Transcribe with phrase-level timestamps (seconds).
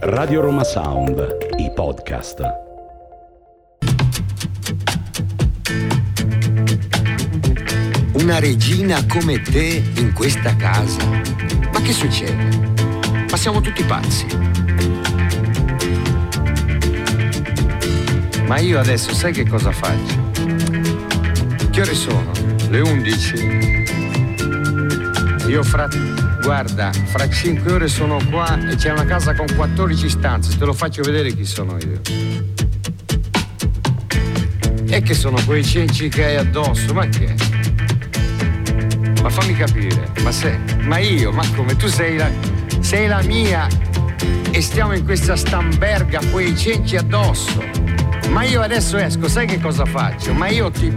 [0.00, 2.40] Radio Roma Sound, i podcast.
[8.12, 11.04] Una regina come te in questa casa?
[11.72, 12.72] Ma che succede?
[13.28, 14.26] Ma siamo tutti pazzi.
[18.46, 20.30] Ma io adesso sai che cosa faccio?
[21.70, 22.30] Che ore sono?
[22.68, 23.86] Le 11?
[25.48, 25.88] Io fra...
[26.48, 30.56] Guarda, fra 5 ore sono qua e c'è una casa con 14 stanze.
[30.56, 32.00] Te lo faccio vedere chi sono io.
[34.88, 36.94] E che sono quei cenci che hai addosso?
[36.94, 37.34] Ma che?
[39.20, 41.76] Ma fammi capire, ma sei, ma io, ma come?
[41.76, 42.30] Tu sei la,
[42.80, 43.68] sei la mia
[44.50, 47.62] e stiamo in questa stamberga, quei cenci addosso.
[48.30, 50.32] Ma io adesso esco, sai che cosa faccio?
[50.32, 50.90] Ma io ti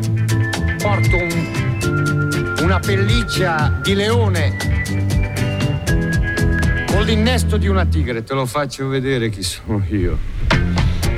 [0.82, 4.80] porto un, una pelliccia di leone
[7.02, 10.20] con l'innesto di una tigre, te lo faccio vedere chi sono io.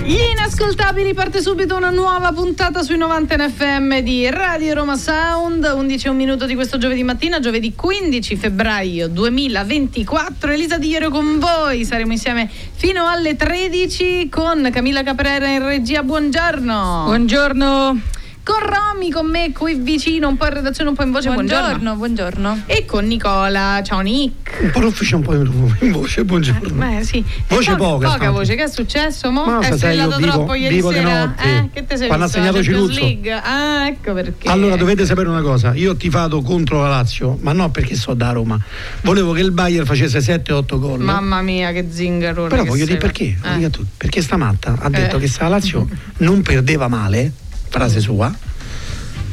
[0.01, 6.07] Gli inascoltabili parte subito una nuova puntata sui 90 NFM di Radio Roma Sound, 11
[6.07, 10.53] e un minuto di questo giovedì mattina, giovedì 15 febbraio 2024.
[10.53, 16.01] Elisa Di Iero con voi, saremo insieme fino alle 13 con Camilla Caprera in regia.
[16.01, 17.03] Buongiorno.
[17.07, 18.12] Buongiorno.
[18.43, 21.29] Con Romy, con me qui vicino, un po' in redazione, un po' in voce.
[21.31, 22.63] Buongiorno, buongiorno.
[22.65, 23.79] E con Nicola.
[23.85, 24.59] Ciao Nick.
[24.63, 26.73] Un po' l'ufficio, un po' in voce, buongiorno.
[26.73, 27.23] Beh, sì.
[27.47, 29.31] Voce E poca, Poca voce, che è successo?
[29.31, 29.45] Mo?
[29.45, 31.19] Ma è vivo- troppo ieri vivo di sera?
[31.25, 31.43] notte.
[31.43, 32.41] Eh, che te sei Quando ha visto?
[32.41, 32.99] segnato Ciruzzo.
[32.99, 33.31] League?
[33.31, 34.49] Ah, ecco perché.
[34.49, 38.13] Allora dovete sapere una cosa, io ho tifato contro la Lazio, ma non perché so
[38.13, 38.59] da Roma.
[39.03, 40.99] Volevo che il Bayern facesse 7-8 gol.
[40.99, 42.49] Mamma mia, che zingarone.
[42.49, 43.37] Però che voglio dire perché?
[43.41, 43.69] Eh.
[43.95, 45.19] Perché sta matta ha detto Eh.
[45.21, 47.31] che se la Lazio non perdeva male,
[47.73, 48.31] frase sua,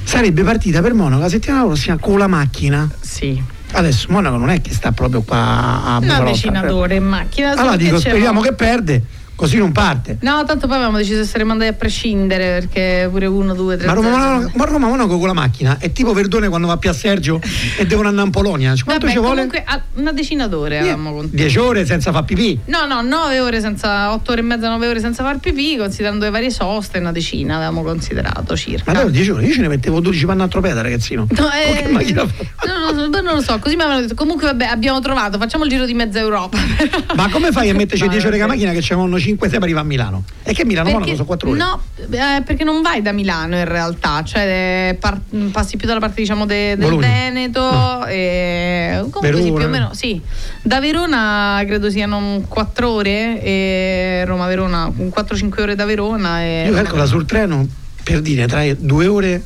[0.05, 2.89] sarebbe partita per Monaco la settimana prossima con la macchina.
[3.01, 3.41] Sì.
[3.73, 6.31] Adesso Monaco non è che sta proprio qua a Bucarota.
[6.31, 7.53] decina d'ore in macchina.
[7.53, 9.03] Allora dico, speriamo mo- che perde,
[9.41, 10.19] così non parte.
[10.21, 13.87] No, tanto poi avevamo deciso di essere mandati a prescindere perché pure uno, due, tre.
[13.87, 16.77] Ma Roma, Monaco, ma Roma Monaco con la macchina è tipo Verdone quando va a
[16.77, 17.41] Pia Sergio
[17.79, 18.75] e devono andare in Polonia.
[18.75, 19.35] Cioè, Quanto Vabbè, ci vuole?
[19.47, 21.37] comunque a- una decina d'ore avevamo contato.
[21.37, 22.61] 10 ore senza far pipì.
[22.67, 26.25] No, no, 9 ore senza, 8 ore e mezza, 9 ore senza far pipì, considerando
[26.27, 28.93] le varie soste, una decina avevamo considerato circa.
[28.93, 31.27] Ma allora 10 ore, io ce ne mettevo 12 panna a tropeda, ragazzino.
[31.31, 32.29] No, eh, che no,
[32.93, 34.15] no, no, non lo so, così mi avevano detto.
[34.15, 36.59] Comunque, vabbè, abbiamo trovato, facciamo il giro di mezza Europa.
[37.15, 38.51] Ma come fai a metterci No, 10 ore vabbè.
[38.51, 40.25] macchina che ci vanno 5 6 per arrivare a Milano?
[40.43, 41.59] E che Milano Monaco sono 4 ore.
[41.59, 45.21] No, eh, perché non vai da Milano in realtà, cioè eh, par-
[45.53, 47.07] passi più dalla parte diciamo de- del Bologna.
[47.07, 49.57] Veneto e comunque sì, Verona.
[49.57, 50.21] più o meno sì.
[50.63, 57.07] Da Verona credo siano 4 ore e Roma-Verona 4-5 ore da Verona e Io calcola
[57.07, 57.67] sul treno
[58.03, 59.43] per dire tra 2 ore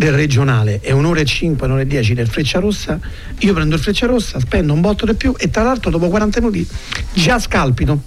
[0.00, 2.98] del regionale e un'ora e 5, un'ora e 10 del Frecciarossa,
[3.40, 6.66] io prendo il Frecciarossa, spendo un botto di più e tra l'altro dopo 40 minuti
[7.12, 8.00] già scalpito.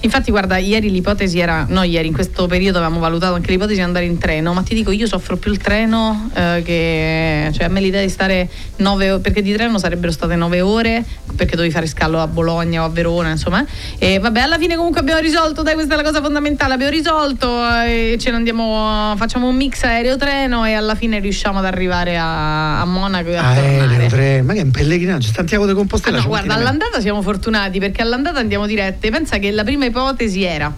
[0.00, 3.82] Infatti, guarda, ieri l'ipotesi era, no, ieri in questo periodo avevamo valutato anche l'ipotesi di
[3.84, 7.68] andare in treno, ma ti dico, io soffro più il treno eh, che, cioè a
[7.68, 11.04] me l'idea di stare 9 ore, perché di treno sarebbero state 9 ore,
[11.36, 13.64] perché dovevi fare scalo a Bologna o a Verona, insomma.
[13.98, 17.48] E vabbè, alla fine comunque abbiamo risolto, dai, questa è la cosa fondamentale, abbiamo risolto
[17.84, 22.16] eh, e ce ne andiamo, facciamo un mix aereo-treno e alla fine riusciamo ad arrivare
[22.16, 24.06] a, a Monaco e a Aereo, tornare.
[24.08, 26.16] treno, ma che è un pellegrinaggio, Santiago de Ah, Compostela.
[26.16, 29.10] no, ci guarda, all'andata siamo fortunati perché all'andata andiamo dirette.
[29.10, 30.72] Pensa che la prima ipotesi era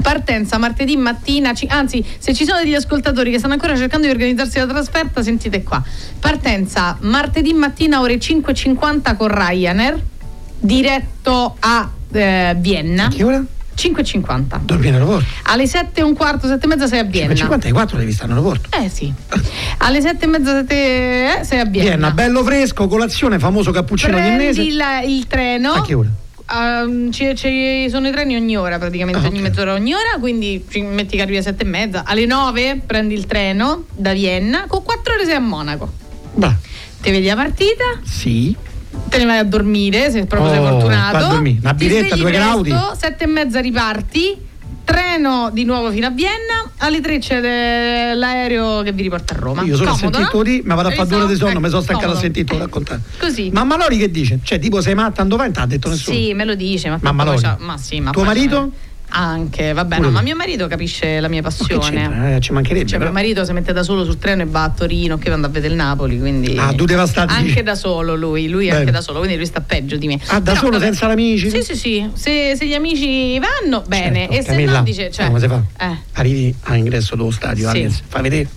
[0.00, 4.12] partenza martedì mattina, ci- anzi se ci sono degli ascoltatori che stanno ancora cercando di
[4.12, 5.82] organizzarsi la trasferta, sentite qua.
[6.18, 10.00] Partenza martedì mattina ore 5.50 con Ryanair,
[10.58, 13.08] diretto a eh, Vienna.
[13.08, 13.44] Che ora?
[13.76, 14.60] 5.50.
[14.62, 15.24] Dormi in aeroporto.
[15.44, 17.34] Alle 7 e un quarto, 7 e mezza sei a Vienna.
[17.34, 18.76] 54 devi stare aeroporto.
[18.76, 19.12] Eh sì.
[19.78, 21.88] Alle 7 e mezza 7 eh, sei a Vienna.
[21.90, 24.62] Vienna, bello fresco, colazione, famoso cappuccino viennese.
[24.62, 25.72] Prendi il, il treno.
[25.72, 26.08] A che ora?
[26.50, 30.64] Ehm, ci, ci sono i treni ogni ora, praticamente Ah, ogni mezz'ora ogni ora, quindi
[30.68, 32.04] ci metti che arrivi alle sette e mezza.
[32.06, 35.92] Alle 9 prendi il treno da Vienna, con 4 ore sei a Monaco.
[36.34, 36.56] Bra,
[37.00, 38.56] Ti vedi la partita, sì.
[39.08, 41.16] te ne vai a dormire se proprio sei Oh, fortunato.
[41.16, 41.58] a dormire.
[41.62, 42.74] Una svegli due graudi.
[42.96, 44.46] Sette e mezza riparti.
[44.92, 49.38] Treno di nuovo fino a Vienna, alle 3 c'è de- l'aereo che vi riporta a
[49.38, 49.62] Roma.
[49.62, 50.42] Io Comodo, sentito no?
[50.42, 52.20] di, ma vado a fare due ore di sonno, mi sono stancato a comodo.
[52.22, 53.00] sentito Eh, raccontare.
[53.18, 53.50] Così.
[53.52, 54.38] Mamma Lori che dice?
[54.42, 55.44] Cioè, tipo sei matta, dove vai?
[55.48, 56.16] Non t'ha detto nessuno.
[56.16, 57.38] Sì, me lo dice, ma Mamma Lori.
[57.42, 58.72] c'ha- Ma sì, ma Tuo marito?
[59.10, 61.80] Anche, vabbè, Pure no, ma mio marito capisce la mia Ma passione.
[61.90, 62.36] c'entra?
[62.36, 62.86] Eh, ci mancherebbe.
[62.86, 63.10] Cioè, però.
[63.10, 65.48] mio marito si mette da solo sul treno e va a Torino, che va a
[65.48, 66.56] vedere il Napoli, quindi...
[66.58, 67.32] Ah, tu devastati.
[67.34, 68.78] Anche da solo lui, lui Bene.
[68.80, 70.20] anche da solo, quindi lui sta peggio di me.
[70.26, 70.84] Ah, da Però, solo, vabbè.
[70.84, 71.50] senza amici?
[71.50, 75.10] Sì, sì, sì, se, se gli amici vanno, bene, Certo, e se Camilla, no dice...
[75.10, 75.62] Cioè, come si fa?
[75.80, 75.96] Eh.
[76.12, 77.76] Arrivi all'ingresso dello stadio, Sì.
[77.76, 78.48] Allianz, fai vedere.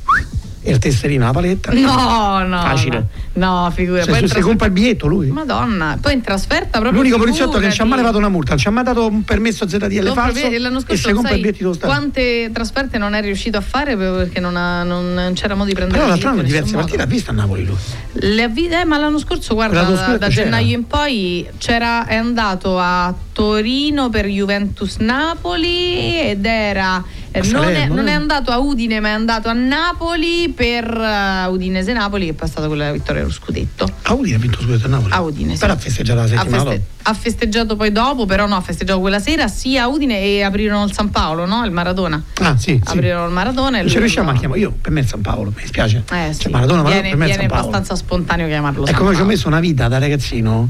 [0.64, 1.72] E il tesserino alla paletta.
[1.74, 2.62] No, no.
[2.62, 3.08] Facile.
[3.34, 4.00] No, no figura.
[4.02, 5.28] In se tras- compra il biglietto lui.
[5.32, 6.92] Madonna, poi in trasferta proprio.
[7.02, 8.02] L'unico poliziotto che non ci ha mai figurati.
[8.02, 10.82] levato una multa, ci ha mai dato un permesso ZDL Lo falso preve- l'anno e
[10.82, 11.92] scorso se compra sai il biglietto dello Stato.
[11.94, 15.74] quante trasferte non è riuscito a fare perché non, ha- non- non c'era modo di
[15.74, 17.76] prendere Però l'altro anno diverse partite ha visto a Napoli lui.
[18.14, 22.16] Le ha vi- eh, ma l'anno scorso, guarda, da, da gennaio in poi c'era, è
[22.16, 27.04] andato a Torino per Juventus Napoli ed era.
[27.32, 28.16] eh, non, è, non è eh?
[28.16, 32.68] andato a Udine, ma è andato a Napoli per eh, Udinese Napoli, che è stata
[32.68, 33.90] quella della vittoria dello scudetto.
[34.04, 35.14] A Udine ha vinto lo scudetto a Napoli.
[35.14, 35.60] A Udine, sì.
[35.60, 37.10] Però ha festeggiato la Ha, settimana feste- dopo.
[37.10, 40.84] ha festeggiato poi dopo, però no, ha festeggiato quella sera sia a Udine e aprirono
[40.84, 41.64] il San Paolo, no?
[41.66, 42.22] Il Maradona.
[42.42, 42.92] Ah, sì, sì.
[42.98, 44.60] Aprirono il Maradona e Non ci lui riusciamo a chiamare.
[44.60, 46.04] Io per me è San Paolo, mi dispiace.
[46.12, 46.42] Eh, sì.
[46.42, 47.62] Cioè, Maradona, Maradona, viene, per me è San Paolo.
[47.68, 50.68] abbastanza spontaneo chiamarlo San E come ci ho messo una vita da ragazzino,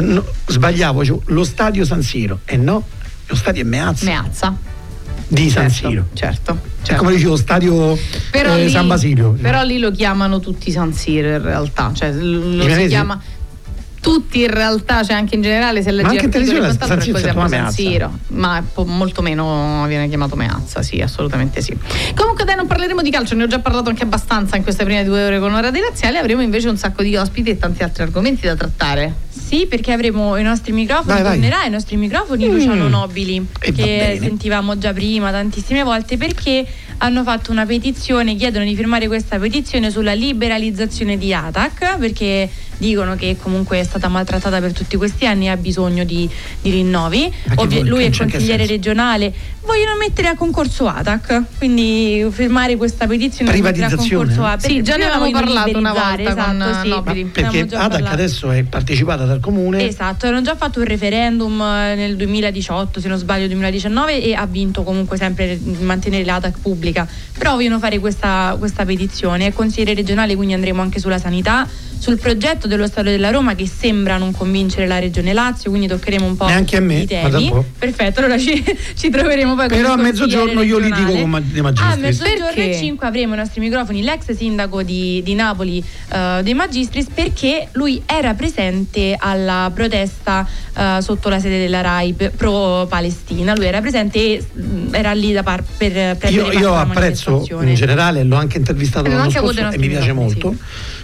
[0.00, 2.82] no, sbagliavo, cioè, lo stadio San Siro e no,
[3.26, 4.56] lo stadio è Meazza Meazza.
[5.28, 6.06] di San Certo, Siro.
[6.14, 6.52] Certo.
[6.52, 7.02] Cioè, certo.
[7.02, 7.98] come dicevo, stadio
[8.30, 9.32] Però, eh, lì, San Basilio.
[9.40, 13.20] però lì lo chiamano tutti San Siro in realtà, cioè lo si chiama
[14.00, 16.76] tutti in realtà, cioè anche in generale se leggi Ma anche in articoli e televisione
[16.76, 17.72] quant'altro San Siro è si sempre chiama San.
[17.72, 21.78] Siro, ma po- molto meno viene chiamato Meazza, sì, assolutamente sì.
[22.16, 25.04] Comunque dai, non parleremo di calcio, ne ho già parlato anche abbastanza in queste prime
[25.04, 28.02] due ore con ora di razziali, avremo invece un sacco di ospiti e tanti altri
[28.02, 29.14] argomenti da trattare.
[29.52, 31.32] Sì, perché avremo i nostri microfoni, Vai, vai.
[31.32, 32.52] tornerà ai nostri microfoni Mm.
[32.54, 36.66] Luciano Nobili, E va che sentivamo già prima tantissime volte, perché
[36.98, 42.48] hanno fatto una petizione, chiedono di firmare questa petizione sulla liberalizzazione di ATAC, perché
[42.82, 46.28] dicono che comunque è stata maltrattata per tutti questi anni e ha bisogno di,
[46.60, 47.32] di rinnovi.
[47.54, 49.32] Ovvi- lui è consigliere regionale,
[49.64, 54.26] vogliono mettere a concorso ATAC, quindi firmare questa petizione per mettere a Privatizzazione?
[54.26, 54.70] concorso ATAC.
[54.70, 56.88] Sì, già ne avevamo parlato una volta con, esatto, sì.
[56.88, 57.24] Nobili.
[57.26, 58.14] Perché ADAC parlato.
[58.14, 59.86] adesso è partecipata dal comune.
[59.86, 64.46] Esatto, hanno già fatto un referendum eh, nel 2018, se non sbaglio 2019 e ha
[64.46, 67.06] vinto comunque sempre di mantenere l'ATAC pubblica.
[67.38, 69.46] Però vogliono fare questa, questa petizione.
[69.46, 71.66] È consigliere regionale, quindi andremo anche sulla sanità,
[71.98, 76.26] sul progetto dello Stato della Roma che sembra non convincere la regione Lazio, quindi toccheremo
[76.26, 77.06] un po' Neanche a me,
[77.48, 77.64] po'.
[77.78, 78.62] Perfetto, allora ci,
[78.96, 81.02] ci troveremo poi con Però a mezzogiorno io regionale.
[81.04, 81.96] litigo con Ma- De A Magistris.
[82.00, 82.70] mezzogiorno Perché?
[82.70, 87.68] e 5 avremo i nostri microfoni l'ex sindaco di, di Napoli eh, De Magistris perché
[87.72, 90.46] lui era presente alla protesta
[90.76, 93.54] eh, sotto la sede della RAI pro Palestina.
[93.54, 97.74] Lui era presente e mh, era lì da par- per prendere Io, io apprezzo in
[97.74, 100.54] generale, l'ho anche intervistato l'anno anche scorso e mi piace microfoni, molto.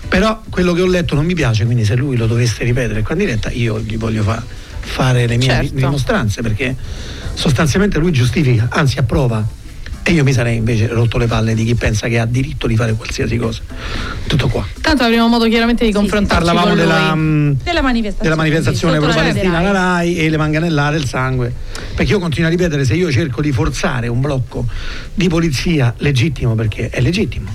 [0.08, 3.12] Però quello che ho letto non mi piace, quindi se lui lo dovesse ripetere qua
[3.14, 4.42] in diretta, io gli voglio fa-
[4.80, 5.74] fare le mie Certo.
[5.74, 6.74] dimostranze perché
[7.34, 9.46] sostanzialmente lui giustifica, anzi approva.
[10.08, 12.76] E io mi sarei invece rotto le palle di chi pensa che ha diritto di
[12.76, 13.60] fare qualsiasi cosa.
[14.26, 14.66] Tutto qua.
[14.80, 17.20] Tanto avremo modo chiaramente di Sì, confrontarci Parlavamo con della, lui.
[17.20, 20.16] mh, della manifestazione, della manifestazione sì, pro la Palestina alla RAI.
[20.16, 21.52] E le manganellare il sangue.
[21.94, 24.64] Perché io continuo a ripetere, se io cerco di forzare un blocco
[25.12, 27.54] di polizia legittimo, perché è legittimo,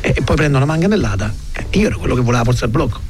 [0.00, 3.00] e, e poi prendo una manganellata, eh, io ero quello che voleva forzare il blocco.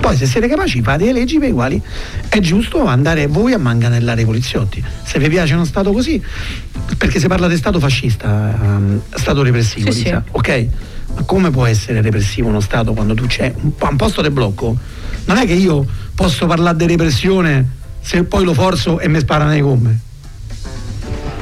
[0.00, 1.80] Poi se siete capaci fate le leggi per i quali
[2.28, 4.82] è giusto andare voi a manganellare i poliziotti.
[5.04, 6.20] Se vi piace uno Stato così,
[6.96, 10.30] perché si parla di Stato fascista, ehm, Stato repressivo, Sì, Lisa, sì.
[10.32, 10.66] ok?
[11.14, 14.76] Ma come può essere repressivo uno Stato quando tu c'è un, un posto di blocco?
[15.26, 19.50] Non è che io posso parlare di repressione se poi lo forzo e mi sparano
[19.50, 19.98] le gomme.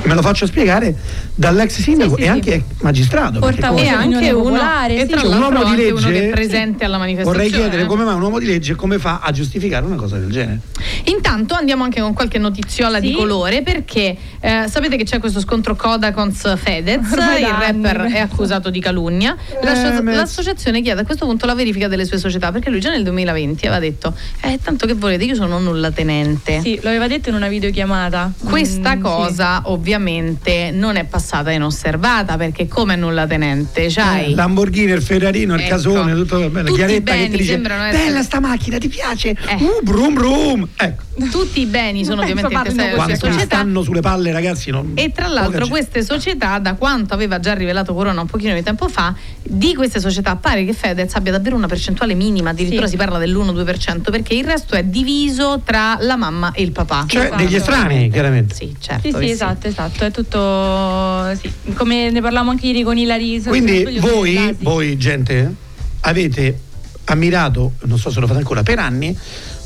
[0.08, 0.94] Me lo faccio spiegare
[1.34, 3.38] dall'ex sindaco Sì, sì, e anche magistrato.
[3.40, 6.10] Portavoce E anche Opinione uno, popolare, e tra Cioè, un uomo di anche uno che
[6.12, 7.48] legge- è presente alla manifestazione.
[7.48, 10.30] Vorrei chiedere come mai un uomo di legge come fa a giustificare una cosa del
[10.30, 10.60] genere.
[11.04, 15.76] Intanto andiamo anche con qualche notiziola di colore perché eh, sapete che c'è questo scontro
[15.76, 19.36] Codacons Fedez, Ormai il rapper è accusato di calunnia.
[19.60, 23.02] Eh, l'associazione chiede a questo punto la verifica delle sue società perché lui già nel
[23.04, 26.60] 2020 aveva detto eh, tanto che volete, io sono nulla tenente.
[26.60, 28.32] Sì, lo aveva detto in una videochiamata.
[28.44, 29.00] Questa Mm, sì.
[29.00, 29.62] cosa
[30.02, 35.68] ovviamente non è passata inosservata perché come nulla tenente c'hai Lamborghini, il Ferrarino, il Ecco.
[35.70, 36.68] casone, tutto bene.
[36.68, 39.30] Tutti i Chiaretta che ti dice sembrano essere- bella sta macchina, ti piace?
[39.30, 39.54] Eh.
[39.58, 40.68] Uh, brum brum.
[40.76, 41.06] Ecco.
[41.30, 44.92] tutti i beni sono ovviamente sua mi società stanno sulle palle ragazzi non...
[44.94, 48.88] E tra l'altro queste società, da quanto aveva già rivelato Corona un pochino di tempo
[48.88, 49.12] fa,
[49.42, 52.92] di queste società pare che Fedez abbia davvero una percentuale minima, addirittura Sì.
[52.92, 57.04] si parla dell'1-2%, perché il resto è diviso tra la mamma e il papà.
[57.08, 57.42] Cioè Esatto.
[57.42, 58.54] degli estranei chiaramente.
[58.54, 59.08] Sì, certo.
[59.08, 61.72] Sì, sì, che esatto, esatto, è tutto sì.
[61.74, 63.42] come ne parlavamo anche ieri con Ilari.
[63.42, 65.54] Quindi voi, voi gente,
[66.00, 66.60] avete
[67.04, 69.16] ammirato, non so se lo fate ancora, per anni,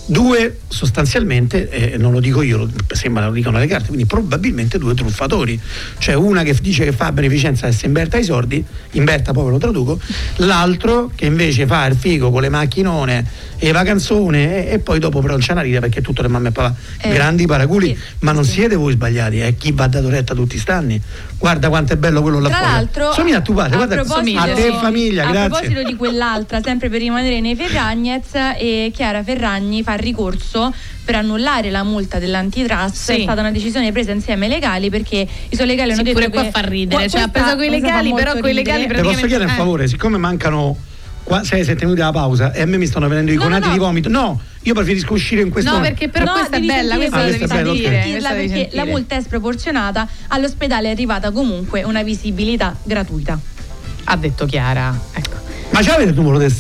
[0.07, 4.79] due sostanzialmente, eh, non lo dico io, lo- sembra lo dicono le carte, quindi probabilmente
[4.79, 5.59] due truffatori.
[5.99, 9.51] Cioè una che dice che fa beneficenza e si inverta i soldi, inverta poi ve
[9.51, 10.01] lo traduco,
[10.37, 15.21] l'altro che invece fa il figo con le macchinone e vacanzone e, e poi dopo
[15.21, 18.15] però non c'è una ride perché tutto le mamme e papà Eh, grandi paraculi sì,
[18.21, 18.53] ma non sì.
[18.53, 21.01] siete voi sbagliati è chi va dato retta tutti sti anni
[21.39, 24.01] guarda quanto è bello quello là Tra fuori l'altro, somiglia a tuo padre a guarda
[24.41, 28.91] a te e famiglia a grazie proposito di quell'altra, sempre per rimanere nei Ferragnez, eh,
[28.93, 32.95] Chiara Ferragni fa ricorso per annullare la multa dell'antitrust.
[32.95, 33.13] Sì.
[33.13, 36.19] È stata una decisione presa insieme ai legali perché i suoi legali hanno Sì, detto
[36.19, 39.03] pure qua fa ridere, Qua- cioè ha preso quei legali, però quei legali ridere.
[39.03, 39.55] Te posso chiedere un eh.
[39.57, 40.77] favore, siccome mancano
[41.41, 43.73] 6-7 minuti alla pausa e a me mi stanno venendo i No, no, conati no.
[43.73, 46.67] di vomito, no, io preferisco uscire in questo No, perché però No, questa è devi
[46.67, 47.89] bella, questa la Ah, devi questa è bella, sentire.
[47.97, 48.03] ok.
[48.03, 53.39] sentirla questa devi perché la multa è sproporzionata, all'ospedale è arrivata comunque una visibilità gratuita.
[54.05, 54.99] Ha detto Chiara.
[55.13, 55.37] Ecco.
[55.71, 56.53] Ma c'avete il numero del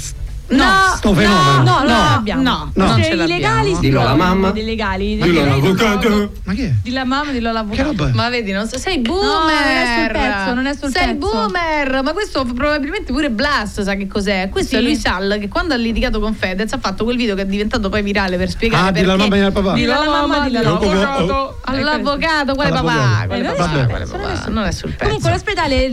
[0.56, 1.62] No, sto fenomeno?
[1.62, 2.42] No, non No, l'abbiamo.
[2.42, 2.87] no, no.
[2.87, 4.50] Cioè, non ce legali Dillo alla mamma.
[4.50, 5.16] dei legali.
[5.21, 6.32] Dillo all'avvocato.
[6.44, 6.75] Ma che?
[6.82, 8.11] Dillo alla mamma, dillo all'avvocato.
[8.12, 9.25] Ma vedi, non so, sei boomer.
[9.25, 11.18] non è sul pezzo, non è sul sei pezzo.
[11.30, 12.02] boomer.
[12.02, 14.49] Ma questo probabilmente pure Blast sa che cos'è.
[14.50, 14.76] Questo Sì.
[14.76, 17.47] è Luis Sall che quando ha litigato con Fedez ha fatto quel video che è
[17.47, 19.00] diventato poi virale per spiegare Ah, perché.
[19.00, 19.73] dillo alla mamma e al papà.
[19.75, 21.59] Dillo alla mamma, dillo all'avvocato.
[21.64, 22.92] All'avvocato, quale papà?
[22.92, 23.26] All'avvocato.
[23.26, 23.73] Quale non è papà?
[23.73, 24.50] sul Quale pezzo, papà?
[24.50, 25.04] non è sul pezzo.
[25.04, 25.90] Comunque l'ospedale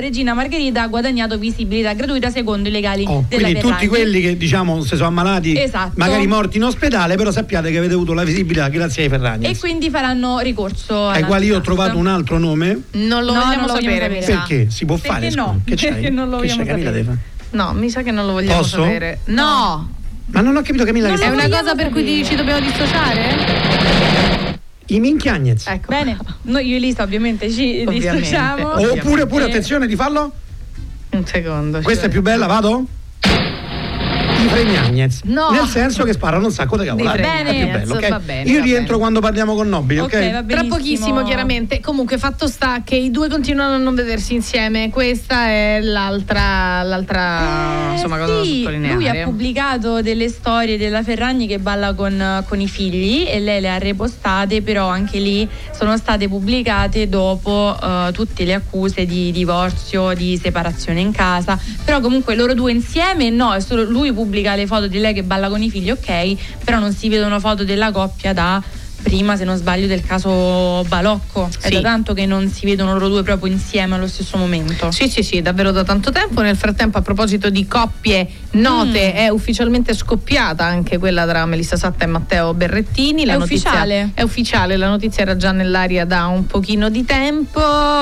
[0.00, 3.88] Regina Margherita, ha guadagnato visibilità gratuita secondo i legali Oh, della quindi tutti Ferragni.
[3.88, 5.92] quelli che diciamo si sono ammalati, Esatto.
[5.96, 9.46] magari morti in ospedale, però sappiate che avete avuto la visibilità grazie ai Ferragni.
[9.46, 12.82] E quindi faranno ricorso ai quali io ho trovato un altro nome.
[12.92, 14.32] Non lo No, vogliamo non lo vogliamo sapere, sa.
[14.46, 14.70] Perché?
[14.70, 15.30] Si può Perché fare?
[15.34, 15.60] no?
[15.64, 15.76] scusa.
[15.76, 15.88] Che?
[15.92, 17.16] Perché non lo Che vogliamo sapere.
[17.50, 18.82] No, mi sa che non lo vogliamo Posso?
[18.82, 19.20] sapere.
[19.26, 19.98] No!
[20.26, 22.24] Ma non ho capito Camilla Non che È una vogliamo cosa per cui sapere.
[22.24, 24.58] ci dobbiamo dissociare?
[24.86, 25.66] I minchiagnez.
[25.66, 25.86] Ecco.
[25.88, 28.16] Bene, noi io e Lisa ovviamente ci Ovviamente.
[28.18, 28.72] dissociamo.
[28.92, 30.32] Oppure pure attenzione di farlo?
[31.10, 31.80] Un secondo.
[31.80, 32.36] Questa è più vuole.
[32.36, 32.86] bella, vado?
[34.42, 35.20] I Fregnagnez.
[35.24, 35.50] No.
[35.50, 37.20] Nel senso che sparano un sacco di cavolate.
[37.44, 38.08] Dei È bello, ok?
[38.08, 38.98] va bene, Io va rientro bene.
[38.98, 40.12] quando parliamo con Nobili, ok?
[40.14, 41.80] Ok, va Tra pochissimo, chiaramente.
[41.80, 44.88] Comunque, fatto sta che i due continuano a non vedersi insieme.
[44.90, 48.94] Questa è l'altra, l'altra Eh, insomma, cosa da sì, sottolineare.
[48.94, 53.60] lui ha pubblicato delle storie della Ferragni che balla con, con i figli e lei
[53.60, 59.30] le ha repostate, però anche lì sono state pubblicate dopo eh, tutte le accuse di
[59.32, 61.58] divorzio, di separazione in casa.
[61.84, 65.24] Però comunque loro due insieme no, è solo lui pubblica le foto di lei che
[65.24, 68.62] balla con i figli, ok, però non si vedono foto della coppia da
[69.02, 71.48] prima, se non sbaglio, del caso Balocco.
[71.60, 71.74] È Sì.
[71.74, 74.90] da tanto che non si vedono loro due proprio insieme allo stesso momento.
[74.92, 76.42] Sì, sì, sì, davvero da tanto tempo.
[76.42, 79.16] Nel frattempo, a proposito di coppie note, Mm.
[79.16, 83.24] è ufficialmente scoppiata anche quella tra Melissa Satta e Matteo Berrettini.
[83.24, 84.10] La È notizia- ufficiale?
[84.14, 87.60] È ufficiale, la notizia era già nell'aria da un pochino di tempo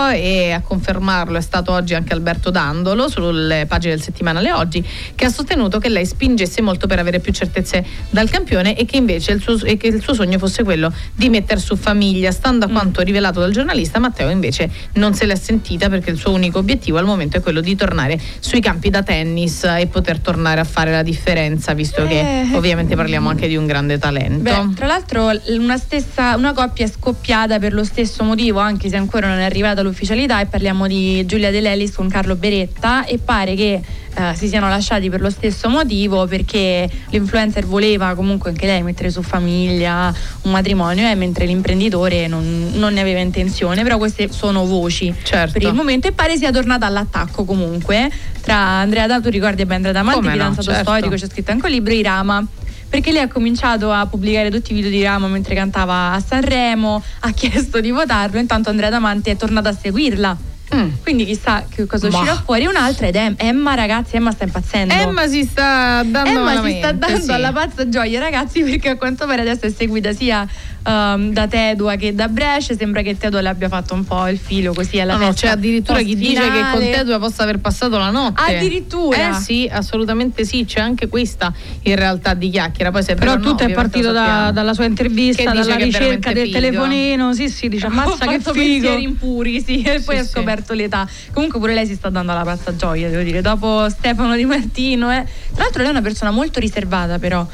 [0.08, 4.82] e a confermarlo è stato oggi anche Alberto Dandolo sulle pagine del settimanale Oggi,
[5.14, 8.96] che ha sostenuto che lei spingesse molto per avere più certezze dal campione e che
[8.96, 12.30] invece il suo, e che il suo sogno fosse quello di mettere su famiglia.
[12.32, 12.72] Stando a Mm.
[12.72, 16.96] quanto rivelato dal giornalista, Matteo invece non se l'è sentita perché il suo unico obiettivo
[16.96, 20.90] al momento è quello di tornare sui campi da tennis e poter tornare a fare
[20.90, 22.08] la differenza, visto Eh.
[22.08, 24.42] che ovviamente parliamo anche di un grande talento.
[24.42, 28.96] Beh, tra l'altro una, stessa, una coppia è scoppiata per lo stesso motivo, anche se
[28.96, 33.18] ancora non è arrivata l'ufficialità, e parliamo di Giulia De Lelis con Carlo Beretta e
[33.18, 33.80] pare che
[34.14, 39.10] eh, si siano lasciati per lo stesso motivo perché l'influencer voleva comunque anche lei mettere
[39.10, 44.66] su famiglia, un matrimonio, eh, mentre l'imprenditore non, non ne aveva intenzione, però queste sono
[44.66, 45.52] voci Certo.
[45.52, 50.02] per il momento e pare sia tornata all'attacco comunque tra Andrea Dato, ricordi bene Andrea
[50.36, 50.90] Damanti, Come no, fidanzato certo.
[50.90, 52.46] storico, c'è scritto anche un libro, Irama
[52.88, 57.02] perché lei ha cominciato a pubblicare tutti i video di Rama mentre cantava a Sanremo,
[57.20, 60.36] ha chiesto di votarlo, intanto Andrea Damanti è tornato a seguirla.
[60.74, 60.88] Mm.
[61.02, 62.66] Quindi chissà che cosa uscirà fuori.
[62.66, 64.92] Un'altra ed è Emma, ragazzi, Emma sta impazzendo.
[64.92, 67.30] Emma si sta dando Emma si sta dando sì.
[67.30, 70.46] alla pazza gioia, ragazzi, perché a quanto pare adesso è seguita sia
[70.86, 72.74] ehm, da Tedua che da Brescia.
[72.76, 75.46] Sembra che Tedua le abbia fatto un po' il filo così alla No, no, festa
[75.48, 76.80] c'è addirittura chi dice che con.
[76.80, 78.56] Tedua possa aver passato la notte.
[78.56, 79.30] Addirittura?
[79.30, 82.90] Eh sì, assolutamente sì, c'è anche questa in realtà di chiacchiera.
[82.90, 86.58] Poi se Però no, tutto è partito da- dalla sua intervista, dalla ricerca del figo.
[86.58, 87.34] telefonino.
[87.34, 88.52] Sì, sì, dice ammazza che figo.
[88.52, 90.30] pensieri impuri, sì, e poi Sì, ha sì.
[90.30, 91.06] scoperto l'età.
[91.32, 95.10] Comunque pure lei si sta dando alla pazza gioia, devo dire, dopo Stefano Di Martino.
[95.12, 95.24] eh.
[95.52, 97.46] Tra l'altro lei è una persona molto riservata però.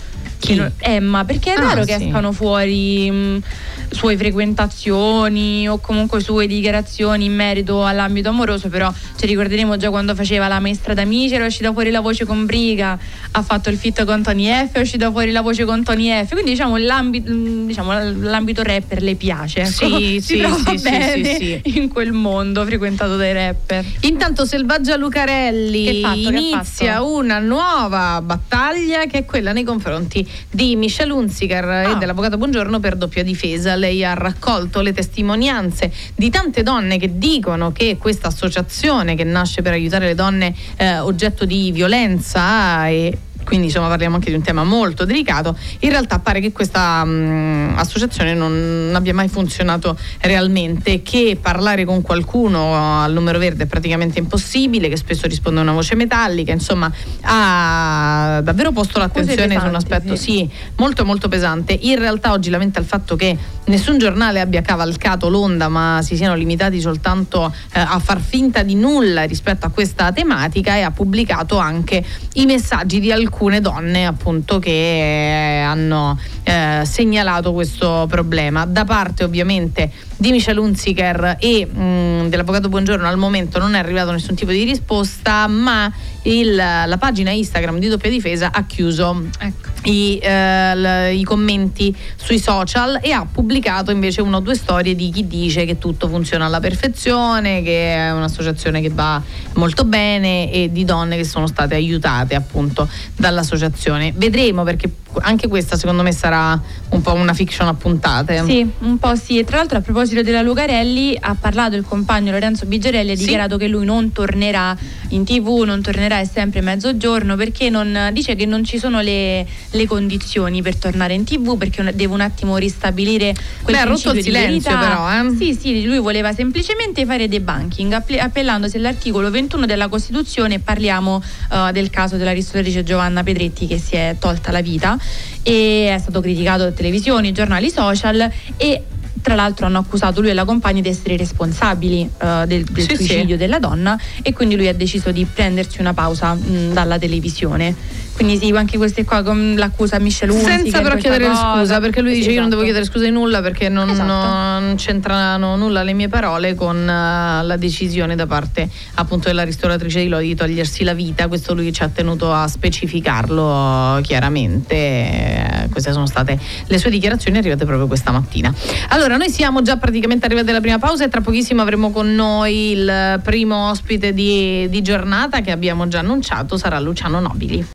[0.44, 0.54] Chi?
[0.54, 2.04] Che no- Emma, perché è Ah, raro che sì.
[2.04, 3.42] escano fuori mh,
[3.90, 10.14] sue frequentazioni o comunque sue dichiarazioni in merito all'ambito amoroso, però ci ricorderemo già quando
[10.14, 12.98] faceva la maestra d'amici, era uscita fuori la voce con Briga,
[13.30, 16.30] ha fatto il fit con Tony F, è uscita fuori la voce con Tony F,
[16.32, 19.70] quindi diciamo l'ambito, diciamo, l'ambito rapper le piace, ecco.
[19.96, 23.84] Sì, si sì, trova sì, sì, sì, in quel mondo frequentato dai rapper.
[24.00, 31.12] Intanto Selvaggia Lucarelli fatto, inizia una nuova battaglia che è quella nei confronti di Michelle
[31.12, 31.94] Hunziker e Ah.
[31.94, 33.74] dell'avvocato Buongiorno per doppia difesa.
[33.74, 39.62] Lei ha raccolto le testimonianze di tante donne che dicono che questa associazione che nasce
[39.62, 44.42] per aiutare le donne eh, oggetto di violenza e quindi insomma parliamo anche di un
[44.42, 51.02] tema molto delicato, in realtà pare che questa mh, associazione non abbia mai funzionato realmente,
[51.02, 55.72] che parlare con qualcuno al numero verde è praticamente impossibile, che spesso risponde a una
[55.72, 56.90] voce metallica, insomma
[57.22, 60.22] ha davvero posto l'attenzione pesanti, su un aspetto sì.
[60.22, 61.78] sì, molto molto pesante.
[61.82, 63.36] In realtà oggi lamenta il fatto che
[63.66, 68.74] nessun giornale abbia cavalcato l'onda ma si siano limitati soltanto eh, a far finta di
[68.74, 74.60] nulla rispetto a questa tematica e ha pubblicato anche i messaggi di alcune donne appunto
[74.60, 78.64] che eh, hanno eh, segnalato questo problema.
[78.64, 84.10] Da parte ovviamente di Michel Hunziker e mh, dell'avvocato Buongiorno al momento non è arrivato
[84.12, 85.92] nessun tipo di risposta, ma
[86.22, 89.68] il- la pagina Instagram di Doppia Difesa ha chiuso Ecco.
[89.90, 94.94] i, eh, l- i commenti sui social e ha pubblicato invece una o due storie
[94.94, 99.20] di chi dice che tutto funziona alla perfezione, che è un'associazione che va
[99.54, 104.12] molto bene e di donne che sono state aiutate appunto dall'associazione.
[104.16, 104.90] Vedremo perché
[105.20, 108.42] anche questa secondo me sarà un po' una fiction a puntate.
[108.44, 109.38] Sì, un po' sì.
[109.38, 113.22] E tra l'altro a proposito della Lucarelli ha parlato il compagno Lorenzo Bigerelli, ha Sì.
[113.24, 114.76] dichiarato che lui non tornerà
[115.08, 119.46] in tv, non tornerà è sempre mezzogiorno perché non, dice che non ci sono le,
[119.70, 124.08] le condizioni per tornare in tv perché deve un attimo ristabilire quel Beh, ha rotto
[124.10, 124.78] il di silenzio verità.
[124.78, 125.36] però, eh.
[125.36, 131.70] Sì, sì, lui voleva semplicemente fare debunking appe- appellandosi all'articolo 21 della Costituzione parliamo eh,
[131.72, 134.96] del caso della ristoratrice Giovanna Pedretti che si è tolta la vita
[135.42, 138.82] e è stato criticato da televisioni, giornali social e
[139.22, 142.88] tra l'altro hanno accusato lui e la compagna di essere responsabili eh, del, del Sì,
[142.90, 142.94] sì.
[142.96, 147.74] suicidio della donna e quindi lui ha deciso di prendersi una pausa mh, dalla televisione.
[148.14, 151.54] Quindi sì, anche queste qua con l'accusa a Michel Hunziker, Senza però chiedere cosa.
[151.58, 152.64] scusa, perché lui dice io non devo Esatto.
[152.64, 154.06] chiedere scusa di nulla perché non, Esatto.
[154.06, 160.00] non c'entrano nulla le mie parole con eh, la decisione da parte appunto della ristoratrice
[160.00, 161.26] di Lodi di togliersi la vita.
[161.28, 164.74] Questo lui ci ha tenuto a specificarlo chiaramente.
[164.74, 168.54] Eh, queste sono state le sue dichiarazioni arrivate proprio questa mattina.
[168.90, 172.70] Allora, noi siamo già praticamente arrivati alla prima pausa e tra pochissimo avremo con noi
[172.72, 177.66] il primo ospite di, di giornata che abbiamo già annunciato, sarà Luciano Nobili.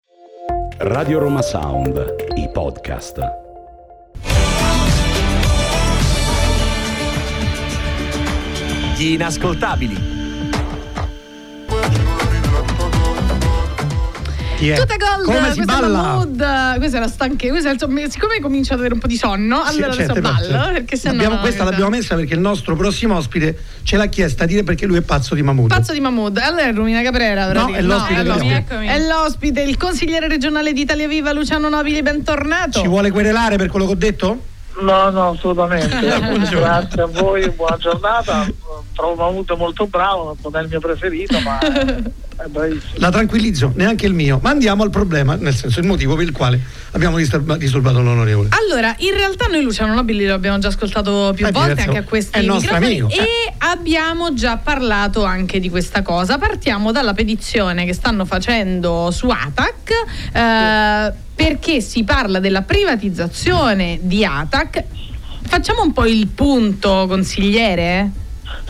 [0.81, 3.19] Radio Roma Sound, i podcast.
[8.97, 10.18] Gli inascoltabili.
[14.59, 14.77] Chi è?
[14.77, 16.75] Tutta gold, Come si questa è balla?
[16.77, 19.15] Questa è la stanchezza, questo è il sommo- siccome comincio ad avere un po' di
[19.15, 20.71] sonno, Sì, allora certo, adesso ballo, certo.
[20.73, 21.71] perché sennò Abbiamo- questa guarda.
[21.71, 25.01] l'abbiamo messa perché il nostro prossimo ospite ce l'ha chiesta a dire perché lui è
[25.01, 25.69] pazzo di Mahmood.
[25.69, 27.47] Pazzo di Mahmood, allora è Romina Caprera.
[27.47, 27.79] praticamente.
[27.79, 28.55] è l'ospite che l'ospite.
[28.75, 28.83] abbiamo.
[28.91, 32.81] È l'ospite, il consigliere regionale di Italia Viva Luciano Nobili, bentornato.
[32.81, 34.43] Ci vuole querelare per quello che ho detto?
[34.81, 35.87] No, no, assolutamente.
[36.19, 36.59] Buongiorno.
[36.59, 38.45] Grazie a voi, buona giornata.
[38.93, 42.93] Trovo Mahmood molto bravo, non è il mio preferito, ma è bravissimo.
[42.95, 44.39] La tranquillizzo, neanche il mio.
[44.41, 46.59] Ma andiamo al problema, nel senso il motivo per il quale
[46.91, 48.49] abbiamo disturba- disturbato l'onorevole.
[48.51, 51.89] Allora, in realtà noi Luciano Nobili lo abbiamo già ascoltato più È volte diverso.
[51.89, 53.07] anche a questi microfoni amico.
[53.09, 56.37] e abbiamo già parlato anche di questa cosa.
[56.37, 59.91] Partiamo dalla petizione che stanno facendo su ATAC
[60.33, 64.83] eh, perché si parla della privatizzazione di ATAC.
[65.41, 68.11] Facciamo un po' il punto, consigliere?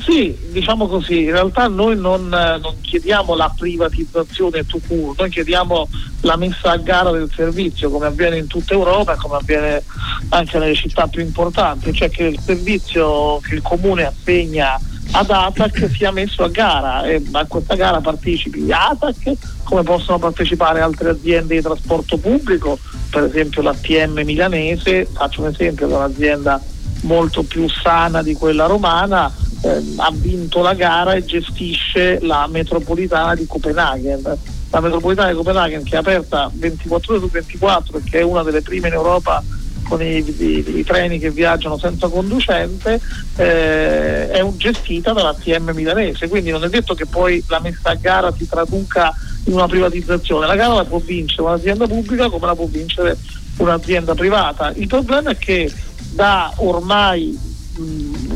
[0.09, 5.29] Sì, diciamo così, in realtà noi non, eh, non chiediamo la privatizzazione to cure, noi
[5.29, 5.87] chiediamo
[6.21, 9.83] la messa a gara del servizio come avviene in tutta Europa e come avviene
[10.29, 14.79] anche nelle città più importanti, cioè che il servizio che il comune assegna
[15.11, 20.81] ad ATAC sia messo a gara e a questa gara partecipi ATAC come possono partecipare
[20.81, 22.79] altre aziende di trasporto pubblico,
[23.11, 26.59] per esempio l'ATM milanese, faccio un esempio che è un'azienda
[27.01, 33.35] molto più sana di quella romana, ehm, ha vinto la gara e gestisce la metropolitana
[33.35, 34.37] di Copenaghen.
[34.71, 38.43] La metropolitana di Copenaghen che è aperta 24 ore su 24 e che è una
[38.43, 39.43] delle prime in Europa
[39.87, 43.01] con i, i- i treni che viaggiano senza conducente,
[43.37, 47.95] eh, è gestita dalla TM milanese, quindi non è detto che poi la messa a
[47.95, 49.11] gara si traduca
[49.45, 53.17] in una privatizzazione, la gara la può vincere un'azienda pubblica come la può vincere
[53.57, 54.71] un'azienda privata.
[54.75, 55.73] Il problema è che
[56.13, 57.35] da ormai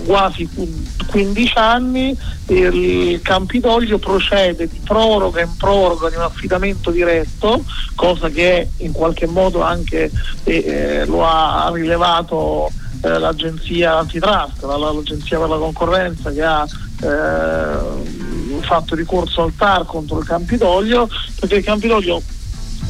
[0.05, 0.67] quasi qu-
[1.07, 7.63] 15 anni il Campidoglio procede di proroga in proroga di un affidamento diretto,
[7.95, 10.11] cosa che in qualche modo anche
[10.43, 12.69] eh, eh, lo ha rilevato
[13.01, 16.65] eh, l'agenzia antitrust, la- la- l'agenzia per la concorrenza che ha
[17.01, 22.21] eh, fatto ricorso al TAR contro il Campidoglio, perché il Campidoglio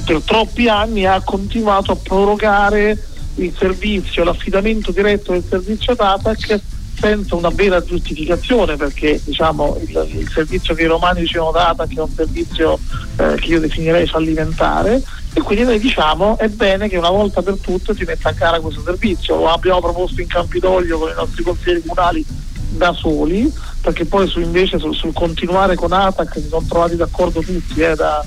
[0.05, 6.59] per troppi anni ha continuato a prorogare il servizio, l'affidamento diretto del servizio DATAC
[7.03, 11.99] senza una vera giustificazione perché diciamo, il, il servizio che i romani dicevano DATAC è
[11.99, 12.79] un servizio
[13.17, 17.57] eh, che io definirei fallimentare E quindi noi diciamo è bene che una volta per
[17.59, 21.43] tutte si metta a gara questo servizio, lo abbiamo proposto in Campidoglio con i nostri
[21.43, 22.25] consiglieri comunali
[22.69, 27.41] da soli, perché poi su, invece sul, sul continuare con ATAC si sono trovati d'accordo
[27.41, 28.23] tutti, eh, da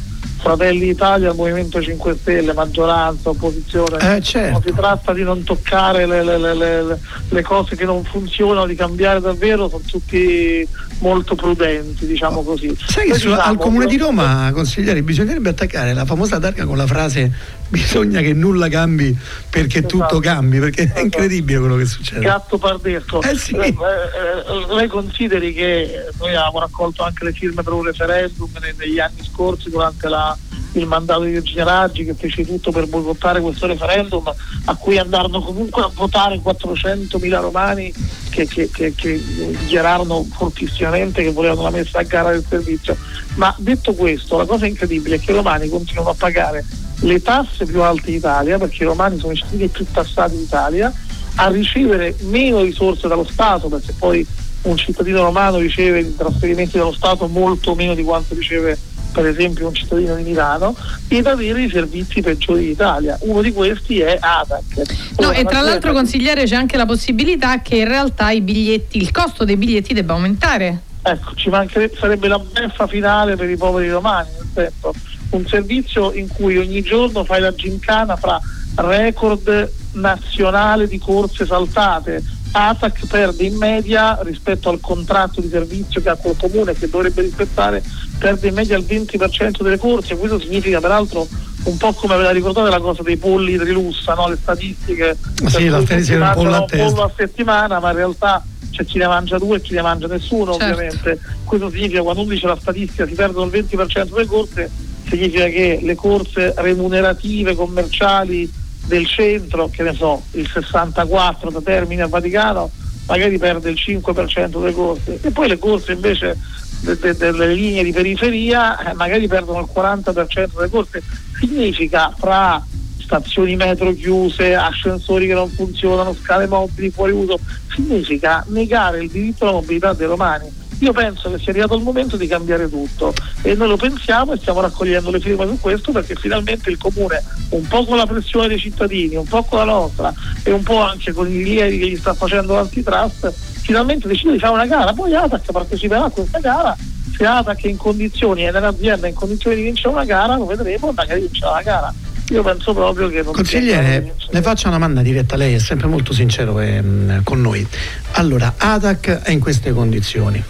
[0.47, 4.17] Fratelli d'Italia al Movimento 5 Stelle, maggioranza, opposizione.
[4.17, 4.63] Eh, certo.
[4.65, 8.75] Si tratta di non toccare le, le- le- le- le cose che non funzionano, di
[8.77, 10.67] cambiare davvero, sono tutti
[10.99, 12.75] molto prudenti, diciamo così.
[12.87, 16.87] Sai che diciamo, al comune di Roma, consigliere, bisognerebbe attaccare la famosa targa con la
[16.87, 17.33] frase
[17.69, 19.15] bisogna che nulla cambi
[19.51, 19.97] perché Esatto.
[19.99, 21.01] tutto cambi, perché è Esatto.
[21.01, 22.21] incredibile quello che succede.
[22.21, 23.21] gatto pardesco.
[23.23, 23.57] Eh sì.
[23.57, 28.75] Eh, eh, lei consideri che noi abbiamo raccolto anche le firme per un referendum ne-
[28.79, 30.36] negli anni scorsi durante la-
[30.73, 34.31] il mandato di Virginia Raggi che fece tutto per boicottare questo referendum
[34.67, 37.93] a cui andarono comunque a votare 400.000 romani
[38.29, 39.23] che, che- che- che
[39.59, 42.95] dichiararono fortissimamente che volevano la messa a gara del servizio.
[43.37, 46.65] Ma detto questo, la cosa incredibile è che i romani continuano a pagare
[47.01, 50.93] le tasse più alte d'Italia perché i romani sono i cittadini più tassati d'Italia
[51.37, 54.27] a ricevere meno risorse dallo Stato, perché poi
[54.63, 58.77] un cittadino romano riceve i trasferimenti dallo Stato molto meno di quanto riceve
[59.17, 60.77] per esempio un cittadino di Milano,
[61.09, 63.17] ed avere i servizi peggiori d'Italia.
[63.23, 65.17] Uno di questi è ADAC.
[65.17, 68.99] No, e tra la l'altro consigliere c'è anche la possibilità che in realtà i biglietti,
[68.99, 70.83] il costo dei biglietti debba aumentare.
[71.01, 74.93] Ecco, ci mancherebbe, sarebbe la beffa finale per i poveri romani, nel senso
[75.31, 78.39] un servizio in cui ogni giorno fai la gincana fra
[78.75, 82.23] record nazionale di corse saltate.
[82.57, 87.23] ATAC perde in media rispetto al contratto di servizio che ha col comune che dovrebbe
[87.23, 87.83] rispettare,
[88.19, 91.29] perde in media il 20% delle corse, questo significa peraltro
[91.65, 94.29] un po' come aveva ricordato la cosa dei polli trilussa, no?
[94.29, 97.97] le statistiche Ma sì, la era un pollo mangiano a pollo a settimana, ma in
[97.97, 100.65] realtà c'è chi ne mangia due e chi ne mangia nessuno Certo.
[100.65, 101.21] ovviamente.
[101.45, 104.71] Questo significa quando uno dice la statistica si perdono il 20% delle corse,
[105.09, 108.51] significa che le corse remunerative, commerciali
[108.87, 112.71] del centro, che ne so, il 64 da Termini a Vaticano,
[113.07, 115.21] magari perde il 5% delle corse.
[115.23, 116.37] E poi le corse invece
[116.81, 121.03] de- de- delle linee di periferia eh, magari perdono il 40% delle corse.
[121.39, 122.65] Significa fra
[122.99, 129.45] stazioni metro chiuse, ascensori che non funzionano, scale mobili fuori uso, significa negare il diritto
[129.45, 130.65] alla mobilità dei romani.
[130.81, 134.37] Io penso che sia arrivato il momento di cambiare tutto e noi lo pensiamo e
[134.37, 138.49] stiamo raccogliendo le firme su questo perché finalmente il comune, un po' con la pressione
[138.49, 140.13] dei cittadini, un po' con la nostra
[140.43, 144.39] e un po' anche con i rilievi che gli sta facendo l'antitrust, finalmente decide di
[144.39, 146.77] fare una gara, poi ATAC parteciperà a questa gara,
[147.17, 150.45] se ATAC è in condizioni e nell'azienda è in condizioni di vincere una gara, lo
[150.45, 151.95] vedremo, magari vincerà la gara.
[152.31, 156.13] Io penso proprio che non Consigliere, le faccio una domanda diretta, lei è sempre molto
[156.13, 157.67] sincero ehm, con noi.
[158.13, 160.43] Allora, ATAC è in queste condizioni.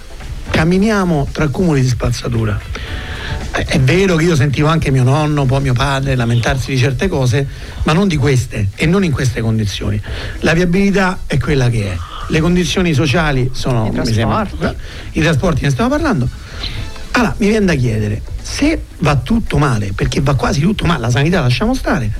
[0.66, 2.60] Camminiamo tra cumuli di spazzatura.
[3.54, 7.06] Eh, È vero che io sentivo anche mio nonno, poi mio padre lamentarsi di certe
[7.06, 7.46] cose,
[7.84, 10.02] ma non di queste e non in queste condizioni.
[10.40, 11.96] La viabilità è quella che è.
[12.30, 14.76] Le condizioni sociali sono I mi sembra- trasporti.
[15.12, 16.28] i trasporti ne stiamo parlando.
[17.12, 21.10] Allora, mi viene da chiedere, se va tutto male, perché va quasi tutto male, la
[21.10, 22.10] sanità lasciamo stare,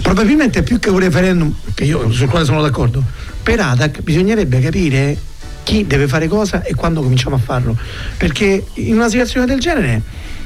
[0.00, 3.04] probabilmente più che un referendum, che io, sul quale sono d'accordo,
[3.42, 5.18] per ATAC bisognerebbe capire
[5.62, 7.76] chi deve fare cosa e quando cominciamo a farlo.
[8.16, 10.02] Perché in una situazione del genere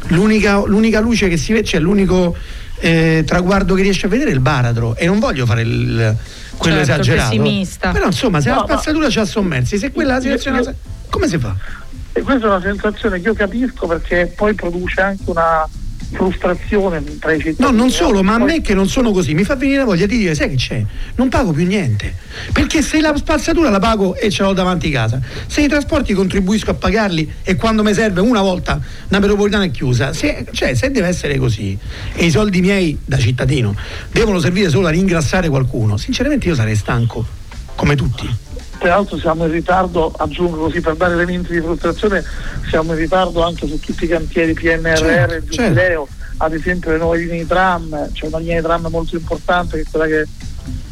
[0.08, 2.36] l'unica, l'unica luce che si vede, cioè l'unico
[2.80, 6.16] eh, traguardo che riesce a vedere è il baratro e non voglio fare il,
[6.56, 7.28] quello Certo, esagerato.
[7.30, 7.90] pessimista.
[7.90, 10.38] Però insomma, se No, la ma- spazzatura ci ha sommersi, se quella è la Io-
[10.38, 10.60] situazione...
[10.60, 10.74] io-
[11.08, 11.54] come si fa?
[12.12, 15.66] E questa è una sensazione che io capisco perché poi produce anche una
[16.12, 17.56] frustrazione tra i cittadini.
[17.58, 20.06] No, non solo, ma a me che non sono così, mi fa venire la voglia
[20.06, 20.84] di dire, sai che c'è?
[21.16, 22.14] Non pago più niente.
[22.52, 26.70] Perché se la spazzatura la pago e ce l'ho davanti casa, se i trasporti contribuisco
[26.70, 30.90] a pagarli e quando mi serve una volta una metropolitana è chiusa, se, cioè se
[30.90, 31.76] deve essere così
[32.14, 33.74] e i soldi miei da cittadino
[34.10, 37.24] devono servire solo a ringraziare qualcuno, sinceramente io sarei stanco,
[37.74, 38.45] come tutti.
[38.78, 42.22] Tra l'altro siamo in ritardo, aggiungo così per dare elementi di frustrazione,
[42.68, 46.08] siamo in ritardo anche su tutti i cantieri PNRR, Certo, il Giubileo,
[46.38, 49.82] ad esempio le nuove linee di tram, c'è una linea di tram molto importante che
[49.82, 50.26] è quella che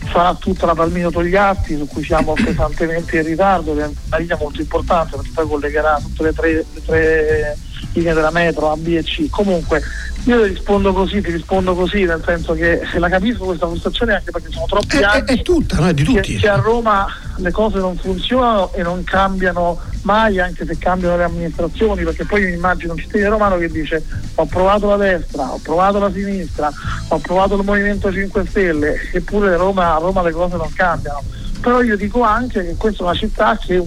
[0.05, 4.37] farà tutta la Palmino Togliatti, su cui siamo pesantemente in ritardo, che è una linea
[4.38, 7.57] molto importante perché poi collegherà tutte le tre, le tre
[7.92, 9.29] linee della metro A, B e C.
[9.31, 9.83] Comunque
[10.25, 14.31] io ti rispondo così, ti rispondo così, nel senso che la capisco questa frustrazione anche
[14.31, 15.88] perché sono troppi È, è- anni è tutta, no?
[15.88, 16.37] È di che, tutti.
[16.37, 21.25] che a Roma le cose non funzionano e non cambiano mai anche se cambiano le
[21.25, 24.03] amministrazioni perché poi io mi immagino un cittadino romano che dice
[24.35, 26.73] ho provato la destra, ho provato la sinistra,
[27.09, 31.23] ho provato il Movimento 5 Stelle eppure Roma, a Roma le cose non cambiano
[31.61, 33.83] però io dico anche che questa è una città che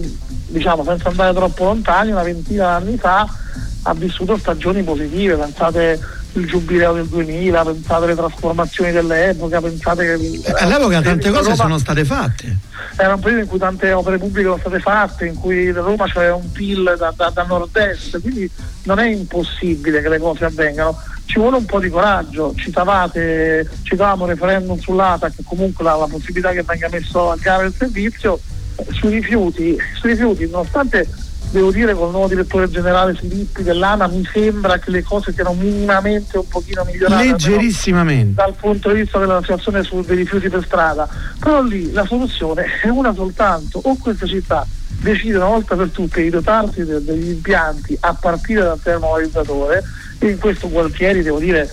[0.48, 3.26] diciamo senza andare troppo lontani una ventina di anni fa
[3.88, 5.98] ha vissuto stagioni positive, pensate
[6.34, 10.40] il giubileo del 2000, pensate alle trasformazioni dell'epoca, pensate che...
[10.44, 12.56] Eh, all'epoca tante cose Roma- sono state fatte.
[12.96, 16.34] era un periodo in cui tante opere pubbliche sono state fatte, in cui Roma c'era
[16.34, 18.48] un PIL da, da- da nord-est, quindi
[18.82, 21.00] non è impossibile che le cose avvengano.
[21.24, 26.50] Ci vuole un po' di coraggio, citavate, citavamo il referendum sull'ATAC, comunque la, la possibilità
[26.52, 28.38] che venga messo a gara il servizio,
[28.76, 31.06] eh, sui rifiuti, sui rifiuti, nonostante
[31.50, 36.36] devo dire col nuovo direttore generale Filippi dell'ANA mi sembra che le cose siano minimamente
[36.36, 37.24] un pochino migliorate.
[37.24, 38.34] Leggerissimamente.
[38.34, 41.08] dal punto di vista della situazione dei rifiuti per strada,
[41.38, 44.66] però lì la soluzione è una soltanto, o questa città
[45.00, 49.82] decide una volta per tutte di dotarsi de- degli impianti a partire dal termovalorizzatore
[50.18, 51.70] e in questo Gualtieri devo dire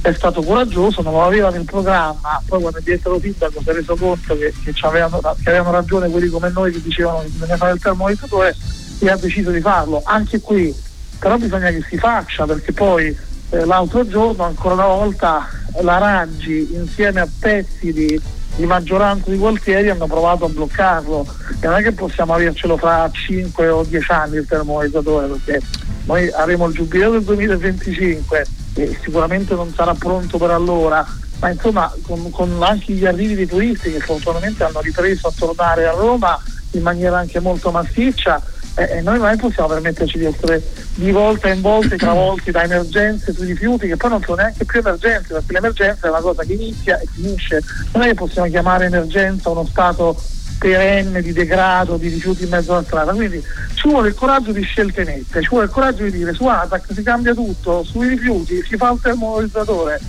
[0.00, 3.72] è stato coraggioso, non lo aveva nel programma, poi quando è diventato sindaco si è
[3.72, 7.56] reso conto che, che, avevano, che avevano ragione quelli come noi che dicevano che bisogna
[7.56, 8.56] fare il termovalorizzatore
[8.98, 10.02] e ha deciso di farlo.
[10.04, 10.74] Anche qui
[11.18, 13.16] però bisogna che si faccia perché poi
[13.50, 15.48] eh, l'altro giorno ancora una volta
[15.80, 18.20] la Raggi insieme a pezzi di,
[18.56, 21.26] di maggioranza di Gualtieri hanno provato a bloccarlo
[21.60, 25.60] e non è che possiamo avercelo fra 5 o 10 anni il termovalorizzatore perché
[26.04, 31.04] noi avremo il giubileo del 2025 e sicuramente non sarà pronto per allora
[31.40, 35.86] ma insomma con, con anche gli arrivi di turisti che fortunatamente hanno ripreso a tornare
[35.86, 36.40] a Roma
[36.72, 38.40] in maniera anche molto massiccia
[38.78, 40.62] eh, e noi non possiamo permetterci di essere
[40.94, 44.78] di volta in volta travolti da emergenze sui rifiuti che poi non sono neanche più
[44.78, 47.62] emergenze perché l'emergenza è una cosa che inizia e finisce.
[47.92, 50.16] Non è che possiamo chiamare emergenza uno stato
[50.58, 53.12] perenne di degrado di rifiuti in mezzo alla strada.
[53.12, 53.42] Quindi
[53.74, 56.86] ci vuole il coraggio di scelte nette ci vuole il coraggio di dire su ATAC
[56.92, 60.00] si cambia tutto sui rifiuti si fa il termovalorizzatore.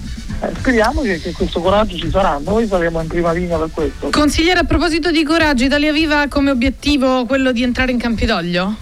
[0.42, 4.10] Eh, speriamo che, che questo coraggio ci sarà noi saremo in prima linea per questo.
[4.10, 8.76] Consigliere, a proposito di coraggio, Italia Viva ha come obiettivo quello di entrare in Campidoglio?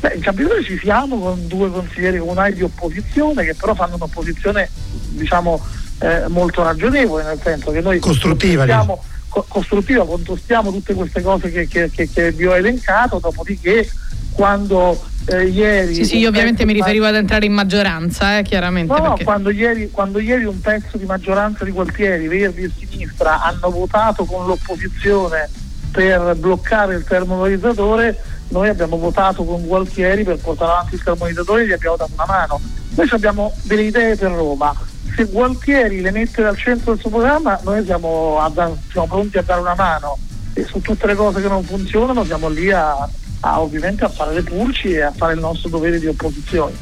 [0.00, 4.68] Beh, in Campidoglio ci siamo con due consiglieri comunali di opposizione che però fanno un'opposizione
[5.10, 5.62] diciamo
[6.00, 9.15] eh, molto ragionevole, nel senso che noi Costruttiva, contestiamo- co-
[9.48, 13.88] costruttiva, contestiamo tutte queste cose che, che- che- che vi ho elencato, dopodiché
[14.32, 15.94] quando eh, ieri...
[15.94, 18.92] Sì, sì, io ovviamente mi riferivo ad entrare in maggioranza, eh, chiaramente.
[18.92, 19.24] No, no, perché...
[19.24, 24.24] quando ieri, quando ieri un pezzo di maggioranza di Gualtieri, Verdi e Sinistra, hanno votato
[24.24, 25.48] con l'opposizione
[25.90, 31.66] per bloccare il termovalorizzatore, noi abbiamo votato con Gualtieri per portare avanti il termovalorizzatore e
[31.66, 32.60] gli abbiamo dato una mano.
[32.94, 34.74] Noi abbiamo delle idee per Roma.
[35.16, 39.38] Se Gualtieri le mette al centro del suo programma, noi siamo, a dar- siamo pronti
[39.38, 40.18] a dare una mano.
[40.52, 43.08] E su tutte le cose che non funzionano siamo lì a,
[43.40, 46.72] a, ovviamente a fare le pulci e a fare il nostro dovere di opposizione.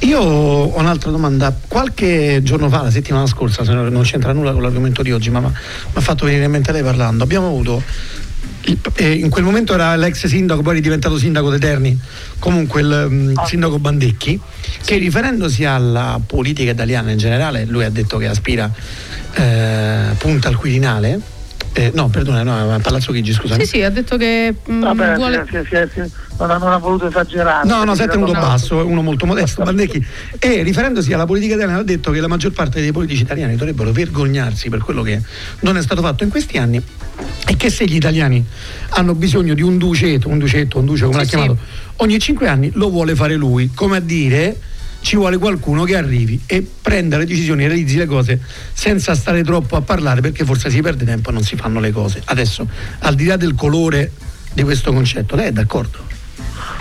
[0.00, 1.54] Io ho un'altra domanda.
[1.68, 5.50] Qualche giorno fa, la settimana scorsa, non c'entra nulla con l'argomento di oggi, ma mi
[5.92, 7.82] ha fatto venire in mente lei parlando, abbiamo avuto.
[8.98, 11.98] In quel momento era l'ex sindaco, poi è diventato sindaco di Terni,
[12.38, 14.40] comunque il mm, sindaco Bandecchi,
[14.84, 18.70] che riferendosi alla politica italiana in generale, lui ha detto che aspira
[19.34, 21.32] eh, punta al Quirinale.
[21.74, 23.64] Eh, no, perdona, no, a Palazzo Chigi, scusami.
[23.64, 25.44] Sì, sì, ha detto che mm, Vabbè, vuole...
[25.50, 27.66] si- si- si- non, ha, non ha voluto esagerare.
[27.68, 30.04] No, no, si è tenuto basso, è uno molto modesto, Bandecchi.
[30.38, 33.92] E riferendosi alla politica italiana ha detto che la maggior parte dei politici italiani dovrebbero
[33.92, 35.20] vergognarsi per quello che
[35.60, 36.82] non è stato fatto in questi anni
[37.46, 38.44] e che se gli italiani
[38.90, 41.36] hanno bisogno di un duceto, un ducetto, un duce come Sì, l'ha sì.
[41.36, 41.58] chiamato,
[41.96, 44.56] ogni cinque anni lo vuole fare lui, come a dire
[45.04, 48.40] ci vuole qualcuno che arrivi e prenda le decisioni e realizzi le cose
[48.72, 51.92] senza stare troppo a parlare perché forse si perde tempo e non si fanno le
[51.92, 52.22] cose.
[52.24, 52.66] Adesso,
[53.00, 54.12] al di là del colore
[54.54, 55.98] di questo concetto, lei è d'accordo?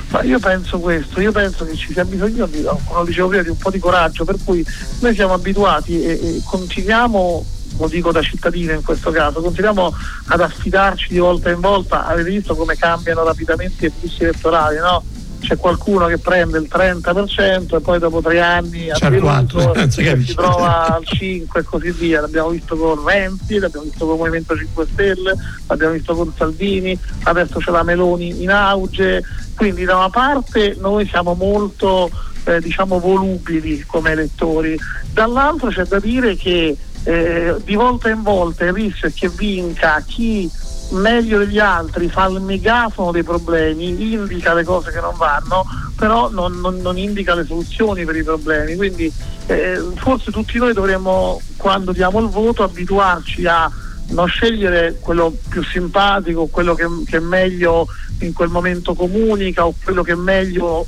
[0.08, 3.50] Ma io penso questo, io penso che ci sia bisogno di, come dicevo prima, di
[3.50, 4.66] un po' di coraggio, per cui
[5.02, 7.46] noi siamo abituati e, e continuiamo,
[7.78, 9.94] lo dico da cittadino in questo caso, continuiamo
[10.28, 15.04] ad affidarci di volta in volta, avete visto come cambiano rapidamente i flussi elettorali, no?
[15.44, 20.96] C'è qualcuno che prende il 30% e poi dopo tre anni quattro, non si trova
[20.96, 22.22] al 5 e così via.
[22.22, 25.36] L'abbiamo visto con Renzi, l'abbiamo visto con il Movimento 5 Stelle,
[25.68, 29.22] l'abbiamo visto con Salvini, adesso c'è la Meloni in auge.
[29.56, 32.10] Quindi da una parte noi siamo molto
[32.46, 34.80] eh, diciamo volubili come elettori,
[35.12, 40.02] dall'altra c'è da dire che eh, di volta in volta il rischio è che vinca
[40.06, 40.50] chi
[40.94, 46.30] meglio degli altri fa il megafono dei problemi, indica le cose che non vanno, però
[46.30, 48.76] non, non- non indica le soluzioni per i problemi.
[48.76, 49.12] Quindi
[49.48, 53.70] eh, forse tutti noi dovremmo, quando diamo il voto, abituarci a
[54.10, 57.88] non scegliere quello più simpatico, quello che, che meglio
[58.20, 60.86] in quel momento comunica o quello che meglio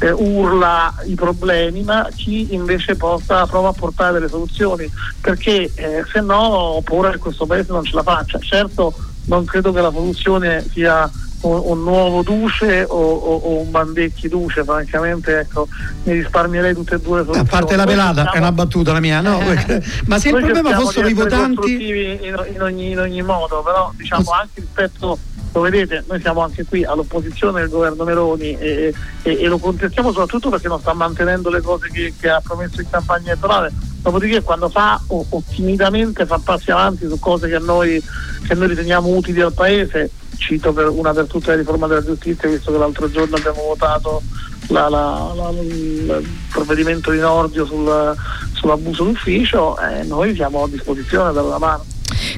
[0.00, 4.90] eh, eh, urla i problemi, ma chi invece possa, prova a portare delle soluzioni,
[5.20, 8.38] perché eh, se no ho paura che questo paese non ce la faccia.
[8.38, 8.94] Certo
[9.26, 11.08] non credo che la soluzione sia
[11.42, 15.68] un, un nuovo Duce o, o- o un Bandecchi Duce, francamente ecco,
[16.04, 19.00] mi risparmierei tutte e due le A parte la pelata, cerchiamo- è una battuta la
[19.00, 19.38] mia, no?
[19.38, 21.88] perché- Ma se il problema fossero i votanti.
[21.88, 25.18] in, in ogni, in ogni modo, però diciamo anche rispetto,
[25.52, 30.10] lo vedete, noi siamo anche qui all'opposizione del governo Meloni e, e- e lo contestiamo
[30.12, 33.72] soprattutto perché non sta mantenendo le cose che, che ha promesso in campagna elettorale.
[34.02, 38.02] Dopodiché quando fa o, o timidamente fa passi avanti su cose che noi,
[38.46, 42.48] che noi riteniamo utili al Paese, cito per una per tutte la riforma della giustizia,
[42.48, 44.22] visto che l'altro giorno abbiamo votato
[44.68, 48.14] la- la- la- il provvedimento di Nordio sul-
[48.52, 51.84] sull'abuso d'ufficio, eh, noi siamo a disposizione per la mano.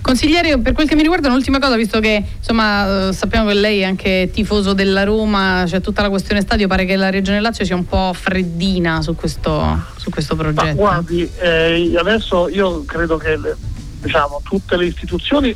[0.00, 3.80] Consigliere, per quel che mi riguarda, un'ultima cosa, visto che insomma eh, sappiamo che lei
[3.80, 7.64] è anche tifoso della Roma, c'è tutta la questione stadio, pare che la Regione Lazio
[7.64, 10.76] sia un po' freddina su questo, su questo Ma progetto.
[10.76, 13.38] guardi, eh, adesso io credo che
[14.00, 15.54] diciamo, tutte le istituzioni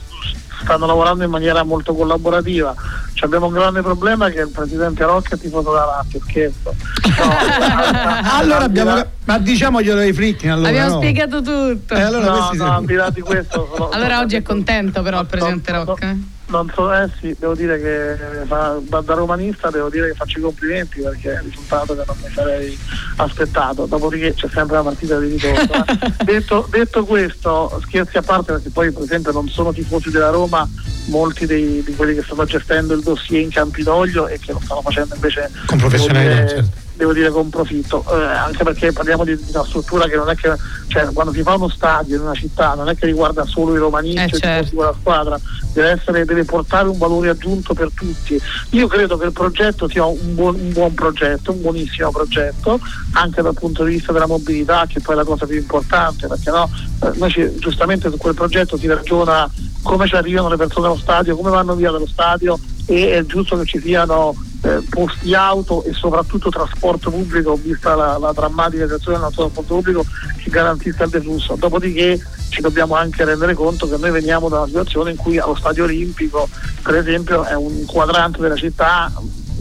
[0.62, 2.74] stanno lavorando in maniera molto collaborativa.
[3.14, 6.74] Ci abbiamo un grande problema che il presidente Rocca è tifoso da Lazio, scherzo.
[7.16, 9.04] No, Allora abbiamo.
[9.24, 10.68] Ma diciamoglielo ai fritti allora.
[10.68, 10.96] Abbiamo no?
[10.98, 11.94] spiegato tutto.
[11.94, 12.82] Eh, allora no, no, sono-
[13.24, 13.68] questo.
[13.74, 16.16] sono- Allora sono- oggi è contento però il presidente Rocca.
[16.48, 20.38] Non so, eh sì, devo dire che fa- da, da romanista devo dire che faccio
[20.38, 22.78] i complimenti perché è il risultato che non mi sarei
[23.16, 23.86] aspettato.
[23.86, 25.84] Dopodiché c'è sempre la partita di ritorno.
[25.84, 26.12] eh.
[26.24, 30.68] detto, detto questo, scherzi a parte, perché poi per esempio non sono tifosi della Roma
[31.06, 34.82] molti dei- di quelli che stanno gestendo il dossier in Campidoglio e che lo stanno
[34.82, 36.70] facendo invece Con professionalità, dire, certo.
[36.96, 40.34] Devo dire con profitto, eh, anche perché parliamo di, di una struttura che non è
[40.34, 40.52] che,
[40.88, 43.78] cioè quando si fa uno stadio in una città non è che riguarda solo i
[43.78, 44.70] romanisti Eh, o certo.
[44.70, 45.40] di quella squadra,
[45.72, 48.40] deve, essere, deve portare un valore aggiunto per tutti.
[48.70, 52.80] Io credo che il progetto sia un buon, un buon progetto, un buonissimo progetto,
[53.12, 56.50] anche dal punto di vista della mobilità, che poi è la cosa più importante, perché
[56.50, 56.70] no,
[57.02, 59.48] eh, noi ci- giustamente su quel progetto si ragiona
[59.82, 63.58] come ci arrivano le persone allo stadio, come vanno via dallo stadio e è giusto
[63.58, 69.18] che ci siano eh, posti auto e soprattutto trasporto pubblico, vista la, la drammatica situazione
[69.18, 70.04] del nostro trasporto pubblico
[70.42, 71.56] che garantisca il deflusso.
[71.58, 75.56] Dopodiché ci dobbiamo anche rendere conto che noi veniamo da una situazione in cui allo
[75.56, 76.48] stadio olimpico,
[76.82, 79.12] per esempio, è un quadrante della città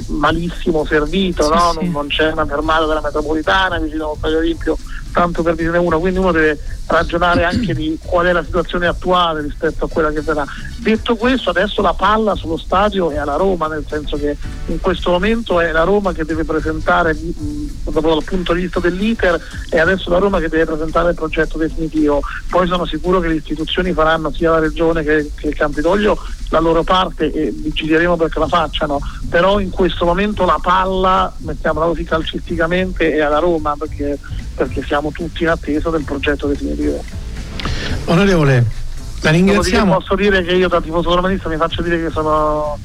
[0.07, 1.75] malissimo servito, Sì, no?
[1.79, 1.89] sì.
[1.89, 4.77] Non, c'è una fermata della metropolitana vicino allo stadio olimpico,
[5.11, 9.41] tanto per dirne uno, quindi uno deve ragionare anche di qual è la situazione attuale
[9.41, 10.45] rispetto a quella che verrà.
[10.77, 15.11] Detto questo, adesso la palla sullo stadio è alla Roma, nel senso che in questo
[15.11, 17.17] momento è la Roma che deve presentare,
[17.83, 21.57] dopo dal punto di vista dell'iter, è adesso la Roma che deve presentare il progetto
[21.57, 22.21] definitivo.
[22.49, 26.17] Poi sono sicuro che le istituzioni faranno sia la Regione che, che il Campidoglio
[26.49, 31.87] la loro parte e vigileremo perché la facciano, però in questo momento la palla, mettiamola
[31.87, 34.17] così calcisticamente, è alla Roma perché,
[34.55, 36.74] perché siamo tutti in attesa del progetto definitivo.
[38.05, 38.61] Onorevole, la
[39.31, 39.93] Dopodiché ringraziamo.
[39.97, 42.77] posso dire che io da tifoso romanista mi faccio dire che sono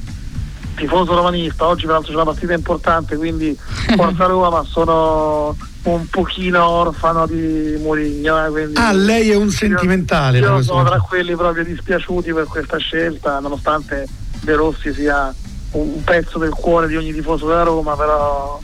[0.76, 3.56] tifoso romanista, oggi peraltro c'è una partita importante, quindi
[3.96, 8.46] Forza Roma, ma sono un pochino orfano di Mourinho.
[8.46, 10.38] eh, quindi Ah, lei è un io- sentimentale.
[10.38, 14.06] Io, questo sono tra quelli proprio dispiaciuti per questa scelta, nonostante
[14.40, 15.26] De Rossi sia
[15.72, 18.58] un un pezzo del cuore di ogni tifoso della Roma, però,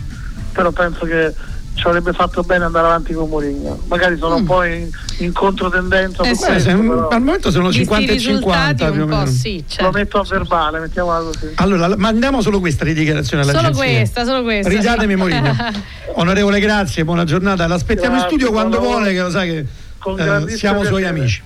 [0.53, 1.33] però penso che
[1.77, 3.81] ci avrebbe fatto bene andare avanti con Mourinho.
[3.87, 7.83] Magari sono un po' in, in controtendenza Eh se- questo, però al momento sono Visti
[7.83, 9.27] i 50 e 50 risultati più o meno.
[9.27, 9.91] sì, lo certo.
[9.99, 11.53] metto a verbale, mettiamola così.
[11.57, 13.85] Allora, mandiamo solo questa di dichiarazione Solo all'agenzia.
[13.85, 14.69] questa, solo questa.
[14.71, 15.55] Ridatemi Mourinho.
[16.19, 17.67] Onorevole, grazie, buona giornata.
[17.67, 19.67] L'aspettiamo in Grazie, studio quando vuole, che lo sai che
[19.99, 21.19] Con eh, siamo suoi piacere.
[21.21, 21.43] amici.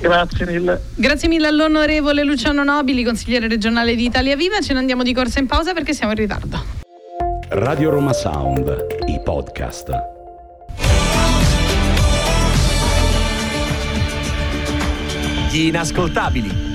[0.00, 0.82] Grazie mille.
[0.96, 4.60] Grazie mille all'onorevole Luciano Nobili, consigliere regionale di Italia Viva.
[4.60, 6.80] Ce ne andiamo di corsa in pausa perché siamo in ritardo.
[7.54, 9.90] Radio Roma Sound, i podcast.
[15.50, 16.71] Gli inascoltabili.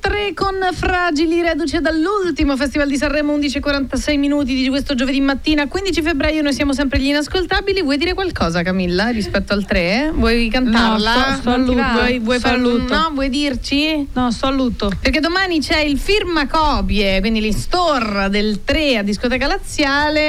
[0.00, 6.02] 3 con Fragili, reduce dall'ultimo Festival di Sanremo, 11.46 minuti di questo giovedì mattina, 15
[6.02, 6.42] febbraio.
[6.42, 7.82] Noi siamo sempre gli inascoltabili.
[7.82, 10.12] Vuoi dire qualcosa, Camilla, rispetto al 3?
[10.14, 11.14] Vuoi cantarla?
[11.14, 11.82] No, sto- sto a lutto.
[11.92, 12.94] Vuoi, vuoi Sto far- lutto.
[12.94, 14.08] No, vuoi dirci?
[14.12, 14.90] No, sto a lutto.
[15.00, 20.20] Perché domani c'è il firmacopie, quindi l'in-store del 3 a Discoteca Laziale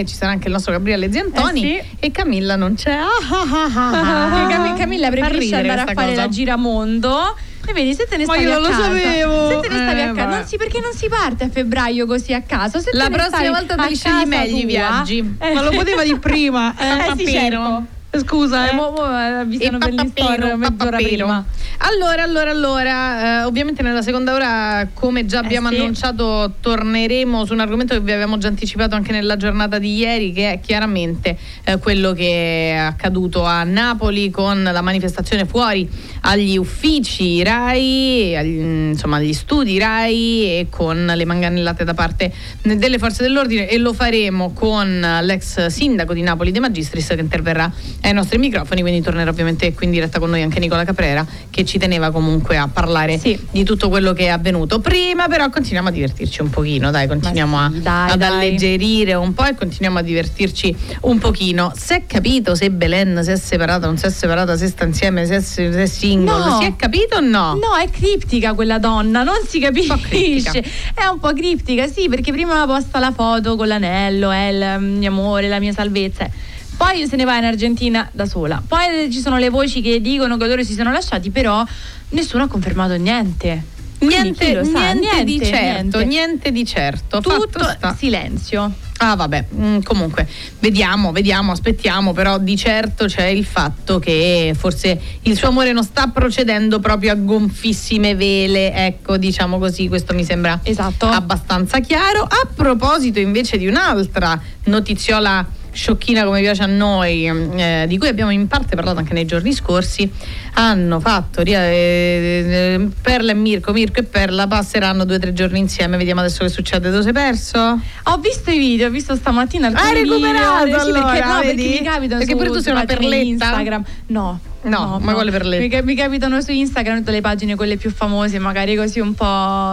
[0.00, 1.96] e ci sarà anche il nostro Gabriele Ziantoni Eh sì.
[2.00, 2.92] e Camilla non c'è.
[2.92, 4.74] Ah, ah, ah, ah, ah.
[4.84, 6.20] Camilla preferisce andare a fare cosa.
[6.22, 7.36] la giramondo.
[7.66, 8.82] E vedi, se te ne Ma stavi io a non lo casa.
[8.82, 9.48] sapevo.
[9.48, 12.06] Se te ne stavi Eh, a casa, non si, perché non si parte a febbraio
[12.06, 12.78] così a caso.
[12.80, 15.36] Se La prossima volta devi scegliere casa meglio i viaggi.
[15.38, 16.74] Eh, Ma lo poteva di prima.
[16.76, 16.82] Eh,
[17.14, 17.86] Eh, sì, certo.
[18.18, 18.74] Scusa, Eh, eh.
[18.74, 21.44] mo, mo, eh, avvisano per l'in-store mezz'ora prima.
[21.78, 25.76] Allora, allora, allora, eh, ovviamente nella seconda ora, come già abbiamo sì.
[25.76, 30.32] annunciato, torneremo su un argomento che vi avevamo già anticipato anche nella giornata di ieri,
[30.32, 35.88] che è chiaramente eh, quello che è accaduto a Napoli con la manifestazione fuori
[36.22, 38.58] agli uffici RAI, agli,
[38.90, 43.92] insomma agli studi RAI e con le manganellate da parte delle forze dell'ordine e lo
[43.92, 47.70] faremo con l'ex sindaco di Napoli De Magistris che interverrà
[48.08, 51.64] ai nostri microfoni, quindi tornerà ovviamente qui in diretta con noi anche Nicola Caprera che
[51.64, 53.38] ci teneva comunque a parlare Sì.
[53.50, 54.80] di tutto quello che è avvenuto.
[54.80, 58.28] Prima però continuiamo a divertirci un pochino, dai, continuiamo a, dai, ad dai.
[58.30, 61.72] alleggerire un po' e continuiamo a divertirci un pochino.
[61.76, 65.24] Si è capito se Belen si è separata, non si è separata, se sta insieme,
[65.26, 66.58] se è, se è single, No.
[66.60, 67.54] si è capito o no?
[67.54, 70.60] No, è criptica quella donna, non si capisce.
[70.94, 74.80] È un po' criptica, sì, perché prima aveva posta la foto con l'anello, è il
[74.82, 76.28] mio amore, la mia salvezza.
[76.76, 78.62] Poi se ne va in Argentina da sola.
[78.66, 81.64] Poi ci sono le voci che dicono che loro si sono lasciati, però
[82.10, 83.72] nessuno ha confermato niente.
[84.00, 84.92] Niente, sa?
[84.92, 86.04] niente di certo, niente.
[86.04, 87.20] niente di certo.
[87.20, 87.94] Tutto sta.
[87.96, 88.72] silenzio.
[88.98, 90.26] Ah vabbè, mm, comunque
[90.60, 95.82] vediamo, vediamo, aspettiamo, però di certo c'è il fatto che forse il suo amore non
[95.82, 101.06] sta procedendo proprio a gonfissime vele, ecco diciamo così, questo mi sembra Esatto.
[101.06, 102.22] abbastanza chiaro.
[102.22, 105.44] A proposito invece di un'altra notiziola
[105.74, 109.52] sciocchina come piace a noi, eh, di cui abbiamo in parte parlato anche nei giorni
[109.52, 110.10] scorsi,
[110.54, 115.96] hanno fatto eh, Perla e Mirko, Mirko e Perla passeranno due o tre giorni insieme,
[115.96, 117.58] vediamo adesso che succede, tu sei perso?
[117.58, 120.78] Ho visto i video, ho visto stamattina alcuni Hai recuperato, video.
[120.78, 121.68] Sì, perché, allora, no, perché vedi?
[121.68, 123.16] mi capitano Perché pure tu sei una perletta?
[123.16, 123.84] Instagram.
[124.06, 124.40] No.
[124.64, 125.62] No, ma quale perletta?
[125.62, 129.14] Mi, ca- mi capitano su Instagram tutte le pagine quelle più famose, magari così un
[129.14, 129.24] po'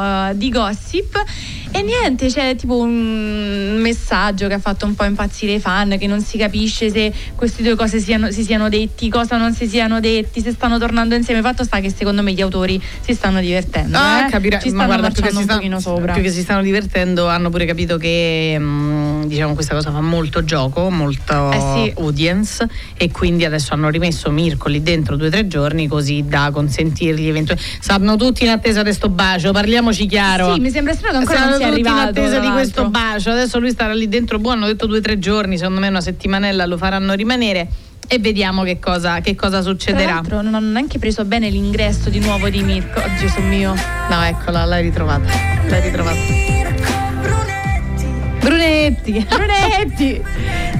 [0.02, 1.22] eh, di gossip.
[1.74, 6.06] E niente, c'è tipo un messaggio che ha fatto un po' impazzire i fan, che
[6.08, 10.00] non si capisce se queste due cose siano- si siano detti, cosa non si siano
[10.02, 11.42] detti, se stanno tornando insieme.
[11.42, 13.98] Fatto sta che secondo me gli autori si stanno divertendo.
[13.98, 14.30] Ah, eh?
[14.30, 14.60] capirai.
[14.62, 16.14] Ci Ma stanno guarda, più che, si un sta- pochino sopra.
[16.14, 20.44] più che si stanno divertendo, hanno pure capito che mm, diciamo questa cosa fa molto
[20.44, 21.60] gioco, molto Eh
[21.94, 21.94] sì.
[22.02, 22.68] audience
[22.98, 27.28] e quindi adesso hanno rimesso Mirko lì dentro due o tre giorni così da consentirgli
[27.28, 27.70] eventualmente.
[27.80, 30.54] Stanno tutti in attesa di sto bacio, parliamoci chiaro.
[30.56, 32.02] Sì, mi sembra strano che ancora Stanno non sia arrivato.
[32.02, 33.30] in attesa tra di questo bacio.
[33.32, 36.02] Adesso lui starà lì dentro, buono, hanno detto due o tre giorni, secondo me una
[36.02, 37.68] settimanella lo faranno rimanere
[38.08, 40.14] e vediamo che cosa, che cosa Tra succederà.
[40.16, 43.00] l'altro non hanno neanche preso bene l'ingresso di nuovo di Mirko.
[43.00, 43.74] Oh, Gesù mio.
[44.10, 45.30] No, eccola, l'hai ritrovata.
[45.70, 46.71] L'hai ritrovata.
[48.42, 49.26] Brunetti.
[49.30, 50.22] Brunetti!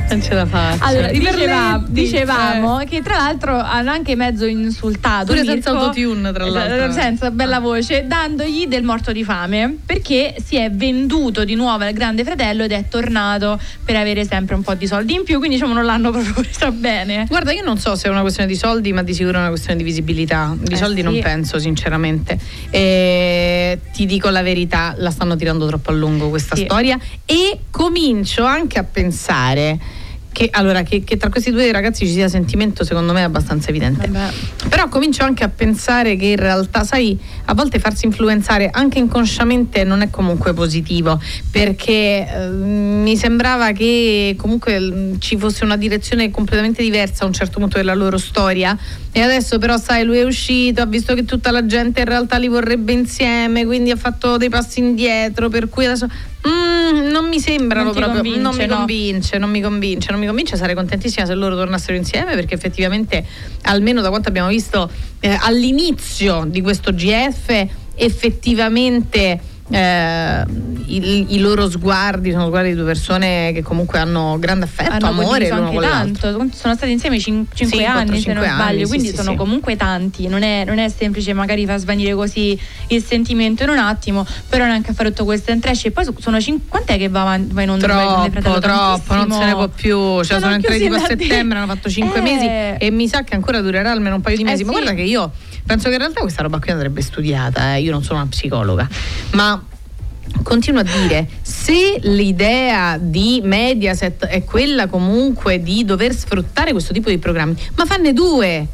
[0.10, 0.84] Non ce la faccio.
[0.84, 6.46] Allora, diceva- dicevamo che tra l'altro hanno anche mezzo insultato Pure Mirko, senza autotune, tra
[6.50, 6.86] l'altro.
[6.86, 11.84] eh, senza bella voce dandogli del morto di fame perché si è venduto di nuovo
[11.86, 15.38] al grande fratello ed è tornato per avere sempre un po' di soldi in più
[15.38, 18.50] quindi diciamo non l'hanno proprio presa bene Guarda, io non so se è una questione
[18.50, 20.54] di soldi, ma di sicuro è una questione di visibilità.
[20.60, 21.04] Di Eh, soldi sì.
[21.04, 22.38] non penso, sinceramente.
[22.70, 26.64] E ti dico la verità, la stanno tirando troppo a lungo questa Sì.
[26.66, 26.98] storia.
[27.26, 29.80] E comincio anche a pensare
[30.32, 33.70] che, allora, che, che tra questi due ragazzi ci sia sentimento, secondo me, è abbastanza
[33.70, 34.08] evidente.
[34.08, 34.34] Vabbè.
[34.70, 39.84] Però comincio anche a pensare che in realtà, sai, a volte farsi influenzare anche inconsciamente
[39.84, 41.20] non è comunque positivo,
[41.52, 47.34] perché eh, mi sembrava che comunque l- ci fosse una direzione completamente diversa a un
[47.34, 48.78] certo punto della loro storia
[49.12, 52.38] e adesso però sai, lui è uscito, ha visto che tutta la gente in realtà
[52.38, 56.08] li vorrebbe insieme, quindi ha fatto dei passi indietro, per cui adesso
[56.48, 58.76] mm, non mi sembrano Non proprio, convince, non mi no?
[58.78, 63.26] convince, non mi convince, non mi convince, sarei contentissima se loro tornassero insieme perché effettivamente
[63.64, 64.90] almeno da quanto abbiamo visto
[65.20, 69.40] eh, all'inizio di questo GF effettivamente
[69.72, 70.44] eh,
[70.88, 75.08] i, i loro sguardi sono sguardi di due persone che comunque hanno grande affetto, hanno
[75.08, 76.32] amore l'uno con l'altro.
[76.34, 79.16] tanto sono stati insieme 5 Sì, quattro, anni se non sbaglio anni, sì, quindi sì,
[79.16, 79.38] sono sì.
[79.38, 83.78] comunque tanti non è, non è semplice magari far svanire così il sentimento in un
[83.78, 87.22] attimo però neanche a fare tutto questo trash e poi sono 5 quant'è che va,
[87.22, 88.60] avanti- va in onda Troppo, Fratello?
[88.60, 89.98] troppo, non se ne può più.
[89.98, 92.22] Cioè, sono, Sono entrati tipo a settembre, hanno fatto 5 Eh.
[92.22, 92.46] mesi
[92.84, 94.64] e mi sa che ancora durerà almeno un paio di Eh mesi.
[94.64, 94.78] Ma sì.
[94.80, 95.32] guarda che io
[95.66, 97.82] penso che in realtà questa roba qui andrebbe studiata, eh.
[97.82, 98.88] io non sono una psicologa,
[99.32, 99.64] ma
[100.44, 107.10] continuo a dire se l'idea di Mediaset è quella comunque di dover sfruttare questo tipo
[107.10, 108.66] di programmi ma fanne due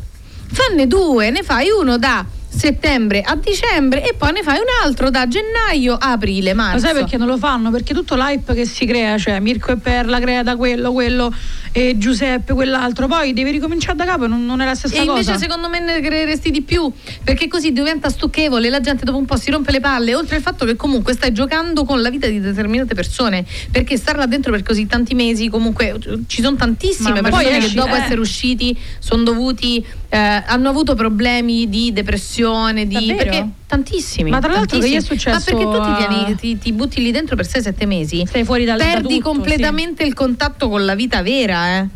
[0.46, 2.24] fanne due ne fai uno da
[2.58, 6.86] settembre a dicembre e poi ne fai un altro da gennaio a aprile Ma marzo
[6.86, 7.70] sai perché non lo fanno?
[7.72, 11.34] Perché tutto l'hype che si crea, cioè Mirko e Perla crea da quello, quello
[11.72, 15.34] e Giuseppe quell'altro, poi devi ricominciare da capo, non, non è la stessa E invece
[15.34, 15.38] cosa.
[15.38, 16.91] secondo me ne creeresti di più
[17.24, 20.41] perché così diventa stucchevole, la gente dopo un po' si rompe le palle, oltre al
[20.41, 24.51] fatto che comunque stai giocando con la vita di determinate persone, perché star là dentro
[24.51, 25.97] per così tanti mesi comunque
[26.28, 27.99] ci sono tantissime Mamma persone mia, che dopo eh.
[27.99, 34.30] essere usciti sono dovuti eh, hanno avuto problemi di depressione, di perché tantissimi.
[34.30, 37.01] Ma tra l'altro che gli è successo Ma perché tu ti, tieni- ti- ti butti
[37.01, 40.86] lì dentro per 6-7 mesi, Stai fuori dal da perdi tutto, completamente il contatto con
[40.86, 41.88] la vita vera, eh.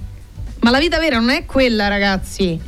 [0.60, 2.60] Ma la vita vera non è quella, ragazzi.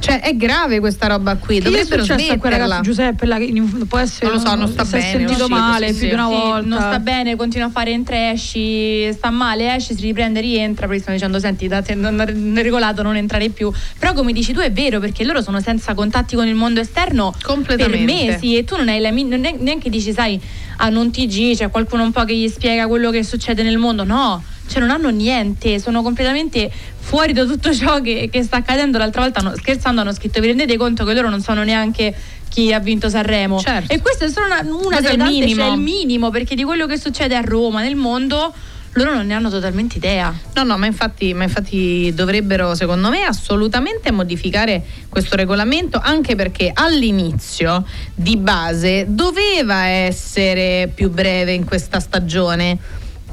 [0.00, 1.58] Cioè, è grave questa roba qui.
[1.58, 2.80] È Dovrebbero smetterla.
[2.80, 5.48] Giuseppe in- può essere Non lo so, non sta si è bene, sentito è uscito,
[5.60, 6.06] male sì, più sì.
[6.08, 9.94] di una Sì, volta non sta bene, continua a fare entra esci, sta male, esce,
[9.94, 13.72] si riprende, rientra, perché stanno dicendo senti, da te non non regolato non entrare più.
[13.98, 17.34] Però come dici tu è vero perché loro sono senza contatti con il mondo esterno
[17.66, 20.40] per mesi e tu non hai la non è- neanche dici sai
[20.80, 24.04] hanno un TG, c'è qualcuno un po' che gli spiega quello che succede nel mondo.
[24.04, 28.98] No, cioè non hanno niente, sono completamente fuori da tutto ciò che, che sta accadendo.
[28.98, 32.14] L'altra volta hanno- scherzando hanno scritto vi rendete conto che loro non sanno neanche
[32.48, 33.58] chi ha vinto Sanremo.
[33.60, 33.92] Certo.
[33.92, 35.62] E questa è solo una, una Questo delle tante, minimo.
[35.62, 38.52] cioè il minimo, perché di quello che succede a Roma, nel mondo,
[38.92, 40.34] loro non ne hanno totalmente idea.
[40.54, 46.70] No, no, ma infatti, ma infatti dovrebbero, secondo me, assolutamente modificare questo regolamento, anche perché
[46.74, 52.78] all'inizio, di base, doveva essere più breve in questa stagione.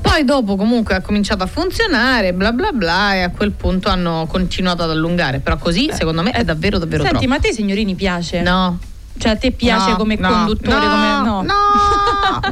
[0.08, 4.28] Poi dopo comunque ha cominciato a funzionare, bla bla bla, e a quel punto hanno
[4.30, 5.40] continuato ad allungare.
[5.40, 7.30] Però così, secondo me, è davvero davvero Senti, troppo.
[7.32, 8.42] ma a te signorini piace?
[8.42, 8.78] No.
[9.18, 10.78] Cioè a te piace No, come no, conduttore?
[10.78, 11.52] no, come...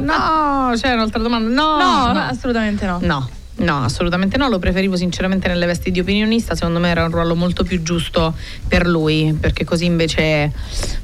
[0.00, 1.48] no, c'è un'altra domanda.
[1.48, 2.20] No, No, no.
[2.22, 2.98] assolutamente no.
[3.02, 7.10] No, no, assolutamente no, lo preferivo sinceramente nelle vesti di opinionista, secondo me era un
[7.10, 8.34] ruolo molto più giusto
[8.66, 10.52] per lui, perché così invece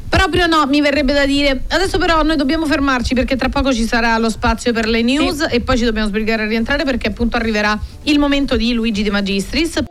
[0.09, 1.63] proprio no, mi verrebbe da dire.
[1.69, 5.47] Adesso però noi dobbiamo fermarci perché tra poco ci sarà lo spazio per le news
[5.49, 9.11] e poi ci dobbiamo sbrigare a rientrare perché appunto arriverà il momento di Luigi De
[9.11, 9.83] Magistris.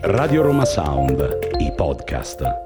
[0.00, 2.64] Radio Roma Sound, i podcast.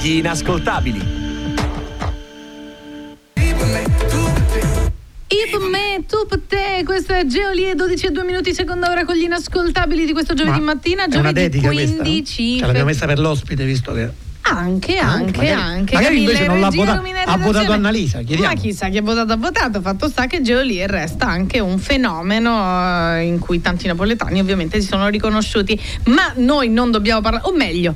[0.00, 1.23] Gli inascoltabili.
[5.26, 9.22] Per me, tu te, questo è Geolie 12 e 2 minuti seconda ora con gli
[9.22, 12.02] inascoltabili di questo giovedì Ma mattina, giovedì dedica questa?
[12.02, 12.58] 15.
[12.58, 14.10] Cioè, l'abbiamo messa per l'ospite visto che
[14.42, 15.94] Anche, anche, magari- anche.
[15.94, 17.72] magari invece non l'ha vota- ha votato.
[17.72, 18.52] Annalisa, chiediamo.
[18.54, 23.14] Ma chissà chi ha votato ha votato, fatto sta che Geolier resta anche un fenomeno
[23.16, 27.52] eh, in cui tanti napoletani ovviamente si sono riconosciuti, ma noi non dobbiamo parlare, o
[27.52, 27.94] meglio,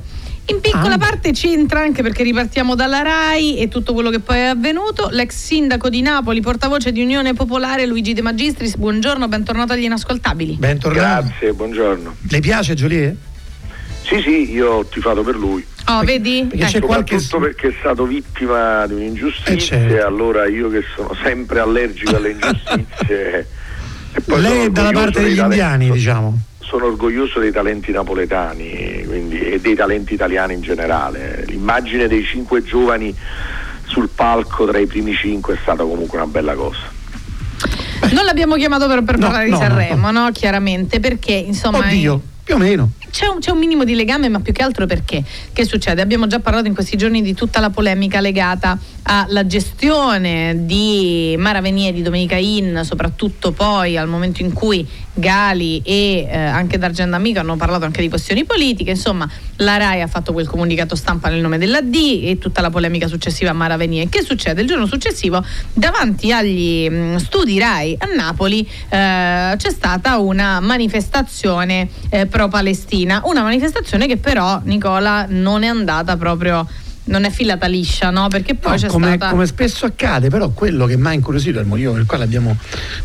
[0.49, 0.97] in piccola Ah.
[0.97, 5.09] parte c'entra anche perché ripartiamo dalla RAI e tutto quello che poi è avvenuto.
[5.11, 10.55] L'ex sindaco di Napoli, portavoce di Unione Popolare, Luigi De Magistris, buongiorno, bentornato agli inascoltabili.
[10.55, 11.27] bentornato.
[11.27, 12.15] Grazie, buongiorno.
[12.29, 13.15] Le piace Giulie?
[14.03, 15.63] Sì, sì, io ho tifato per lui.
[15.87, 16.45] Oh, vedi?
[16.49, 16.87] perché c'è Ecco.
[16.87, 19.93] qualche- Soprattutto perché è stato vittima di un'ingiustizia, Eh, certo.
[19.95, 23.47] e allora io che sono sempre allergico alle ingiustizie.
[24.13, 26.37] e Lei è dalla parte degli indiani, diciamo.
[26.69, 31.43] Sono orgoglioso dei talenti napoletani quindi, e dei talenti italiani in generale.
[31.47, 33.13] L'immagine dei cinque giovani
[33.85, 36.97] sul palco tra i primi cinque è stata comunque una bella cosa.
[38.11, 41.79] Non l'abbiamo chiamato per, per No, parlare no, di no, Sanremo, no, Chiaramente, perché insomma...
[41.79, 42.91] Oddio, più o meno.
[43.11, 45.23] C'è un, c'è un minimo di legame, ma più che altro perché?
[45.51, 46.01] Che succede?
[46.01, 51.59] Abbiamo già parlato in questi giorni di tutta la polemica legata alla gestione di Mara
[51.59, 54.87] Venier, di Domenica In, soprattutto poi al momento in cui
[55.19, 58.91] Gali e eh, anche D'Argento Amico hanno parlato anche di questioni politiche.
[58.91, 62.69] Insomma, la RAI ha fatto quel comunicato stampa nel nome della D e tutta la
[62.69, 64.09] polemica successiva a Mara Venier.
[64.09, 64.61] Che succede?
[64.61, 65.43] Il giorno successivo,
[65.73, 73.21] davanti agli mh, studi RAI a Napoli, eh, c'è stata una manifestazione eh, pro-Palestina.
[73.25, 76.65] Una manifestazione che però, Nicola, non è andata proprio.
[77.09, 78.27] Non è filata liscia, no?
[78.27, 79.31] Perché poi No, c'è come, stata.
[79.31, 82.55] come spesso accade, però quello che mi ha incuriosito, il motivo per il quale abbiamo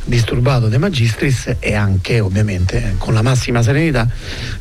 [0.05, 4.07] disturbato De Magistris è anche, ovviamente, eh, con la massima serenità,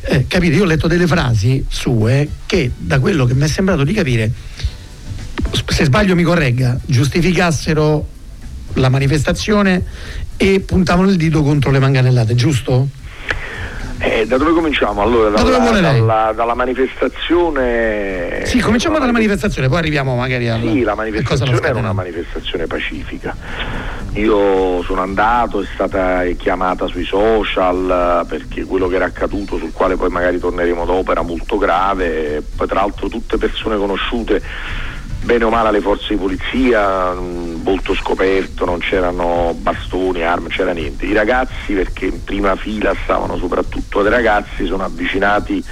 [0.00, 3.84] eh, capite, io ho letto delle frasi sue che, da quello che mi è sembrato
[3.84, 4.30] di capire,
[5.68, 8.08] se sbaglio mi corregga, giustificassero
[8.74, 9.84] la manifestazione
[10.38, 12.88] e puntavano il dito contro le manganellate, giusto?
[14.06, 15.00] Eh, da dove cominciamo?
[15.00, 15.98] Allora, Da dalla, lei?
[16.00, 18.44] dalla- dalla manifestazione.
[18.44, 23.34] Sì, cominciamo dalla manifestazione, poi arriviamo magari alla Sì, la manifestazione era una manifestazione pacifica.
[24.14, 29.96] Io sono andato, è stata chiamata sui social perché quello che era accaduto, sul quale
[29.96, 32.42] poi magari torneremo dopo, era molto grave.
[32.54, 34.42] Poi tra l'altro tutte persone conosciute,
[35.24, 41.06] bene o male alle forze di polizia, volto scoperto, non c'erano bastoni, armi, c'era niente.
[41.06, 45.64] I ragazzi, perché in prima fila stavano soprattutto dei ragazzi, sono avvicinati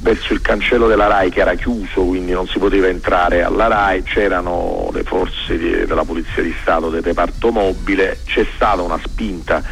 [0.00, 4.02] verso il cancello della RAI che era chiuso, quindi non si poteva entrare alla RAI,
[4.02, 9.62] c'erano le forze di- della Polizia di Stato del reparto mobile, c'è stata una spinta,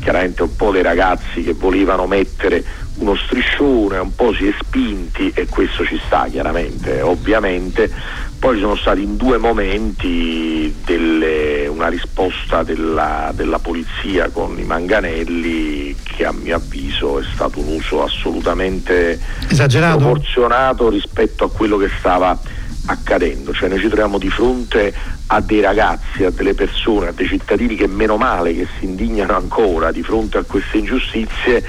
[0.00, 2.64] chiaramente un po' dei ragazzi che volevano mettere
[2.96, 7.90] uno striscione, un po' si è spinti e questo ci sta chiaramente, ovviamente.
[8.38, 14.64] Poi ci sono stati in due momenti delle- una risposta della, della polizia con i
[14.64, 19.18] manganelli che a mio avviso è stato un uso assolutamente
[19.48, 19.96] Esagerato?
[19.98, 22.38] proporzionato rispetto a quello che stava
[22.86, 24.92] accadendo, cioè noi ci troviamo di fronte
[25.28, 29.34] a dei ragazzi, a delle persone, a dei cittadini che meno male che si indignano
[29.34, 31.64] ancora di fronte a queste ingiustizie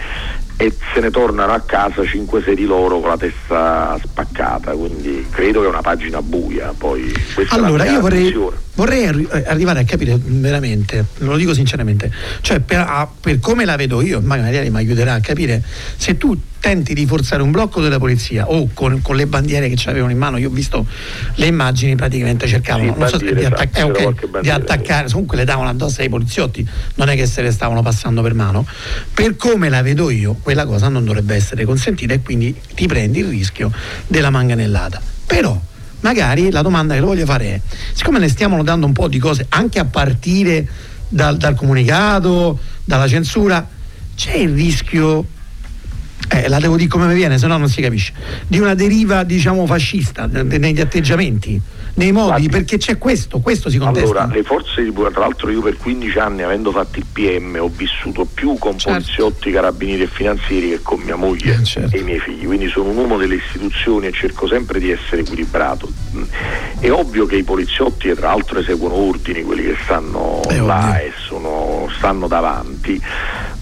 [0.58, 5.60] e se ne tornano a casa 5-6 di loro con la testa spaccata, quindi credo
[5.62, 6.74] che è una pagina buia.
[6.78, 8.64] Poi questa Allora, è la mia io vorrei.
[8.76, 12.12] Vorrei arri- eh, arrivare a capire veramente, lo dico sinceramente,
[12.42, 15.64] cioè per, a- per come la vedo io, magari mi aiuterà a capire,
[15.98, 19.90] se tu tenti di forzare un blocco della polizia o con, con le bandiere che
[19.90, 20.86] avevano in mano, io ho visto
[21.36, 25.10] le immagini praticamente cercavano Sì, non so, di, attac- eh, c'era ok, qualche di attaccare,
[25.10, 28.66] comunque le davano addosso ai poliziotti, non è che se le stavano passando per mano,
[29.14, 33.20] per come la vedo io, quella cosa non dovrebbe essere consentita e quindi ti prendi
[33.20, 33.72] il rischio
[34.08, 35.00] della manganellata.
[35.28, 35.60] Però
[36.06, 37.62] magari la domanda che le voglio fare è,
[37.94, 40.68] siccome ne stiamo notando un po' di cose, anche a partire
[41.10, 43.68] dal, dal comunicato, dalla censura,
[44.16, 45.26] c'è il rischio,
[46.30, 48.14] eh, la devo dire come mi viene, se no non si capisce,
[48.48, 51.60] di una deriva diciamo fascista negli atteggiamenti,
[51.96, 54.10] nei modi, perché c'è questo, questo si contesta.
[54.22, 57.58] Allora, le forze di polizia, tra l'altro io per 15 anni avendo fatto il PM
[57.60, 59.00] ho vissuto più con Certo.
[59.00, 61.96] poliziotti, carabinieri e finanzieri che con mia moglie Eh, certo.
[61.96, 65.22] e i miei figli, quindi sono un uomo delle istituzioni e cerco sempre di essere
[65.22, 65.90] equilibrato.
[66.16, 66.24] Mm.
[66.80, 70.78] È ovvio che i poliziotti, e tra l'altro eseguono ordini, quelli che stanno È là
[70.90, 71.02] ovvio.
[71.02, 73.02] e sono- stanno davanti,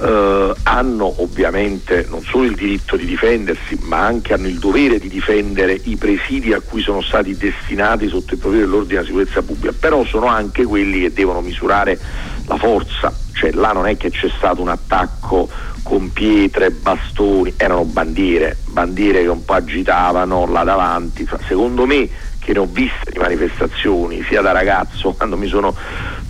[0.02, 5.08] eh, hanno ovviamente non solo il diritto di difendersi, ma anche hanno il dovere di
[5.08, 9.76] difendere i presidi a cui sono stati destinati sotto il profilo dell'ordine della sicurezza pubblica,
[9.78, 12.00] però sono anche quelli che devono misurare
[12.46, 15.50] la forza, cioè là non è che c'è stato un attacco
[15.84, 22.54] con pietre, bastoni, erano bandiere, bandiere che un po' agitavano là davanti, secondo me che
[22.54, 25.76] ne ho viste di manifestazioni sia da ragazzo quando mi sono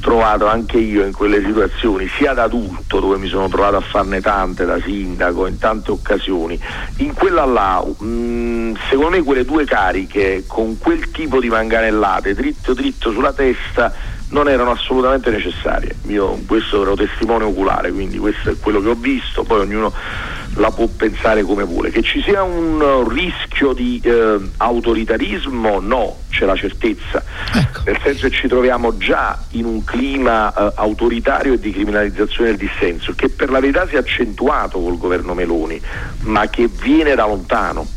[0.03, 4.19] trovato anche io in quelle situazioni, sia da adulto dove mi sono trovato a farne
[4.19, 6.59] tante da sindaco in tante occasioni.
[6.97, 12.73] In quella là, mh, secondo me quelle due cariche con quel tipo di manganellate dritto
[12.73, 13.93] dritto sulla testa
[14.29, 15.95] non erano assolutamente necessarie.
[16.07, 19.93] Io questo ero testimone oculare, quindi questo è quello che ho visto, poi ognuno
[20.55, 21.89] la può pensare come vuole.
[21.89, 27.23] Che ci sia un uh, rischio di eh, autoritarismo, no, c'è la certezza,
[27.53, 27.81] Ecco.
[27.85, 32.67] nel senso che ci troviamo già in un clima eh, autoritario e di criminalizzazione del
[32.67, 35.79] dissenso, che per la verità si è accentuato col governo Meloni,
[36.21, 37.87] ma che viene da lontano.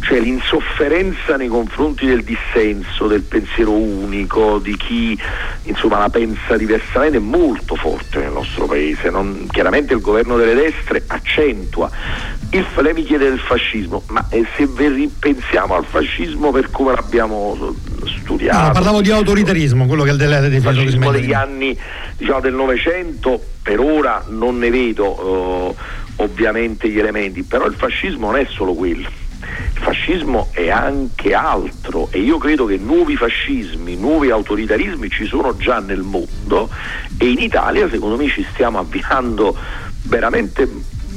[0.00, 5.18] Cioè l'insofferenza nei confronti del dissenso, del pensiero unico, di chi
[5.64, 9.10] insomma la pensa diversamente è molto forte nel nostro paese.
[9.10, 11.90] Non- chiaramente il governo delle destre accentua.
[12.50, 16.92] Il, lei mi chiede del fascismo, ma eh, se ve- pensiamo al fascismo per come
[16.92, 17.74] l'abbiamo
[18.06, 18.66] studiato.
[18.66, 21.76] No, parlavo di autoritarismo, quello che è il delle definito fascismo degli anni
[22.16, 28.30] diciamo, del Novecento per ora non ne vedo eh, ovviamente gli elementi, però il fascismo
[28.30, 29.26] non è solo quello.
[29.88, 35.78] Fascismo è anche altro e io credo che nuovi fascismi, nuovi autoritarismi ci sono già
[35.78, 36.68] nel mondo
[37.16, 39.56] e in Italia secondo me ci stiamo avviando
[40.02, 40.70] veramente,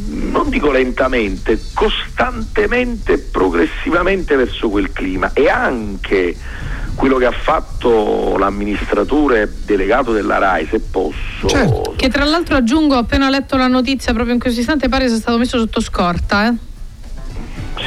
[0.08, 6.34] non dico lentamente, costantemente, progressivamente verso quel clima e anche
[6.96, 11.46] quello che ha fatto l'amministratore delegato della RAI, se posso.
[11.46, 11.94] Certo.
[11.98, 15.38] Che tra l'altro aggiungo, appena letto la notizia proprio in questo istante, pare sia stato
[15.38, 16.48] messo sotto scorta.
[16.48, 16.70] Eh?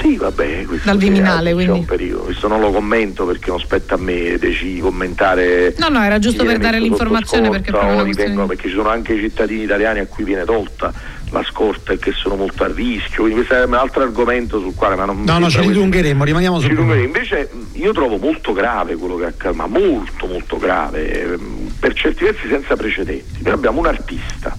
[0.01, 1.79] Sì, vabbè, questo Dal Viminale, c'è quindi.
[1.79, 2.23] un periodo.
[2.25, 5.75] Questo non lo commento perché non spetta a me deci commentare.
[5.79, 8.29] No, no, era giusto per dare l'informazione, perché scorta è proprio o una li questione-
[8.31, 10.93] vengono- perché ci sono anche i cittadini italiani a cui viene tolta
[11.31, 13.23] la scorta e che sono molto a rischio.
[13.23, 16.23] Quindi questo è un altro argomento sul quale ma non mi No, no, ci rilungheremo,
[16.25, 17.05] rimaniamo sul rilungheremo.
[17.05, 22.25] Invece io trovo molto grave quello che accade, ma molto molto grave, ehm, per certi
[22.25, 23.43] versi senza precedenti.
[23.43, 24.57] Noi abbiamo un artista,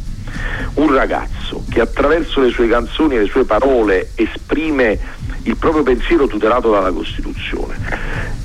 [0.75, 4.99] un ragazzo che attraverso le sue canzoni e le sue parole esprime
[5.45, 7.75] il proprio pensiero tutelato dalla Costituzione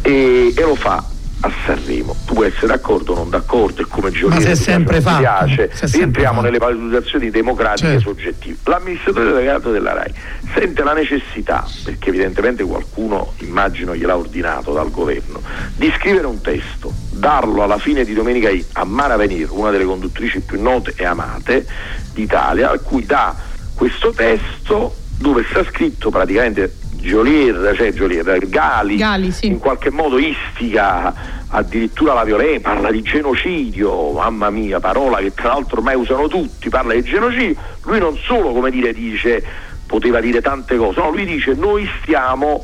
[0.02, 1.04] e, e lo fa
[1.42, 2.14] a Sanremo.
[2.26, 4.40] Tu puoi essere d'accordo o non d'accordo, è come Giorgio.
[4.40, 5.70] si è sempre piace.
[5.80, 8.10] Rientriamo nelle valutazioni democratiche Certo.
[8.10, 8.58] soggettive.
[8.64, 10.12] L'amministratore delegato della RAI
[10.54, 15.40] sente la necessità, perché evidentemente qualcuno, immagino, gliel'ha ordinato dal governo,
[15.76, 20.40] di scrivere un testo, darlo alla fine di Domenica a Mara Venir, una delle conduttrici
[20.40, 21.66] più note e amate
[22.12, 23.34] d'Italia, a cui dà
[23.74, 29.46] questo testo dove sta scritto praticamente Jolier, cioè Jolier, Gali, Gali, sì.
[29.46, 35.48] in qualche modo istiga addirittura la violenza, parla di genocidio, mamma mia, parola che tra
[35.48, 39.42] l'altro ormai usano tutti, parla di genocidio, lui non solo come dire dice,
[39.86, 42.62] poteva dire tante cose, no, lui dice noi stiamo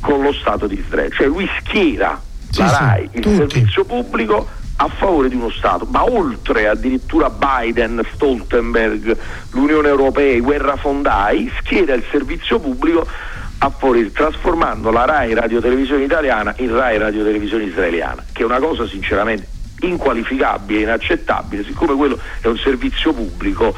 [0.00, 2.20] con lo Stato di Israele, cioè lui schiera
[2.50, 3.36] Sì, la sì, RAI, il tutti.
[3.36, 9.16] servizio pubblico a favore di uno Stato, ma oltre addirittura Biden, Stoltenberg,
[9.52, 13.06] l'Unione Europea, i guerrafondai, schiera il servizio pubblico
[13.64, 18.44] a favore, trasformando la RAI Radio Televisione Italiana in RAI Radio Televisione Israeliana, che è
[18.44, 19.46] una cosa sinceramente
[19.80, 23.74] inqualificabile, inaccettabile, siccome quello è un servizio pubblico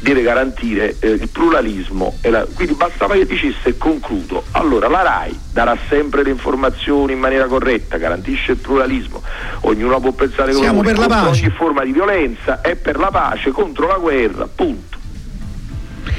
[0.00, 4.44] deve garantire eh, il pluralismo la, quindi bastava che dicesse e concludo.
[4.52, 9.22] Allora la RAI darà sempre le informazioni in maniera corretta garantisce il pluralismo.
[9.60, 11.44] Ognuno può pensare come Siamo per la pace.
[11.44, 14.98] ogni forma di violenza è per la pace contro la guerra punto.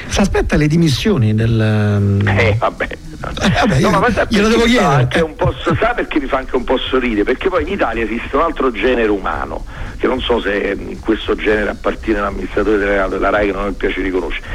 [0.07, 2.21] Si aspetta le dimissioni del...
[2.27, 4.93] eh vabbè vabbè, io, No, ma glielo devo mi chiedere.
[4.93, 7.23] anche un po', sa perché mi fa anche un po' sorridere?
[7.23, 9.65] Perché poi in Italia esiste un altro genere umano,
[9.97, 13.67] che non so se in questo genere appartiene l'amministratore delegato della RAI che non ho
[13.67, 14.45] il piacere di conoscere.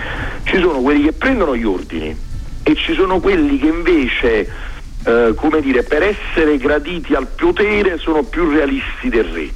[0.44, 2.16] Ci sono quelli che prendono gli ordini
[2.62, 4.50] e ci sono quelli che invece,
[5.04, 9.48] eh, come dire, per essere graditi al potere sono più realisti del re.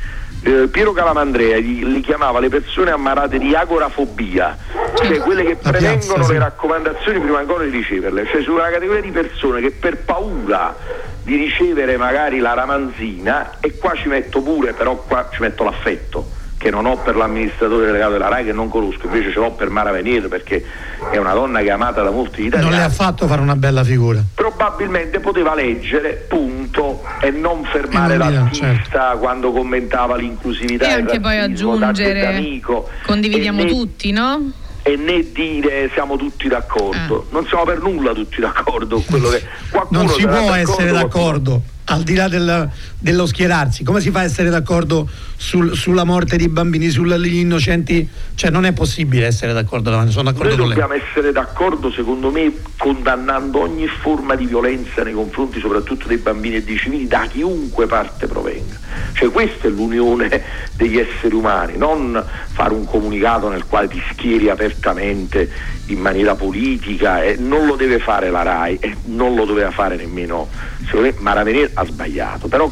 [0.42, 4.56] Eh, Piero Calamandrea li, li chiamava le persone ammalate di agorafobia,
[4.94, 6.32] cioè quelle che La prevengono piazza, sì.
[6.32, 10.74] le raccomandazioni prima ancora di riceverle, cioè su una categoria di persone che per paura
[11.22, 16.38] di ricevere magari la ramanzina, e qua ci metto pure, però qua ci metto l'affetto
[16.60, 19.70] che non ho per l'amministratore delegato della RAI che non conosco, invece ce l'ho per
[19.70, 20.62] Mara Venier perché
[21.10, 23.56] è una donna che è amata da molti italiani Non le ha fatto fare una
[23.56, 24.22] bella figura.
[24.34, 31.18] probabilmente poteva leggere, punto, e non fermare E non l'artista quando commentava l'inclusività E anche
[31.18, 34.50] poi aggiungere d'amico, condividiamo né- tutti, no?
[34.82, 37.26] E né dire siamo tutti d'accordo.
[37.30, 40.92] Non siamo per nulla tutti d'accordo con quello che qualcuno Non si può essere qualcuno-
[40.92, 42.68] d'accordo, al di là del-
[42.98, 43.82] dello schierarsi.
[43.84, 48.08] Come si fa a essere d'accordo sul- sulla morte di bambini, sugli innocenti?
[48.34, 50.76] Cioè non è possibile essere d'accordo davanti, sono d'accordo Noi con lei.
[50.78, 56.56] dobbiamo essere d'accordo, secondo me, condannando ogni forma di violenza nei confronti soprattutto dei bambini
[56.56, 58.79] e dei civili da chiunque parte provenga.
[59.12, 60.42] Cioè questa è l'unione
[60.76, 62.22] degli esseri umani, non
[62.52, 65.50] fare un comunicato nel quale ti schieri apertamente
[65.86, 69.96] in maniera politica e non lo deve fare la RAI e non lo doveva fare
[69.96, 70.48] nemmeno,
[70.84, 72.70] secondo me Mara Venier ha sbagliato, però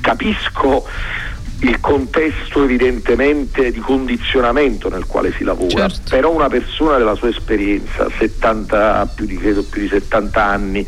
[0.00, 0.86] capisco
[1.60, 6.10] il contesto evidentemente di condizionamento nel quale si lavora, Certo.
[6.10, 10.86] però una persona della sua esperienza, 70, più di, credo più di 70 anni,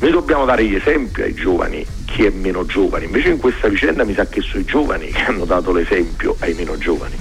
[0.00, 4.04] noi dobbiamo dare gli esempi ai giovani, chi è meno giovane, invece in questa vicenda
[4.04, 7.16] mi sa che sono i giovani che hanno dato l'esempio ai meno giovani.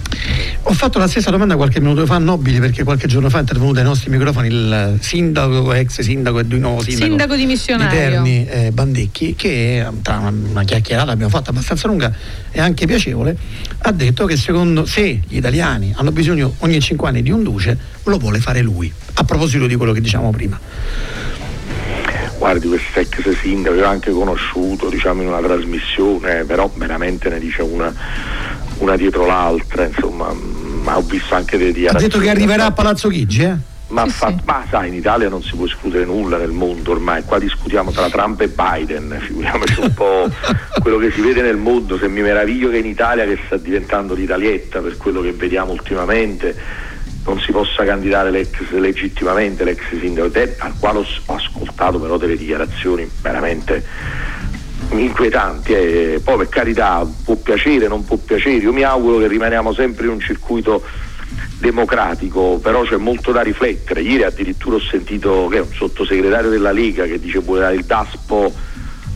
[0.65, 3.39] Ho fatto la stessa domanda qualche minuto fa a Nobili perché qualche giorno fa è
[3.41, 7.99] intervenuto ai nostri microfoni il sindaco, ex sindaco e di nuovo sindaco, Sindaco dimissionario.
[7.99, 12.13] Terni eh, Bandecchi che tra una, una chiacchierata abbiamo fatto abbastanza lunga
[12.51, 13.35] e anche piacevole
[13.79, 17.75] ha detto che secondo se gli italiani hanno bisogno ogni 5 anni di un duce
[18.03, 20.59] lo vuole fare lui a proposito di quello che diciamo prima
[22.37, 27.39] Guardi, questo ex sindaco io ho anche conosciuto diciamo, in una trasmissione, però veramente ne
[27.39, 27.93] dice una,
[28.79, 30.33] una dietro l'altra, insomma,
[30.83, 32.03] ma ho visto anche ha dichiarazioni.
[32.11, 33.55] detto che arriverà a Palazzo Chigi eh?
[33.87, 34.35] Ma, Sì, fa- sì.
[34.45, 38.09] ma sai, in Italia non si può escludere nulla nel mondo ormai, qua discutiamo tra
[38.09, 40.29] Trump e Biden, figuriamoci un po'
[40.81, 44.15] quello che si vede nel mondo, se mi meraviglio che in Italia che sta diventando
[44.15, 46.55] l'italietta per quello che vediamo ultimamente
[47.25, 52.35] non si possa candidare l'ex, legittimamente l'ex sindaco Ter- al quale ho, ascoltato però delle
[52.35, 53.83] dichiarazioni veramente
[54.91, 56.21] inquietanti eh.
[56.23, 60.11] poi per carità può piacere, non può piacere, io mi auguro che rimaniamo sempre in
[60.11, 60.83] un circuito
[61.59, 64.01] democratico, però c'è molto da riflettere.
[64.01, 68.53] Ieri addirittura ho sentito che un sottosegretario della Lega che dice vuole dare il daspo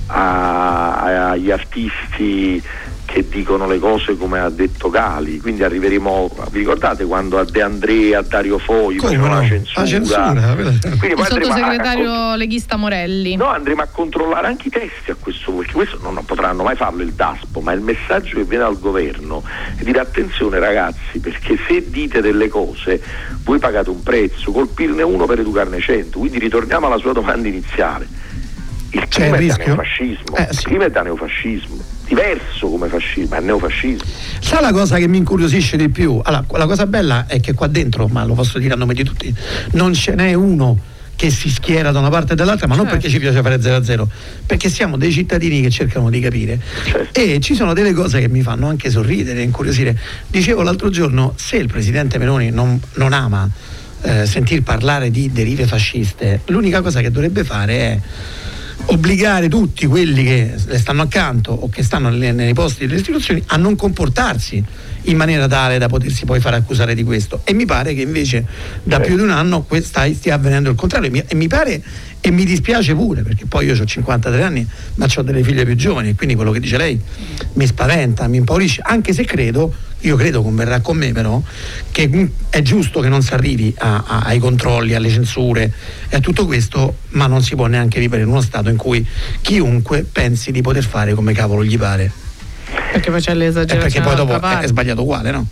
[0.07, 2.63] a- agli artisti
[3.07, 7.61] che dicono le cose come ha detto Gali, quindi arriveremo, vi ricordate quando a De
[7.61, 9.39] Andrea, a Dario Come facevano no?
[9.41, 9.81] la censura?
[9.81, 13.35] La censura, quella- Quindi Il andremo a- a- sottosegretario leghista Morelli.
[13.37, 16.75] No, andremo a controllare anche i testi a questo punto, perché questo non, potranno mai
[16.75, 19.41] farlo il DASPO, ma il messaggio che viene dal governo
[19.77, 23.01] è dire attenzione ragazzi, perché se dite delle cose
[23.43, 28.05] voi pagate un prezzo, colpirne uno per educarne cento, quindi ritorniamo alla sua domanda iniziale.
[28.91, 30.63] Il il clima è da neofascismo, Eh, il sì.
[30.65, 31.77] clima è da neofascismo,
[32.07, 34.03] diverso come fascismo, ma neofascismo.
[34.39, 36.19] Sa la cosa che mi incuriosisce di più?
[36.23, 39.03] Allora, la cosa bella è che qua dentro, ma lo posso dire a nome di
[39.03, 39.33] tutti,
[39.71, 40.77] non ce n'è uno
[41.15, 42.99] che si schiera da una parte e dall'altra, ma non Certo.
[42.99, 44.07] perché ci piace fare 0 a 0,
[44.45, 46.59] perché siamo dei cittadini che cercano di capire.
[46.85, 47.19] Certo.
[47.19, 49.97] E ci sono delle cose che mi fanno anche sorridere, incuriosire.
[50.27, 53.49] Dicevo l'altro giorno, se il presidente Meloni non, non ama
[54.03, 57.99] eh, sentir parlare di derive fasciste, l'unica cosa che dovrebbe fare è
[58.85, 63.43] obbligare tutti quelli che le stanno accanto o che stanno nelle- nei posti delle istituzioni
[63.47, 64.63] a non comportarsi
[65.03, 67.41] in maniera tale da potersi poi fare accusare di questo.
[67.43, 68.45] E mi pare che invece
[68.83, 69.65] da più di un anno
[70.13, 71.23] stia avvenendo il contrario.
[71.27, 71.81] E mi pare
[72.27, 75.75] e mi dispiace pure perché poi io ho 53 anni ma ho delle figlie più
[75.75, 76.99] giovani e quindi quello che dice lei
[77.53, 81.41] mi spaventa, mi impaurisce, anche se credo, io credo converrà con me però,
[81.89, 85.71] che è giusto che non si arrivi a, a, ai controlli, alle censure
[86.09, 89.05] e a tutto questo, ma non si può neanche vivere in uno stato in cui
[89.41, 92.11] chiunque pensi di poter fare come cavolo gli pare.
[92.91, 93.81] Perché poi c'è l'esagerazione.
[93.81, 95.47] perché poi dopo è, è sbagliato uguale, no?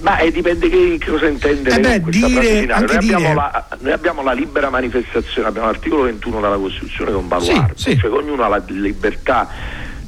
[0.00, 4.22] Ma eh, dipende che, che, cosa intende eh beh, dire, noi, abbiamo la, noi, abbiamo
[4.22, 7.98] la, libera manifestazione, abbiamo l'articolo 21 della Costituzione che è un baluardo, sì, sì.
[7.98, 9.48] cioè ognuno ha la libertà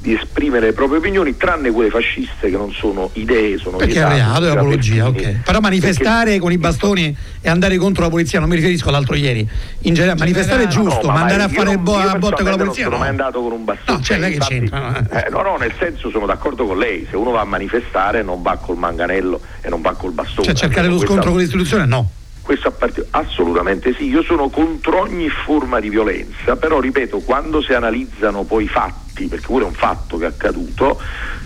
[0.01, 4.09] di esprimere le proprie opinioni, tranne quelle fasciste che non sono idee, sono Perché è
[4.09, 5.43] reato, è apologia, ok.
[5.45, 6.39] Però manifestare perché...
[6.39, 9.47] con i bastoni e andare contro la polizia, non mi riferisco all'altro ieri.
[9.81, 12.57] In generale, manifestare è giusto, no, ma andare a fare bo- a botte con la
[12.57, 12.89] polizia.
[12.89, 12.99] Non sono no.
[12.99, 13.99] mai andato con un bastone.
[13.99, 15.27] No, cioè, non è che infatti, c'entra.
[15.27, 17.07] Eh, no, no, nel senso sono d'accordo con lei.
[17.11, 20.47] Se uno va a manifestare non va col manganello e non va col bastone.
[20.47, 21.13] Cioè cercare lo questa...
[21.13, 22.11] scontro con l'istituzione no.
[22.43, 27.75] Questo appart- assolutamente sì, io sono contro ogni forma di violenza, però ripeto, quando si
[27.75, 31.01] analizzano poi i fatti, perché pure è un fatto che è accaduto,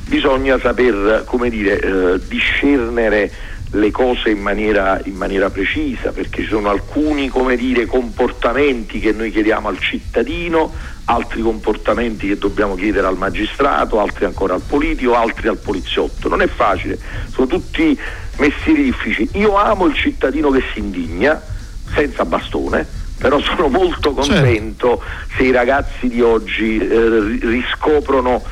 [0.06, 3.30] bisogna saper, dire, eh, discernere
[3.74, 9.30] le cose in maniera, in maniera, precisa, perché ci sono alcuni dire, comportamenti che noi
[9.30, 10.72] chiediamo al cittadino,
[11.06, 16.28] altri comportamenti che dobbiamo chiedere al magistrato, altri ancora al politico, altri al poliziotto.
[16.28, 16.98] Non è facile,
[17.32, 17.98] sono tutti
[18.38, 19.28] mestieri difficili.
[19.34, 21.40] Io amo il cittadino che si indigna,
[21.92, 22.86] senza bastone,
[23.24, 25.34] però sono molto contento certo.
[25.34, 28.42] se i ragazzi di oggi eh, riscoprono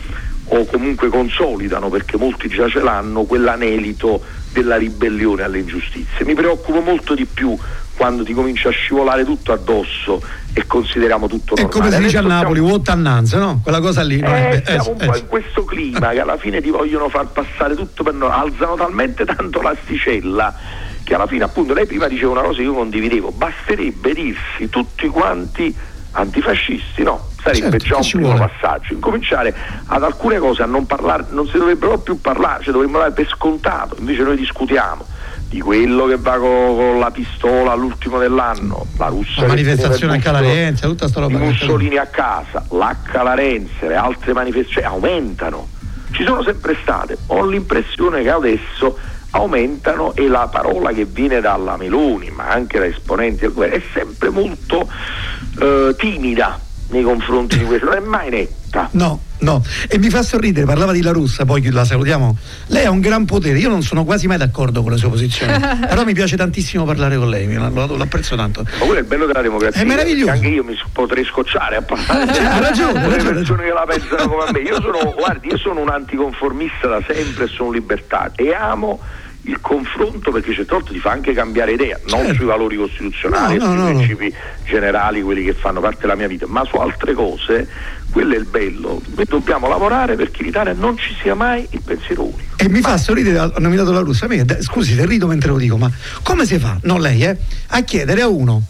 [0.44, 6.24] o comunque consolidano, perché molti già ce l'hanno, quell'anelito della ribellione alle ingiustizie.
[6.24, 7.54] Mi preoccupo molto di più
[7.94, 10.22] quando ti comincia a scivolare tutto addosso
[10.54, 11.68] e consideriamo tutto normale.
[11.68, 12.82] È come si dice a Napoli, siamo...
[12.86, 13.60] annanza, no?
[13.62, 14.20] Quella cosa lì.
[14.20, 14.34] No?
[14.34, 17.26] Eh, eh, siamo un eh, po' in questo clima che alla fine ti vogliono far
[17.26, 20.80] passare tutto per noi, alzano talmente tanto l'asticella
[21.12, 25.06] che alla fine appunto lei prima diceva una cosa che io condividevo, basterebbe dirsi tutti
[25.08, 25.74] quanti
[26.12, 27.28] antifascisti, no?
[27.42, 28.50] Sarebbe certo, già un primo vuole.
[28.50, 28.94] passaggio.
[28.94, 29.54] Incominciare
[29.86, 33.26] ad alcune cose a non parlare, non si dovrebbero più parlare, cioè dovremmo dare per
[33.28, 35.04] scontato, invece noi discutiamo
[35.48, 40.18] di quello che va con, con la pistola all'ultimo dell'anno, la Russia la manifestazione a
[40.18, 41.36] Calarenza, tutta sta roba.
[41.36, 45.68] Mussolini a casa, l'H Larenze, le altre manifestazioni aumentano.
[46.12, 48.98] Ci sono sempre state, ho l'impressione che adesso
[49.32, 53.82] aumentano e la parola che viene dalla Meloni, ma anche da esponenti del governo, è
[53.92, 54.88] sempre molto
[55.60, 56.58] eh, timida
[56.88, 58.88] nei confronti di questo, non è mai netta.
[58.92, 62.36] No, no, e mi fa sorridere, parlava di La Russa, poi la salutiamo.
[62.66, 65.52] Lei ha un gran potere, io non sono quasi mai d'accordo con le sue posizioni,
[65.88, 68.62] però mi piace tantissimo parlare con lei, lo, lo apprezzo tanto.
[68.62, 69.80] Ma quello è il bello della democrazia.
[69.80, 70.32] È meraviglioso.
[70.32, 73.34] Anche io mi potrei scocciare a parlare Cioè, ha ragione, con le ragione.
[73.36, 74.58] persone che la pensano come me.
[74.60, 79.00] Io sono, guardi, io sono un anticonformista da sempre e sono libertario e amo
[79.44, 82.34] il confronto perché certe volte ti fa anche cambiare idea, non Certo.
[82.34, 83.96] sui valori costituzionali, No, no, sui no, no.
[83.98, 84.34] principi
[84.64, 87.68] generali, quelli che fanno parte della mia vita, ma su altre cose,
[88.10, 89.02] quello è il bello.
[89.16, 92.54] Noi dobbiamo lavorare perché in Italia non ci sia mai il pensiero unico.
[92.56, 94.26] E mi fa sorridere, ha nominato la russa.
[94.26, 95.90] A me, scusi se rido mentre lo dico, ma
[96.22, 97.36] come si fa, non lei, eh,
[97.68, 98.62] a chiedere a uno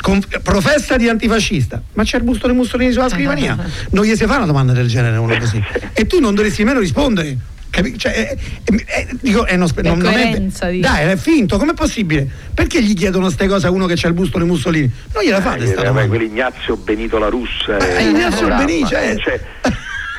[0.00, 3.58] con- professa di antifascista, ma c'è il busto di Mussolini sulla scrivania?
[3.90, 5.60] Non gli si fa una domanda del genere a uno così.
[5.92, 7.36] E tu non dovresti nemmeno rispondere.
[7.70, 8.38] Capi- Cioè, eh,
[8.74, 10.36] eh, eh, dico, non, spe- non- non è,
[10.80, 12.28] dai, è finto, com'è possibile?
[12.52, 14.90] Perché gli chiedono queste cose a uno che c'ha il busto di Mussolini?
[15.14, 16.08] Non gliela fate Eh, sta domanda.
[16.08, 19.40] quell'Ignazio Benito La Russa Eh, è, Ignazio Benito, cioè- cioè,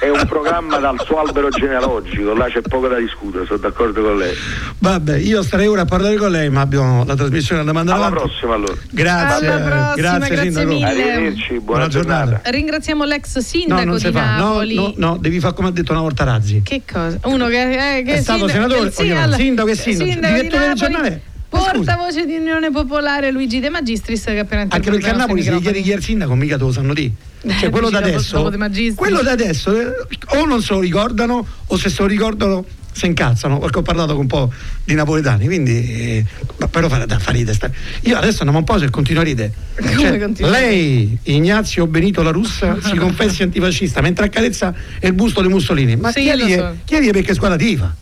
[0.02, 4.18] è un programma dal suo albero genealogico, là c'è poco da discutere, sono d'accordo con
[4.18, 4.34] lei.
[4.80, 8.08] Vabbè, io starei ora a parlare con lei, ma abbiamo la trasmissione da mandare Alla
[8.08, 8.28] avanti.
[8.28, 8.74] prossima allora.
[8.90, 10.68] Grazie, Alla prossima, grazie, grazie Sindaco.
[10.74, 10.86] mille.
[10.88, 12.24] Arrivederci, buona, Buona giornata.
[12.24, 12.50] giornata.
[12.50, 14.36] Ringraziamo l'ex No, sindaco non di fa.
[14.38, 14.74] No, Napoli.
[14.76, 16.62] no, no, devi fare come ha detto una volta Razzi.
[16.64, 17.20] Che cosa?
[17.26, 19.22] Uno che, eh, che È stato sindaco- senatore, sì, o no?
[19.22, 21.22] al- Sindaco e sindaco, sindaco direttore di del Napoli, giornale.
[21.52, 25.62] Portavoce di Unione Popolare Luigi De Magistris che appena Anche perché a Napoli se gli
[25.62, 27.12] chiedi chi è il sindaco mica te lo sanno di.
[27.60, 28.52] Cioè quello da adesso,
[28.96, 29.92] quello da adesso eh,
[30.38, 33.60] o non se lo ricordano o se se lo ricordano si incazzano.
[33.60, 34.52] Perché ho parlato con un po'
[34.84, 36.26] di napoletani quindi eh,
[36.70, 37.70] però fa, da fa ridere sta-
[38.02, 39.52] io adesso andiamo un po' se continuo a ridere.
[39.76, 45.96] Cioè, lei Ignazio Benito La Russa si confessi antifascista mentre accarezza il busto di Mussolini.
[45.96, 46.76] Ma Sì, chiedi, lo so.
[46.86, 47.94] chiedi perché squadra tifa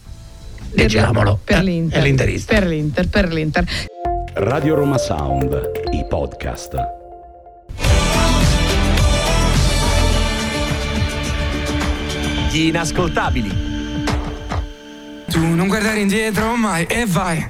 [0.71, 1.99] leggiamolo per eh, l'Inter.
[1.99, 3.65] è l'interista Per l'Inter, per l'Inter.
[4.33, 6.75] Radio Roma Sound, i podcast.
[12.51, 13.67] Gli inascoltabili.
[15.29, 17.45] Tu non guardare indietro mai e vai.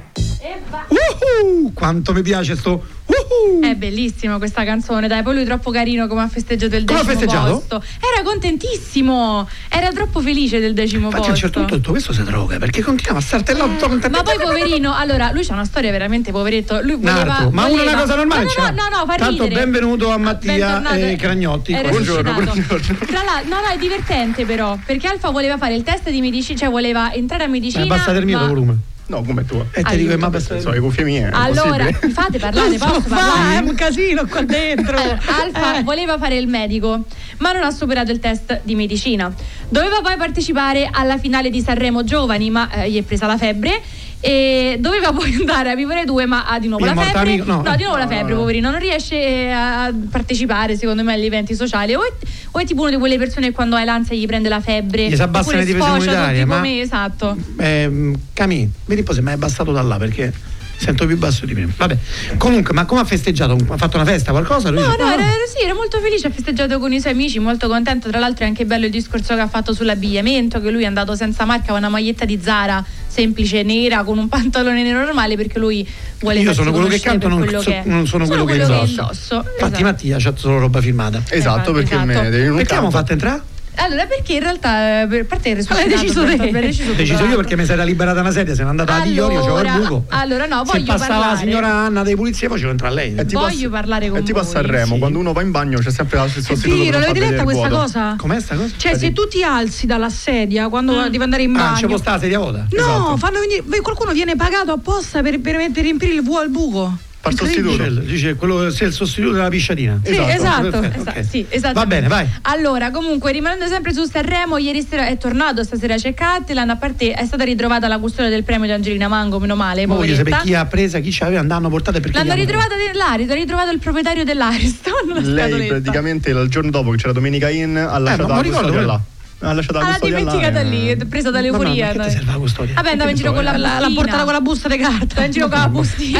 [0.89, 2.71] Uhu, quanto mi piace sto
[3.05, 3.59] uhu.
[3.61, 6.99] È bellissima questa canzone, dai, poi lui è troppo carino come ha festeggiato il Come
[6.99, 7.51] ha decimo festeggiato?
[7.57, 7.83] posto.
[8.13, 11.39] Era contentissimo, era troppo felice del decimo Infatti a un posto.
[11.41, 14.17] certo punto ho detto questo si droga perché continuava a startellare tutto contento.
[14.17, 16.81] Ma poi poverino, allora lui c'ha una storia veramente poveretto.
[16.81, 19.61] Lui voleva, Nardo, ma voleva- una cosa normale No, no, no, no, fa Tanto ridere.
[19.61, 20.95] benvenuto a Mattia Bentornato.
[20.95, 21.73] e Cragnotti.
[21.89, 23.05] Buongiorno, resuscitato.
[23.05, 26.57] Tra l'altro, no, no, è divertente però, perché Alfa voleva fare il test di medicina,
[26.57, 27.85] cioè voleva entrare a medicina.
[27.85, 28.77] Ma basta il mio ma- volume.
[29.09, 29.63] No, come tu.
[29.71, 31.29] E ti dico che ma basta So, le cuffie mie.
[31.31, 33.55] Allora, fate parlare, so posso parlare?
[33.55, 34.97] è un casino qua dentro.
[34.97, 37.05] Eh, Alfa voleva fare il medico,
[37.39, 39.33] ma non ha superato il test di medicina.
[39.67, 43.81] Doveva poi partecipare alla finale di Sanremo Giovani, ma eh, gli è presa la febbre.
[44.21, 47.37] E doveva poi andare a Vivere 2, ma ha di nuovo Il la febbre.
[47.37, 47.75] mortamico- no.
[47.77, 48.39] di nuovo la No, febbre, no.
[48.39, 48.69] poverino.
[48.69, 51.93] Non riesce eh, a partecipare, secondo me, agli eventi sociali.
[51.95, 52.11] O è,
[52.51, 55.07] o è tipo una di quelle persone che quando hai l'ansia gli prende la febbre.
[55.09, 57.37] Gli si abbassano le difese immunitarie, tutti ma- come esatto.
[57.59, 60.33] Ehm, Cami, vedi poi se mi è abbassato da là perché
[60.75, 61.71] sento più basso di prima.
[61.77, 61.97] Vabbè.
[62.37, 63.55] Comunque, ma come ha festeggiato?
[63.69, 64.69] Ha fatto una festa, qualcosa?
[64.69, 67.39] Lui No, dice, no, era, sì, era molto felice, ha festeggiato con i suoi amici,
[67.39, 68.09] molto contento.
[68.09, 71.15] Tra l'altro è anche bello il discorso che ha fatto sull'abbigliamento, che lui è andato
[71.15, 72.83] senza marca, con una maglietta di Zara
[73.19, 75.87] semplice nera, con un pantalone nero normale, perché lui
[76.19, 78.73] vuole Io sono quello che canto, non quello so- che non sono quello che quello
[78.73, 78.89] indosso.
[78.91, 79.35] indosso.
[79.35, 79.83] Infatti esatto.
[79.83, 81.21] Mattia c'ha solo roba filmata.
[81.29, 82.05] Esatto, perché esatto.
[82.05, 83.41] me ne devi Perché abbiamo fatto entrare?
[83.81, 86.35] Allora, perché in realtà, eh, per parte il L'hai deciso te.
[86.51, 89.05] deciso Ho deciso io perché mi si era liberata una sedia, se n'è andata a
[89.05, 90.03] Iorio, c'avevo il Allora- buco.
[90.09, 91.37] allora no, Se voglio passava la parlare.
[91.45, 93.15] signora Anna dei pulizie, facevo entrare lei.
[93.15, 94.51] È tipo a- Voglio parlare con È tipo a voi.
[94.51, 94.99] Sanremo, Sì.
[94.99, 97.67] quando uno va in bagno c'è sempre È sostituto per vero, non l'avete letta questa
[97.67, 97.81] vuoto.
[97.83, 98.15] cosa?
[98.17, 98.73] Com'è sta cosa?
[98.77, 101.75] Cioè, se tu ti alzi dalla sedia quando devi andare in Ah, bagno.
[101.77, 102.65] c'è può stare la sedia vuota?
[102.69, 103.17] No, Esatto.
[103.17, 106.97] fanno venire, qualcuno viene pagato apposta per, per- per riempire il, vuo- il buco.
[107.21, 107.75] Far Incredibile.
[107.75, 107.99] sostituto.
[108.05, 109.99] Dice, quello, sei il sostituto della pisciatina.
[110.03, 110.69] Sì, esatto.
[110.69, 111.25] Perfetto, Esa- ok.
[111.29, 111.45] sì.
[111.73, 112.25] Va bene, vai.
[112.43, 117.11] Allora, comunque, rimanendo sempre su Sanremo, ieri sera è tornato, stasera c'è Cattelan, a parte
[117.11, 120.37] è stata ritrovata la custodia del premio di Angelina Mango, meno male, Ma voglio sapere
[120.43, 123.71] chi ha presa, chi ci aveva, andando portate e perché L'hanno ritrovata nell'Aris, ha ritrovato
[123.71, 124.77] il proprietario dell'Aris.
[125.05, 125.73] non la Lei scatoletta.
[125.73, 128.71] praticamente il giorno dopo che c'era Domenica In ha lasciato Eh, ma la ricordo custodia
[128.71, 128.87] quello.
[128.87, 129.01] là.
[129.41, 130.31] Ha lasciato la Ah, l'ha custodia là.
[130.31, 131.87] dimenticata lì, è presa dall'euforia.
[131.87, 132.73] Ma no, ti serve la custodia?
[132.75, 133.57] Vabbè, andava in giro con la eh.
[133.57, 134.01] La- L'ha bustina.
[134.01, 135.23] portata con la busta di carta.
[135.23, 136.19] In giro con la bustina.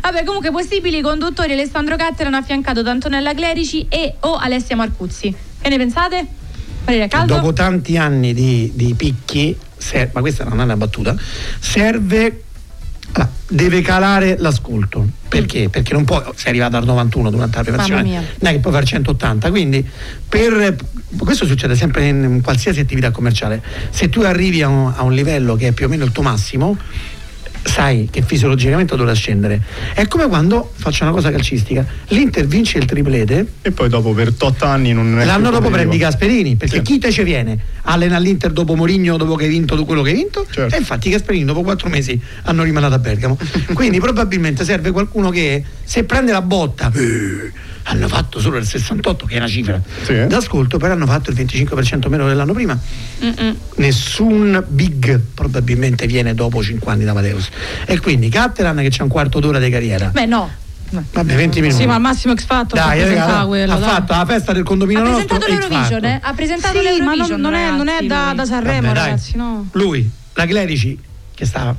[0.00, 5.34] Vabbè, comunque, possibili conduttori Alessandro Cattero hanno affiancato da Antonella Clerici e o Alessia Marcuzzi.
[5.60, 6.26] Che ne pensate?
[6.84, 7.34] Parere a caldo?
[7.34, 11.14] Dopo tanti anni di, di picchi, ser- ma questa non è una battuta,
[11.58, 12.44] serve.
[13.12, 15.06] Allora, deve calare l'ascolto.
[15.28, 15.68] Perché?
[15.68, 18.84] Perché non può, sei arrivato al 91 durante la preparazione, non è che puoi fare
[18.84, 19.50] 180.
[19.50, 19.86] Quindi,
[20.28, 20.76] per,
[21.18, 23.62] questo succede sempre in qualsiasi attività commerciale.
[23.90, 26.22] Se tu arrivi a un, a un livello che è più o meno il tuo
[26.22, 26.76] massimo,
[27.62, 29.60] sai che fisiologicamente dovrà scendere.
[29.94, 34.32] È come quando faccio una cosa calcistica, l'Inter vince il triplete E poi dopo per
[34.38, 35.96] 8 anni non è L'anno dopo prendi.
[35.98, 36.82] Gasperini, perché Sì.
[36.82, 37.58] chi te ci viene?
[37.82, 40.46] Allena all'Inter dopo Morigno, dopo che hai vinto quello che hai vinto?
[40.50, 40.74] Certo.
[40.74, 43.38] E infatti Gasperini dopo quattro mesi hanno rimandato a Bergamo.
[43.74, 47.52] Quindi probabilmente serve qualcuno che se prende la botta, eh,
[47.84, 50.26] hanno fatto solo il 68, che è una cifra Sì, eh.
[50.26, 52.78] d'ascolto, però hanno fatto il 25% meno dell'anno prima.
[53.24, 53.56] Mm-mm.
[53.76, 57.48] Nessun big probabilmente viene dopo 5 anni da Amadeus.
[57.86, 60.08] E quindi Cattelan che c'è un quarto d'ora di carriera.
[60.08, 60.50] Beh, no.
[60.92, 61.80] Vabbè, 20 minuti.
[61.80, 63.88] Sì, ma al massimo X Factor Dai, raga, quello, ha dai.
[63.88, 66.18] fatto la festa del Ha condominio nostro presentato l'Eurovision, eh?
[66.20, 67.40] Ha presentato Sì, ma non, l'Eurovision.
[67.40, 69.68] non è, non è ragazzi, da, da Sanremo, Vabbè, ragazzi, no.
[69.72, 70.98] Lui, la Clerici,
[71.32, 71.72] che sta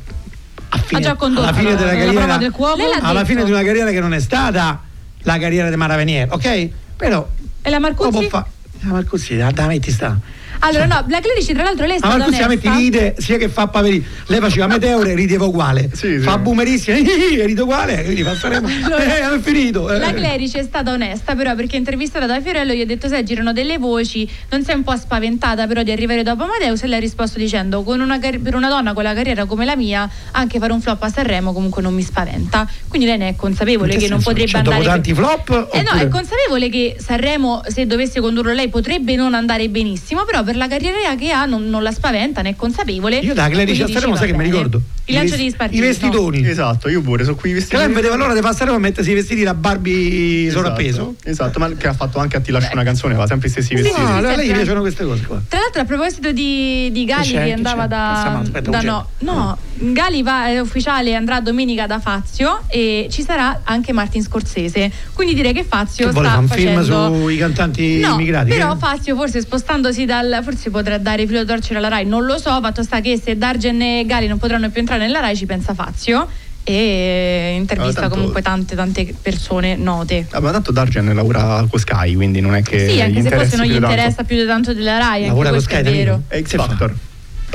[0.73, 2.75] a fine, già condotto alla fine la- della la carriera, del.
[2.77, 3.25] Lei alla detto.
[3.25, 4.81] fine di una carriera che non è stata
[5.23, 6.69] la carriera di Maravenier, ok?
[6.97, 7.27] Però
[7.61, 8.29] E la Marcuzzi?
[8.31, 10.17] la Marcuzzi, la, la metti sta.
[10.63, 12.75] Allora, no, la Clerici, tra l'altro, lei è stata la metti onesta.
[12.75, 14.05] ride sia che fa Paverini.
[14.27, 15.89] Lei faceva Meteore e rideva uguale.
[15.93, 16.19] Sì, sì.
[16.19, 18.67] Fa boomerissima e ride uguale, quindi passeremo.
[18.67, 19.91] eh, è finito.
[19.91, 19.97] eh.
[19.97, 23.53] La Clerici è stata onesta, però, perché intervistata da Fiorello gli ha detto: Sai, girano
[23.53, 26.83] delle voci, non sei un po' spaventata, però, di arrivare dopo Amadeus.
[26.83, 29.75] E lei ha risposto dicendo: con una Per una donna con la carriera come la
[29.75, 32.69] mia, anche fare un flop a Sanremo comunque non mi spaventa.
[32.87, 34.77] Quindi lei ne è consapevole In che, che non potrebbe Cioè, andare.
[34.77, 35.69] dopo tanti flop?
[35.73, 40.23] Eh no, oppure- è consapevole che Sanremo, se dovesse condurlo lei, potrebbe non andare benissimo,
[40.23, 43.19] però per la carriera che ha non, non la spaventa, ne è consapevole.
[43.19, 44.81] Io da Clerici a Sanremo sai che mi ricordo?
[45.11, 45.77] Il lancio I degli spartiti.
[45.81, 46.47] I vestitoni.
[46.47, 47.75] Esatto, io pure, sono qui Che vestiti.
[47.77, 51.15] lei non vedeva l'ora di passare a mettersi i vestiti da Barbie sovrappeso.
[51.23, 53.51] Esatto, esatto, ma che ha fatto anche a Ti lascio una canzone, aveva sempre gli
[53.51, 54.01] stessi Sì, vestiti.
[54.01, 55.41] No, sì, a lei gli piacciono queste cose qua.
[55.47, 57.39] Tra l'altro a proposito di, di Gali Che c'è?
[57.39, 57.87] che Che andava c'è?
[57.87, 59.31] da, Che aspetta, da no, giro.
[59.33, 59.57] no,
[59.93, 64.91] Gali va, è ufficiale andrà domenica da Fazio e ci sarà anche Martin Scorsese.
[65.13, 68.49] Quindi direi che Fazio Che sta fare un film facendo sui cantanti No, immigrati?
[68.49, 72.37] però che- Fazio forse spostandosi dal forse potrà dare filo torcere alla Rai, non lo
[72.37, 75.45] so, fatto sta che se Dargen e Gali non potranno più entrare nella Rai ci
[75.45, 76.27] pensa Fazio
[76.63, 80.27] e intervista Ah, tanto- comunque tante tante persone note.
[80.29, 83.55] Ah, ma tanto Dargen lavora con Sky, quindi non è che sì, anche se forse
[83.57, 83.95] non gli di tanto.
[83.95, 86.11] interessa più di tanto della Rai, Lavora anche con questo è Sky, vero.
[86.11, 86.23] Danilo?
[86.27, 86.63] È X Che fa?
[86.67, 86.95] Factor.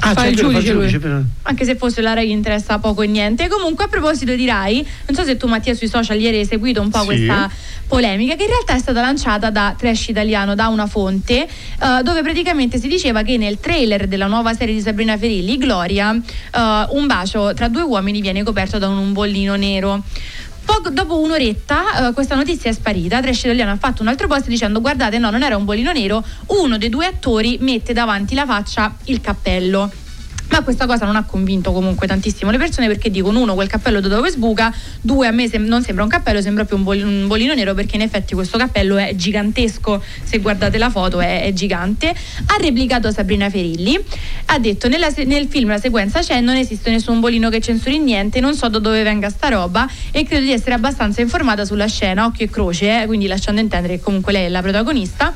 [0.00, 0.88] Ah, Fa c'è il giudice lui.
[0.88, 3.48] giudice, anche se fosse la Rai gli interessa poco e niente.
[3.48, 6.80] Comunque, a proposito di Rai, non so se tu, Mattia, sui social ieri hai seguito
[6.80, 7.06] un po' Sì.
[7.06, 7.50] questa
[7.88, 12.22] polemica, che in realtà è stata lanciata da Trash Italiano, da una fonte, eh, dove
[12.22, 17.06] praticamente si diceva che nel trailer della nuova serie di Sabrina Ferilli, Gloria, eh, un
[17.06, 20.02] bacio tra due uomini viene coperto da un bollino nero.
[20.66, 24.48] Poco dopo un'oretta eh, questa notizia è sparita, Trash Italiano ha fatto un altro post
[24.48, 28.44] dicendo guardate no non era un bollino nero, uno dei due attori mette davanti la
[28.44, 29.90] faccia il cappello.
[30.56, 34.00] Ma questa cosa non ha convinto comunque tantissimo le persone perché dicono uno quel cappello
[34.00, 37.02] da dove sbuca, due a me sem- non sembra un cappello, sembra più un, bol-
[37.02, 41.42] un bollino nero perché in effetti questo cappello è gigantesco, se guardate la foto è,
[41.42, 42.08] è gigante.
[42.08, 44.02] Ha replicato Sabrina Ferilli,
[44.46, 48.40] ha detto se- nel film la sequenza c'è, non esiste nessun bolino che censuri niente,
[48.40, 52.24] non so da dove venga sta roba e credo di essere abbastanza informata sulla scena,
[52.24, 55.34] occhio e croce, eh, quindi lasciando intendere che comunque lei è la protagonista.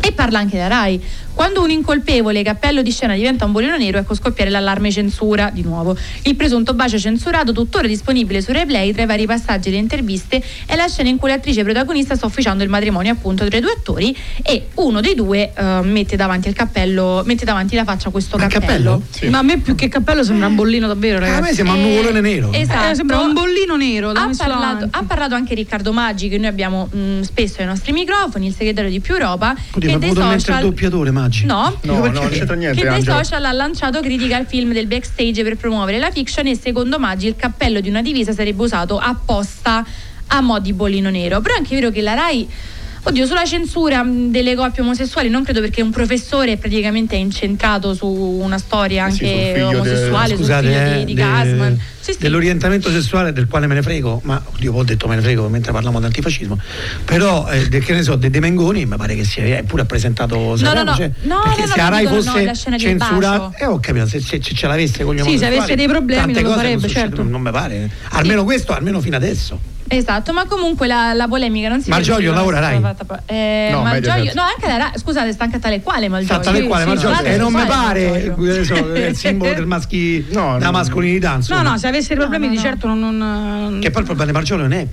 [0.00, 1.02] E parla anche da Rai.
[1.34, 5.62] Quando un incolpevole cappello di scena diventa un bolino nero, ecco scoppiare l'allarme censura di
[5.62, 5.96] nuovo.
[6.22, 10.42] Il presunto bacio censurato, tuttora disponibile su Replay tra i vari passaggi e le interviste,
[10.66, 13.70] è la scena in cui l'attrice protagonista sta officiando il matrimonio appunto tra i due
[13.70, 18.10] attori e uno dei due eh, mette davanti il cappello, mette davanti la faccia a
[18.10, 19.02] questo il cappello.
[19.08, 19.30] cappello?
[19.30, 21.38] Ma a me più che cappello sembra un bollino davvero, Ah, ragazzi.
[21.38, 22.52] a me sembra un nuvolone nero.
[22.52, 22.90] Esatto.
[22.90, 24.10] Eh, sembra un bollino nero.
[24.10, 28.48] Ha parlato, ha parlato anche Riccardo Maggi, che noi abbiamo mh, spesso ai nostri microfoni,
[28.48, 30.60] il segretario di Più Europa, Oddio, che dei social.
[30.62, 31.44] doppiatore, Maggi.
[31.46, 32.08] No, No, Perché?
[32.10, 32.78] no, non c'entra niente.
[32.80, 33.16] che dai Angelo.
[33.16, 37.26] social ha lanciato critica al film del backstage per promuovere la fiction e secondo Maggi
[37.26, 39.84] il cappello di una divisa sarebbe usato apposta
[40.30, 41.40] a mo' di bollino nero.
[41.40, 42.48] Però è anche vero che la Rai
[43.08, 47.94] Oddio, sulla censura mh, delle coppie omosessuali non credo perché un professore praticamente è incentrato
[47.94, 51.14] su una storia Eh sì, sul anche de- omosessuale, Scusate, sul figlio eh, di, di
[51.14, 51.80] de- Gassman.
[52.00, 52.18] Sì, sì.
[52.20, 55.72] dell'orientamento sessuale del quale me ne frego, ma oddio, ho detto me ne frego mentre
[55.72, 56.58] parliamo di antifascismo,
[57.04, 59.84] però eh, de- che ne so, De, De Mengoni mi pare che sia è pure
[59.86, 60.96] presentato Sanremo, no, no.
[60.96, 63.54] cioè, No, perché no, no, se la no, Rai fosse no, la scena del censurato,
[63.58, 65.86] eh ho capito, se, se- se ce l'avesse con gli Sì, se omosessuali, avesse dei
[65.88, 67.22] problemi tante non lo farebbe, certo.
[67.22, 69.58] Non mi pare, almeno questo, almeno fino adesso.
[69.88, 72.80] Esatto, ma comunque la, la polemica non si Malgioglio lavora Rai?
[72.80, 76.42] fatta- Eh, No, Malgioglio, no, anche la Rai, scusate, sta anche tale quale Malgioglio.
[76.42, 77.28] Sta tale quale, Sì, Malgioglio.
[77.28, 78.64] e non mi pare Malgioglio?
[78.64, 80.72] so, è il simbolo del maschi, No, della no.
[80.72, 81.62] mascolinità, No, insomma.
[81.62, 82.68] no, se avesse problemi No, no, di no.
[82.70, 83.16] certo non...
[83.18, 84.86] non- Che poi il problema di Margiolo non è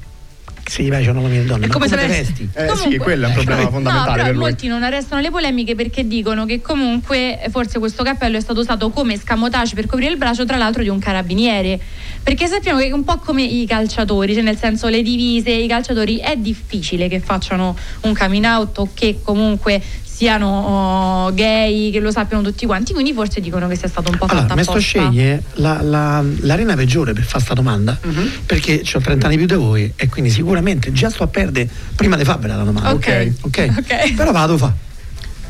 [0.68, 2.50] se gli piacciono le mie donne, È ma come come se vesti.
[2.54, 4.44] Eh, sì, Comunque- quello è un problema No, fondamentale no, però per lui.
[4.44, 8.60] molti non arrestano le polemiche perché dicono che comunque eh, forse questo cappello è stato
[8.62, 11.80] usato come scamotage per coprire il braccio tra l'altro di un carabiniere
[12.24, 15.68] perché sappiamo che è un po' come i calciatori cioè nel senso le divise i
[15.68, 19.80] calciatori è difficile che facciano un coming out o che comunque
[20.16, 24.18] siano oh, gay che lo sappiano tutti quanti quindi forse dicono che sia stato un
[24.18, 28.32] po' Allora, sto apposta sceglie la- la- l'arena peggiore per fare sta domanda Mhm.
[28.46, 32.16] perché ho 30 anni più di voi e quindi sicuramente già sto a perdere prima
[32.16, 32.92] di farvela la domanda.
[32.94, 33.32] Ok.
[33.42, 33.68] Ok?
[33.78, 34.14] Ok.
[34.14, 34.74] Però vado fa.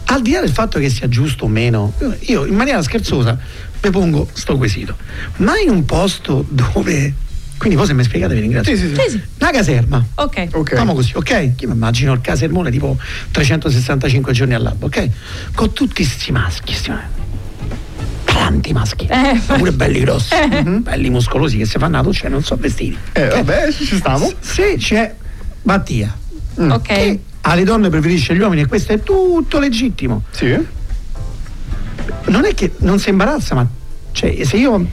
[0.06, 3.38] Al di là del fatto che sia giusto o meno, io in maniera scherzosa
[3.84, 4.96] mi pongo sto quesito.
[5.38, 7.14] Ma in un posto dove.
[7.58, 8.76] Quindi poi se mi spiegate vi ringrazio.
[8.76, 9.02] Sì, sì, sì.
[9.02, 9.22] Sì, sì.
[9.40, 10.06] Una caserma.
[10.16, 10.70] ok Ok.
[10.72, 11.52] Facciamo così, ok?
[11.60, 12.98] Io mi immagino il casermone tipo
[13.32, 15.10] 365 giorni all'anno, ok?
[15.56, 16.92] Con tutti sti maschi, sti
[18.26, 22.30] tanti maschi, Eh, pure belli grossi, mhm, belli muscolosi che si fanno la doccia e
[22.30, 22.98] non so vestiti.
[23.14, 23.34] Eh, Ok?
[23.36, 24.32] vabbè, ci stiamo.
[24.40, 25.14] Se c'è
[25.64, 26.16] Mattia
[26.58, 30.58] ok che alle donne preferisce gli uomini e questo è tutto legittimo, Sì.
[32.26, 33.68] non è che non si imbarazza, ma
[34.12, 34.86] cioè, se io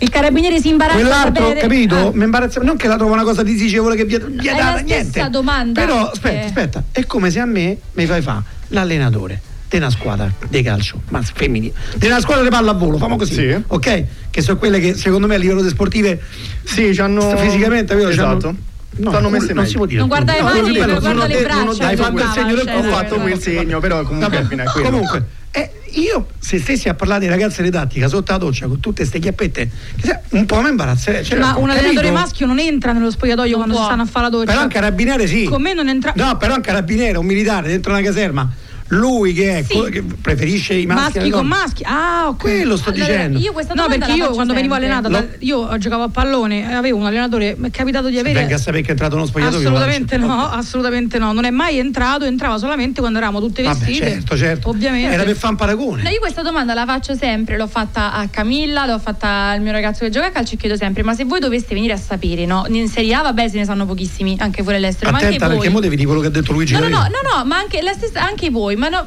[0.00, 1.96] il carabiniere si imbarazza quell'altro, sapere- capito?
[1.96, 2.10] Ah.
[2.14, 5.28] Mi imbarazza, non che la trovo una cosa disicevole che via, via È data, niente.
[5.30, 9.76] domanda Però aspetta, che- aspetta, è come se a me mi fai fa l'allenatore di
[9.76, 13.62] una squadra di calcio, ma femminile, di una squadra di pallavolo, famo così, Sì.
[13.66, 14.04] ok?
[14.30, 16.20] Che sono quelle che secondo me a livello di sportive
[16.64, 17.36] Sì, ci hanno.
[17.36, 18.38] fisicamente capito, Esatto.
[18.38, 19.68] c'hanno- No, messe non meglio.
[19.68, 20.00] si può dire.
[20.00, 22.30] Non guarda le No, mani, non guarda le non ho- braccia, Hai non fatto il
[22.34, 26.88] segno del cioè, Ho fatto quel segno, però comunque Vabbè, comunque eh, io se stessi
[26.88, 29.68] a parlare di ragazze didattica sotto la doccia con tutte ste chiappette
[30.30, 32.12] un po' mi imbarazzerei cioè, Ma un allenatore capito?
[32.12, 33.82] maschio non entra nello spogliatoio Non quando può.
[33.82, 34.50] si stanno a fare la doccia.
[34.52, 36.12] però un carabiniere sì Con me non entra.
[36.14, 38.48] no però un carabiniere un militare dentro una caserma
[38.92, 39.74] lui che, è, Sì.
[39.76, 41.82] co- che preferisce i maschi, maschi con maschi.
[41.86, 42.38] Ah, ok.
[42.40, 44.92] quello sto Allora, dicendo io questa No, domanda perché io quando venivo sempre.
[44.92, 45.26] allenata, No.
[45.26, 48.40] da- io giocavo a pallone, avevo un allenatore, mi è capitato di avere.
[48.40, 51.32] venga a sapere che è entrato uno spogliatoio Assolutamente no, assolutamente no.
[51.32, 54.10] Non è mai entrato, entrava solamente quando eravamo tutte Vabbè, vestite.
[54.10, 54.68] certo, certo.
[54.70, 55.12] Ovviamente.
[55.14, 56.02] Era per fare un paragone.
[56.02, 59.72] No, io questa domanda la faccio sempre, l'ho fatta a Camilla, l'ho fatta al mio
[59.72, 62.44] ragazzo che gioca a calcio e chiedo sempre, ma se voi doveste venire a sapere,
[62.46, 62.64] no?
[62.68, 65.64] In Serie A vabbè se ne sanno pochissimi, anche fuori all'estero, ma Attenta anche perché
[65.68, 65.74] voi.
[65.74, 67.80] mo devi dire quello che ha detto Luigi No, no, no, no, no, ma anche,
[67.82, 69.06] la stessa, anche voi, ma no,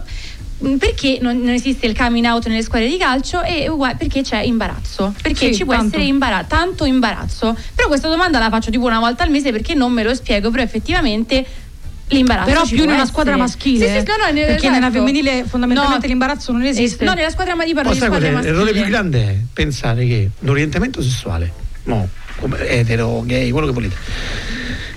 [0.60, 4.22] mh, perché non, non esiste il coming out nelle squadre di calcio e uguale- perché
[4.22, 5.88] c'è imbarazzo perché Sì, ci può tanto.
[5.96, 9.74] essere imbara- tanto imbarazzo però questa domanda la faccio tipo una volta al mese perché
[9.74, 11.46] non me lo spiego però effettivamente
[12.10, 13.08] L'imbarazzo Però più in una essere.
[13.08, 13.88] squadra maschile.
[13.88, 15.04] Sì, sì, no, no, ne- perché nella esatto.
[15.06, 16.12] femminile fondamentalmente No.
[16.12, 17.04] l'imbarazzo non esiste.
[17.04, 18.44] Eh, No, nella squadra ma parlo di sai qual squadra è?
[18.44, 18.90] L'errore più maschile.
[18.90, 21.52] grande è pensare che l'orientamento sessuale,
[21.86, 22.08] no,
[22.40, 23.96] come etero, gay, quello che volete,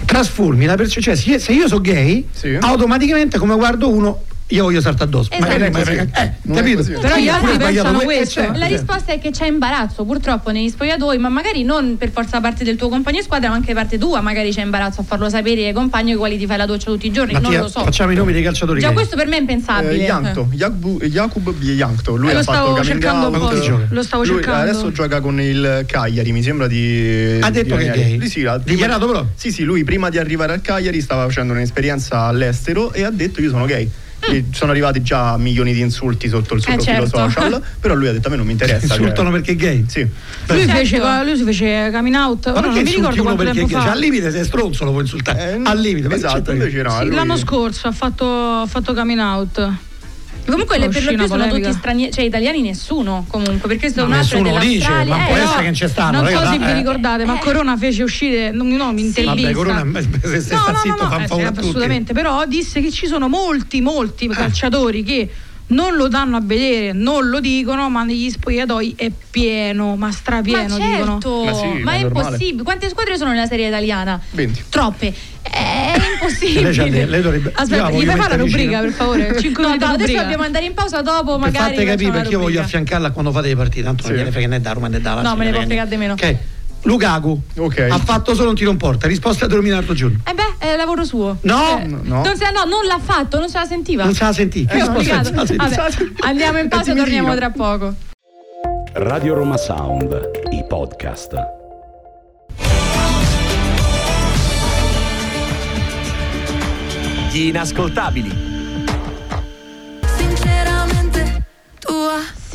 [0.05, 2.27] trasformi la percezione, cioè se- se io sono gay,
[2.61, 5.31] automaticamente come guardo uno, io voglio saltare addosso.
[5.33, 5.51] Esatto.
[5.53, 6.77] Magari frega- eh, è capito?
[6.77, 6.93] così.
[6.93, 8.41] Però gli altri pensano que- eh, questo.
[8.41, 12.41] certo, La risposta è che c'è imbarazzo purtroppo negli spogliatoi, ma magari non per forza
[12.41, 15.29] parte del tuo compagno di squadra, ma anche parte tua, magari c'è imbarazzo a farlo
[15.29, 17.69] sapere ai compagni i quali ti fai la doccia tutti i giorni, Mattia, non lo
[17.69, 17.81] so.
[17.83, 18.95] facciamo i nomi dei calciatori Già gay.
[18.97, 19.93] questo per me è impensabile.
[19.95, 21.03] Eh, Yankto, Jakub,
[21.63, 23.49] Yankto, lui Eh, lo ha fatto stavo cercando un out.
[23.49, 23.55] po'.
[23.61, 23.87] Chi gioca?
[23.91, 24.71] Lo stavo Lui cercando.
[24.71, 27.39] adesso gioca con il Cagliari, mi sembra di.
[27.41, 28.21] Ha detto di che è gay?
[28.23, 29.27] Sì, sì, ha- Dichiarato però?
[29.35, 33.41] Sì, sì, lui prima di arrivare al Cagliari stava facendo un'esperienza all'estero e ha detto
[33.41, 33.91] io sono gay.
[34.53, 37.19] Sono arrivati già milioni di insulti sotto il suo Eh, profilo certo.
[37.31, 38.87] social, però lui ha detto a me non mi interessa.
[38.87, 39.85] cioè- Insultano perché è gay.
[39.89, 40.01] Sì.
[40.01, 40.73] Lui, Certo.
[40.77, 42.53] fece, lui si fece coming out.
[42.53, 43.79] Ma non mi ricordo quanto perché è tempo gay?
[43.79, 43.83] fa.
[43.85, 45.53] Cioè, al limite se è stronzo lo puoi insultare.
[45.55, 46.15] Eh, al limite.
[46.15, 49.71] esatto, no, Sì, lui- L'anno scorso ha fatto, ha fatto coming out.
[50.47, 51.67] Comunque le per lo più sono polemica.
[51.69, 55.15] tutti stranieri, cioè italiani nessuno comunque, perché sono No, nessuno lo dice, dell'Australia.
[55.17, 56.21] ma eh, può però- essere che c'è stanno.
[56.23, 56.75] Non so se vi eh.
[56.75, 59.53] ricordate, ma Corona fece uscire un nome intervista.
[59.53, 61.53] Vabbè, Corona se No, sta no, zitto no, fa no, un eh, favore sì, a
[61.53, 61.67] tutti.
[61.69, 65.31] assolutamente, però disse che ci sono molti, molti calciatori che
[65.69, 70.13] non lo danno a vedere, non lo dicono, ma negli spogliatoi è pieno, ma Ma
[70.13, 71.13] strapieno dicono.
[71.21, 72.27] certo, Ma sì, ma ma è normale.
[72.27, 72.63] impossibile.
[72.63, 74.21] Quante squadre sono nella serie italiana?
[74.31, 74.65] 20.
[74.69, 75.13] Troppe.
[75.43, 76.71] È Lei, impossibile.
[76.73, 77.53] c'ha- lei dovrebbe.
[77.55, 79.37] Aspetta, gli fai fare la rubrica, per favore?
[79.41, 81.75] 5 No, minuti no, adesso dobbiamo andare in pausa dopo, Per magari.
[81.75, 84.09] fate capire perché io voglio affiancarla quando fate le partite, tanto Sì.
[84.11, 85.29] non gliene frega né da Roma né da Lazio.
[85.31, 86.13] No, me ne può fregare di meno.
[86.13, 86.37] Ok.
[86.87, 87.89] Lukaku Ok.
[87.91, 90.19] ha fatto solo un tiro in porta, risposta a Dominato Giorno.
[90.25, 91.37] Eh beh, è lavoro suo.
[91.43, 92.23] No, Eh, no.
[92.23, 94.05] Non, se- no, non l'ha fatto, non se la sentiva.
[94.05, 94.67] Non se la sentì.
[94.71, 95.33] Obbligato.
[95.33, 95.77] non se la sentì?
[95.77, 97.95] Vabbè, andiamo in pausa e torniamo tra poco.
[98.95, 101.35] Radio Roma Sound, i podcast.
[107.33, 108.56] Gli inascoltabili.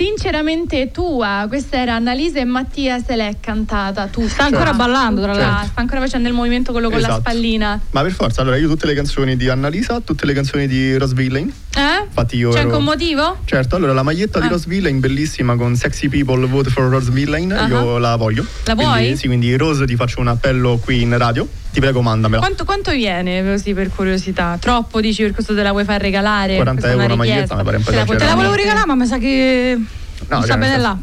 [0.06, 4.28] Sinceramente tua, questa era Annalisa e Mattia se l'è cantata tutta.
[4.30, 5.68] Sta ancora ballando, tra l'altro.
[5.68, 7.22] Sta ancora facendo il movimento quello con la Esatto.
[7.30, 7.80] spallina.
[7.92, 11.14] Ma per forza, allora io tutte le canzoni di Annalisa, tutte le canzoni di Rose
[11.14, 11.54] Villain.
[11.76, 12.04] Eh?
[12.08, 13.38] Infatti io C'è ero- anche un motivo?
[13.46, 14.50] Certo, allora la maglietta di Ah.
[14.50, 17.68] Rose Villain bellissima con Sexy People Vote for Rose Villain, Ah.
[17.68, 18.44] io la voglio.
[18.66, 19.16] La Quindi- vuoi?
[19.16, 22.42] Sì, quindi Rose ti faccio un appello qui in radio, ti prego mandamela.
[22.42, 24.58] Quanto, quanto viene così per curiosità?
[24.60, 26.56] Troppo dici per questo te la vuoi far regalare?
[26.56, 28.96] 40 Questa è euro una maglietta, mi pare un po' Te la volevo regalare, ma
[28.96, 29.76] mi sa che
[30.28, 30.98] non cioè, sta nel bene là.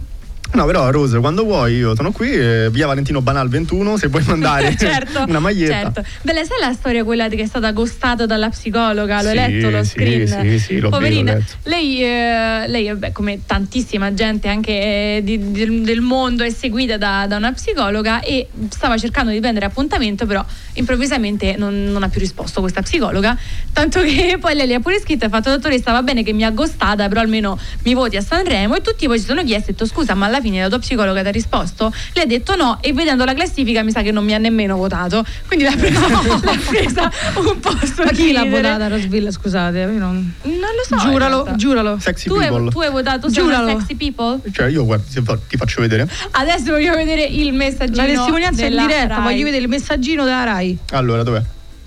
[0.50, 4.24] No, però Rose, quando vuoi io sono qui, eh, via Valentino Banal 21, se vuoi
[4.26, 5.92] mandare certo, una maglietta.
[5.92, 6.04] certo.
[6.22, 9.22] Bella, sai la storia quella che è stata accostata dalla psicologa?
[9.22, 10.26] L'ho Sì, letto lo sì, screen.
[10.26, 11.34] sì, sì, l'ho Poverina.
[11.34, 11.70] visto, l'ho.
[11.70, 16.96] Lei, eh, lei vabbè, come tantissima gente anche eh, di- di- del mondo, è seguita
[16.96, 22.08] da, da una psicologa e stava cercando di prendere appuntamento, però improvvisamente non, non ha
[22.08, 23.36] più risposto questa psicologa.
[23.72, 26.32] Tanto che poi lei le ha pure scritto e ha fatto dottoressa, va bene che
[26.32, 28.74] mi ha accostata, però almeno mi voti a Sanremo.
[28.76, 31.22] E tutti poi si sono chiesti, ho detto, scusa, ma alla fine la tua psicologa
[31.22, 31.92] ti ha risposto?
[32.14, 34.76] Lei ha detto no e vedendo la classifica mi sa che non mi ha nemmeno
[34.76, 35.24] votato.
[35.46, 39.30] Quindi l'ha presa, l'ha presa un po' a Ma chi l'ha votata Rosville?
[39.30, 40.32] Scusate, io non...
[40.42, 40.96] Non lo so.
[40.96, 41.98] Giuralo, giuralo.
[42.00, 42.70] Sexy Tu hai, People.
[42.70, 43.68] tu hai votato Giuralo.
[43.68, 44.40] sexy people?
[44.50, 45.04] Cioè, io guarda,
[45.48, 46.08] ti faccio vedere.
[46.30, 47.96] Adesso voglio vedere il messaggino.
[47.96, 49.22] La testimonianza è in diretta, Rai.
[49.22, 50.78] voglio vedere il messaggino della Rai.
[50.92, 51.42] Allora, dov'è?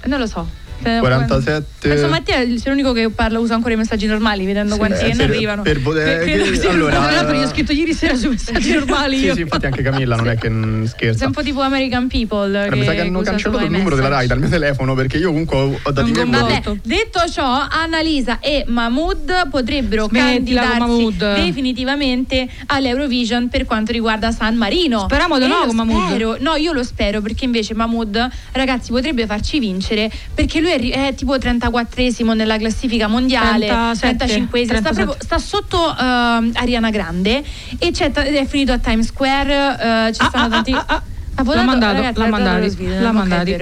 [0.06, 0.48] Non lo so.
[0.84, 1.88] Eh, 47.
[1.88, 5.14] Penso Mattia è l'unico che parla, usa ancora i messaggi normali, vedendo quanti eh, ne
[5.14, 5.62] sì, arrivano.
[5.62, 9.36] per poter- che- allora- gli ho scritto ieri sera sui messaggi normali Sì, io.
[9.36, 10.50] sì, infatti anche Camilla non è che
[10.88, 11.18] scherza.
[11.20, 12.66] Sei un po' tipo American People.
[12.66, 15.30] Eh, mi sa che hanno cancellato il numero della Rai dal mio telefono perché io
[15.30, 16.30] comunque ho, ho dato i miei.
[16.30, 21.36] Vabbè, detto ciò, Annalisa e Mahmood potrebbero Smettila candidarsi Mahmood.
[21.46, 25.02] definitivamente all'Eurovision per quanto riguarda San Marino.
[25.06, 26.38] Speriamo di no con Mahmood.
[26.40, 30.90] No, io lo spero perché invece Mahmood, ragazzi, potrebbe farci vincere perché lui è, ri-
[30.90, 34.94] è tipo 34esimo nella classifica mondiale, 37, 35esimo, sta, 37.
[35.04, 37.44] proprio- sta sotto ehm, Ariana Grande
[37.80, 40.74] e è finito a Times Square, eh, ci Ah, stanno ah, tanti...
[40.74, 41.04] ah,
[41.36, 41.42] ah.
[41.42, 43.12] Ha L'ha votato- mandato, ragazzi, l'ha Sweden, l'ha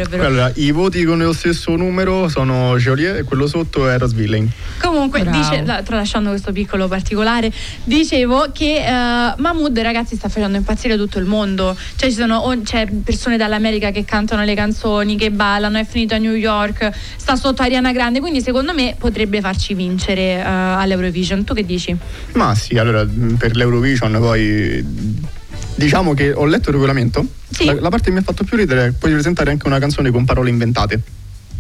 [0.10, 0.26] vero.
[0.26, 4.50] Allora, i voti con lo stesso numero sono Joliet e quello sotto è Rose Villain.
[4.82, 5.38] Comunque, Bravo.
[5.38, 7.52] dice, la- tralasciando questo piccolo particolare,
[7.84, 11.76] dicevo che eh, Mahmood, ragazzi, sta facendo impazzire tutto il mondo.
[11.96, 16.18] Cioè, ci sono c'è persone dall'America che cantano le canzoni, che ballano, è finito a
[16.18, 21.44] New York, sta sotto Ariana Grande, quindi secondo me potrebbe farci vincere eh, all'Eurovision.
[21.44, 21.96] Tu che dici?
[22.34, 23.06] Ma sì, allora
[23.38, 25.28] per l'Eurovision poi
[25.76, 27.26] diciamo che ho letto il regolamento.
[27.50, 27.66] Sì.
[27.66, 30.12] La, la parte che mi ha fatto più ridere è puoi presentare anche una canzone
[30.12, 31.02] con parole inventate.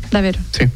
[0.10, 0.40] Davvero?
[0.49, 0.68] Sì.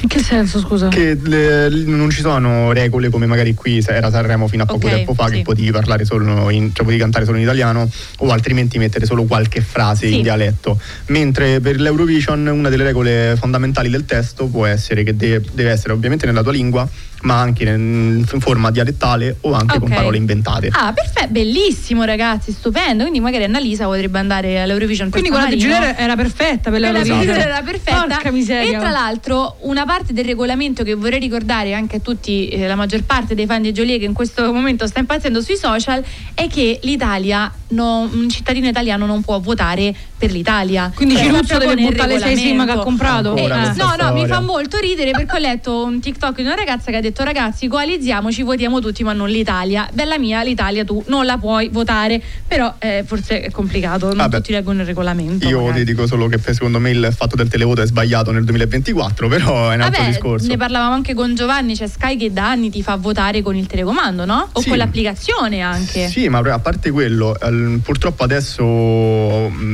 [0.00, 0.88] In che senso, scusa?
[0.88, 4.92] Che le- non ci sono regole come magari qui era Sanremo fino a poco Ok,
[4.92, 5.34] tempo fa sì.
[5.34, 7.88] che potevi parlare solo in, cioè potevi cantare solo in italiano
[8.18, 10.16] o altrimenti mettere solo qualche frase Sì.
[10.16, 10.80] in dialetto.
[11.06, 15.92] Mentre per l'Eurovision una delle regole fondamentali del testo può essere che de- deve essere
[15.92, 16.88] ovviamente nella tua lingua,
[17.22, 19.94] ma anche in, in forma dialettale o anche con Ok.
[19.96, 20.68] parole inventate.
[20.72, 23.02] Ah, perfetto, bellissimo ragazzi, stupendo.
[23.02, 25.58] Quindi magari Annalisa potrebbe andare all'Eurovision per Quindi quella di.
[25.60, 27.22] Giuliano era perfetta per l'Eurovision.
[27.22, 28.06] Svizzera era perfetta.
[28.06, 28.76] Porca miseria.
[28.78, 32.74] E tra l'altro una parte del regolamento che vorrei ricordare anche a tutti, eh, la
[32.74, 36.02] maggior parte dei fan di Jolie che in questo momento sta impazzendo sui social,
[36.34, 40.92] è che l'Italia, no- un cittadino italiano non può votare per l'Italia.
[40.94, 42.82] Quindi È Ciruzzo deve buttare le sei sim che ha regolamento.
[42.84, 43.34] comprato.
[43.36, 44.26] Eh, no, no, mi storia.
[44.28, 47.66] fa molto ridere perché ho letto un TikTok di una ragazza che ha detto ragazzi
[47.66, 49.88] coalizziamoci, votiamo tutti ma non l'Italia.
[49.92, 54.36] Bella mia, l'Italia tu non la puoi votare, però eh, forse è complicato, non Vabbè.
[54.36, 55.48] tutti leggono il regolamento.
[55.48, 55.80] Io magari.
[55.80, 59.70] ti dico solo che secondo me il fatto del televoto è sbagliato nel 2024, però
[59.70, 60.46] è un altro Vabbè, discorso.
[60.46, 63.66] ne parlavamo anche con Giovanni, c'è Sky che da anni ti fa votare con il
[63.66, 64.50] telecomando, no?
[64.52, 64.68] O Sì.
[64.68, 66.06] con l'applicazione anche.
[66.08, 67.36] Sì, ma a parte quello,
[67.82, 69.71] purtroppo adesso mh,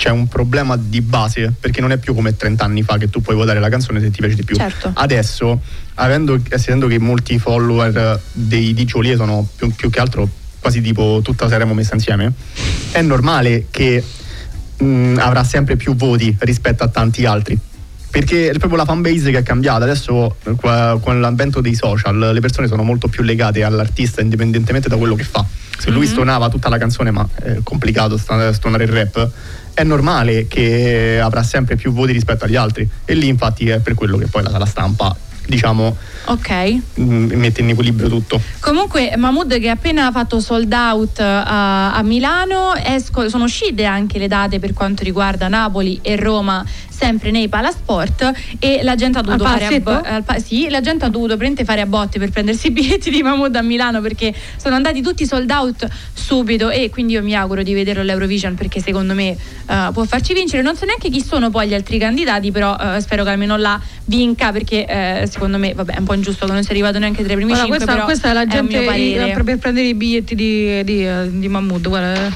[0.00, 3.20] c'è un problema di base, perché non è più come 30 anni fa che tu
[3.20, 4.56] puoi votare la canzone se ti piace di più.
[4.56, 4.92] Certo.
[4.94, 5.60] Adesso,
[5.96, 10.26] avendo, essendo che molti follower dei di Jolie sono più, più che altro
[10.58, 12.32] quasi tipo tutta Sanremo messa insieme,
[12.92, 14.02] è normale che
[14.78, 17.58] mh, avrà sempre più voti rispetto a tanti altri.
[18.10, 19.84] Perché è proprio la fanbase che è cambiata.
[19.84, 20.36] Adesso,
[21.00, 25.22] con l'avvento dei social, le persone sono molto più legate all'artista indipendentemente da quello che
[25.24, 25.44] fa.
[25.78, 26.12] Se lui Mhm.
[26.12, 29.30] suonava tutta la canzone, ma è complicato suonare il rap,
[29.72, 32.86] è normale che avrà sempre più voti rispetto agli altri.
[33.04, 35.16] E lì, infatti, è per quello che poi la, la stampa,
[35.46, 35.96] diciamo,
[36.26, 36.50] Ok.
[36.94, 37.02] mh,
[37.34, 38.40] mette in equilibrio tutto.
[38.60, 43.84] Comunque Mahmood che ha appena fatto sold out eh, a, a Milano, esco- sono uscite
[43.84, 46.64] anche le date per quanto riguarda Napoli e Roma
[47.00, 50.82] sempre nei Palasport e la gente ha dovuto Al fare bo- al pa- sì, la
[50.82, 51.34] gente ha dovuto
[51.64, 55.24] fare a botte per prendersi i biglietti di Mahmood a Milano perché sono andati tutti
[55.24, 59.88] sold out subito e quindi io mi auguro di vederlo all'Eurovision perché secondo me eh,
[59.94, 63.24] può farci vincere non so neanche chi sono poi gli altri candidati però eh, spero
[63.24, 64.86] che almeno la vinca perché
[65.30, 67.52] secondo me vabbè è un po' ingiusto che non sia arrivato neanche tra i primi
[67.52, 71.06] Guarda, cinque questa, però questa è la gente i- per prendere i biglietti di, di,
[71.06, 71.88] eh, di Mahmood.
[71.88, 72.32] Guarda.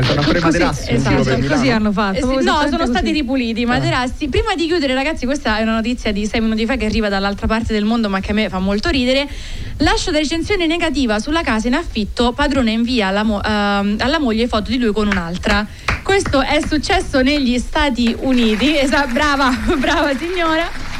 [0.00, 0.14] Eh.
[0.14, 1.74] Ma i Così, materassi in esatto, giro per così Milano.
[1.74, 2.16] hanno fatto.
[2.18, 3.12] Eh sì, no, sono stati così.
[3.12, 4.28] ripuliti i materassi.
[4.28, 7.46] Prima di chiudere, ragazzi, questa è una notizia di sei minuti fa che arriva dall'altra
[7.46, 9.28] parte del mondo, ma che a me fa molto ridere.
[9.78, 14.48] Lascia da recensione negativa sulla casa in affitto, padrone invia alla, mo- ehm, alla moglie
[14.48, 15.66] foto di lui con un'altra.
[16.02, 18.76] Questo è successo negli Stati Uniti.
[18.78, 20.94] Esa- brava, brava signora.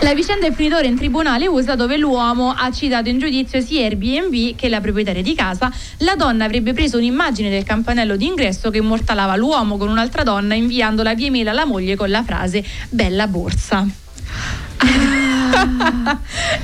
[0.00, 3.84] La vicenda è finita ora in tribunale USA dove l'uomo ha citato in giudizio sia
[3.84, 5.72] Airbnb che la proprietaria di casa.
[5.98, 11.14] La donna avrebbe preso un'immagine del campanello d'ingresso che immortalava l'uomo con un'altra donna inviandola
[11.14, 13.86] via email alla moglie con la frase bella borsa.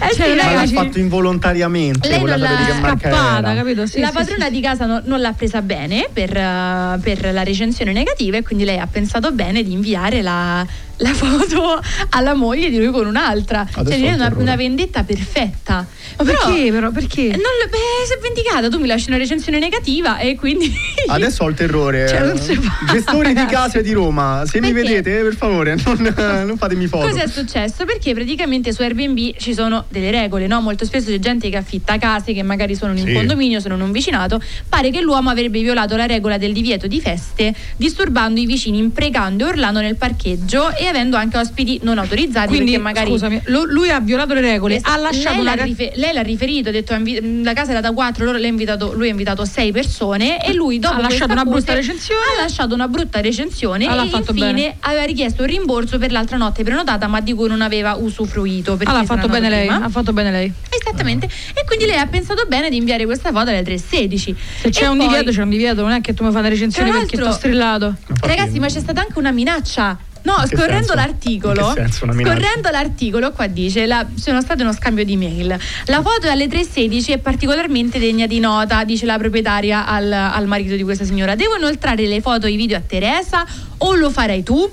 [0.02, 0.74] Eh Cioè, sì, non è Ma l'ha ragazzi.
[0.74, 2.08] fatto involontariamente.
[2.08, 3.86] Lei non l'ha scappata, capito?
[3.86, 7.32] Sì, la sì, padrona sì, di casa no- non l'ha presa bene per, eh, per
[7.32, 10.66] la recensione negativa e quindi lei ha pensato bene di inviare la,
[10.96, 11.80] la foto
[12.10, 13.66] alla moglie di lui con un'altra.
[13.72, 15.86] Adesso Cioè, ho una, una vendetta perfetta.
[16.18, 16.90] Ma perché però?
[16.90, 17.22] Perché?
[17.28, 20.72] Non lo- beh, si è vendicata, tu mi lasci una recensione negativa e quindi...
[21.08, 22.08] Adesso ho il terrore.
[22.08, 22.92] Cioè, non si fa.
[22.92, 24.88] Gestori di case di Roma, se mi Perché?
[25.00, 26.14] vedete, per favore, non,
[26.46, 27.06] non fatemi foto.
[27.08, 27.84] Cosa è successo?
[27.84, 30.60] Perché praticamente su Airbnb ci sono delle regole, no?
[30.60, 33.08] Molto spesso c'è gente che affitta case che magari sono in Sì.
[33.08, 34.40] un condominio, sono in un vicinato.
[34.68, 39.46] Pare che l'uomo avrebbe violato la regola del divieto di feste, disturbando i vicini, imprecando
[39.46, 42.48] e urlando nel parcheggio e avendo anche ospiti non autorizzati.
[42.48, 45.54] Quindi, perché magari scusami, lo- lui ha violato le regole, Es- ha lasciato lei, una
[45.56, 48.46] l'ha rife- lei l'ha riferito, ha detto invi- la casa era da quattro, loro l'ha
[48.46, 52.20] invitato- lui ha invitato sei persone e lui dopo Ha lasciato una brutta recensione.
[52.38, 54.76] Ha lasciato una brutta recensione Ah, e infine bene.
[54.80, 58.76] aveva richiesto un rimborso per l'altra notte prenotata ma di cui non aveva usufruito.
[58.76, 59.84] perché Ah, n'era fatto bene lei, prima.
[59.84, 60.52] ha fatto bene lei.
[60.68, 61.26] Esattamente.
[61.26, 64.34] E quindi lei ha pensato bene di inviare questa foto alle 3.16.
[64.62, 66.40] Se c'è E un poi- divieto, c'è un divieto, non è che tu mi fai
[66.40, 67.94] una recensione perché ti ho strillato.
[68.22, 69.98] Ragazzi, ma c'è stata anche una minaccia.
[70.22, 70.94] No, scorrendo senso?
[70.96, 75.58] l'articolo, scorrendo l'articolo, qua dice: la, sono state uno scambio di mail.
[75.86, 80.76] La foto alle 3.16 è particolarmente degna di nota, dice la proprietaria al, al marito
[80.76, 81.36] di questa signora.
[81.36, 83.46] Devo inoltrare le foto e i video a Teresa
[83.78, 84.70] o lo farai tu?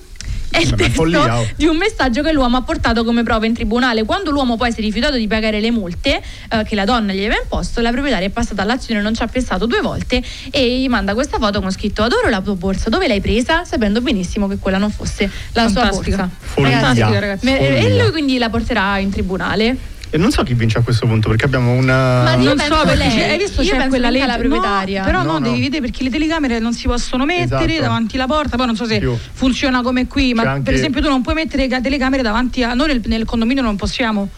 [0.57, 1.47] È il testo follia, oh.
[1.55, 4.03] di un messaggio che l'uomo ha portato come prova in tribunale.
[4.05, 7.19] Quando l'uomo poi si è rifiutato di pagare le multe eh, che la donna gli
[7.19, 10.21] aveva imposto, la proprietaria è passata all'azione, non ci ha pensato due volte
[10.51, 13.65] e gli manda questa foto con scritto adoro la tua borsa, dove l'hai presa?
[13.65, 16.15] Sapendo benissimo che quella non fosse la Fantastica.
[16.15, 16.29] sua borsa.
[16.39, 16.79] Follia.
[17.19, 17.59] Ragazzi, Follia.
[17.59, 19.95] e lui quindi la porterà in tribunale.
[20.09, 21.83] E non so chi vince a questo punto perché abbiamo un.
[21.85, 23.09] Ma io non penso so perché lei.
[23.09, 24.99] c'è- hai visto Io c'è penso quella legge la proprietaria.
[25.01, 25.39] No, però no, No, no.
[25.49, 27.81] devi vedere perché le telecamere non si possono mettere Esatto.
[27.81, 29.13] davanti alla porta poi non so se Più.
[29.33, 32.63] funziona come qui ma C'è anche- per esempio tu non puoi mettere le telecamere davanti
[32.63, 34.29] a noi nel, nel condominio non possiamo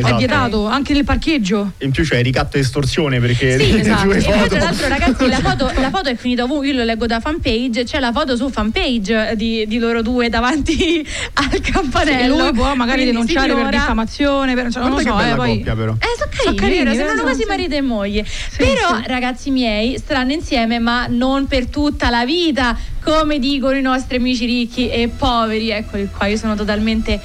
[0.00, 0.16] è Esatto.
[0.18, 4.10] vietato anche nel parcheggio In più c'è ricatto e estorsione perché Sì, esatto.
[4.12, 7.06] E poi tra l'altro ragazzi la foto, la foto è finita ovunque, io lo leggo
[7.06, 12.36] da fanpage, c'è la foto su fanpage di, di loro due davanti al campanello.
[12.36, 15.74] lui può magari Quindi, denunciare per diffamazione per, cioè, non lo so eh, poi coppia
[15.74, 15.92] però.
[15.92, 16.94] Eh, Sono carini, carini, vero?
[16.96, 17.46] sembrano quasi Sì.
[17.48, 18.24] marito e moglie.
[18.56, 19.02] Però, sì.
[19.06, 24.44] ragazzi miei, staranno insieme, ma non per tutta la vita, come dicono i nostri amici
[24.46, 25.70] ricchi e poveri.
[25.70, 27.20] Eccoli qua, io sono totalmente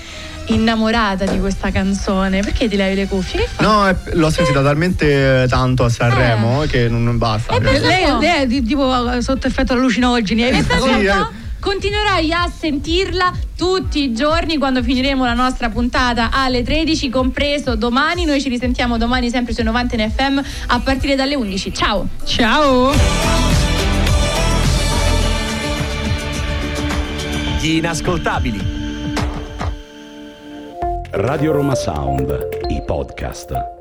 [0.48, 2.42] innamorata di questa canzone.
[2.42, 3.42] Perché ti levi le cuffie?
[3.42, 3.66] Che fai?
[3.66, 7.54] No, eh, l'ho sentita talmente tanto a Sanremo che non, non basta.
[7.54, 10.82] E Cioè, pensa- lei, lei è di- tipo eh, sotto effetto allucinogeni hai E visto?
[10.82, 11.40] Sì, eh.
[11.60, 18.26] continuerai a sentirla tutti i giorni quando finiremo la nostra puntata alle 13, compreso domani.
[18.26, 21.74] Noi ci risentiamo domani sempre sui 90 in FM a partire dalle 11.
[21.74, 22.08] Ciao!
[22.26, 22.92] ciao
[27.60, 28.81] Gli inascoltabili.
[31.14, 32.32] Radio Roma Sound,
[32.70, 33.81] i podcast.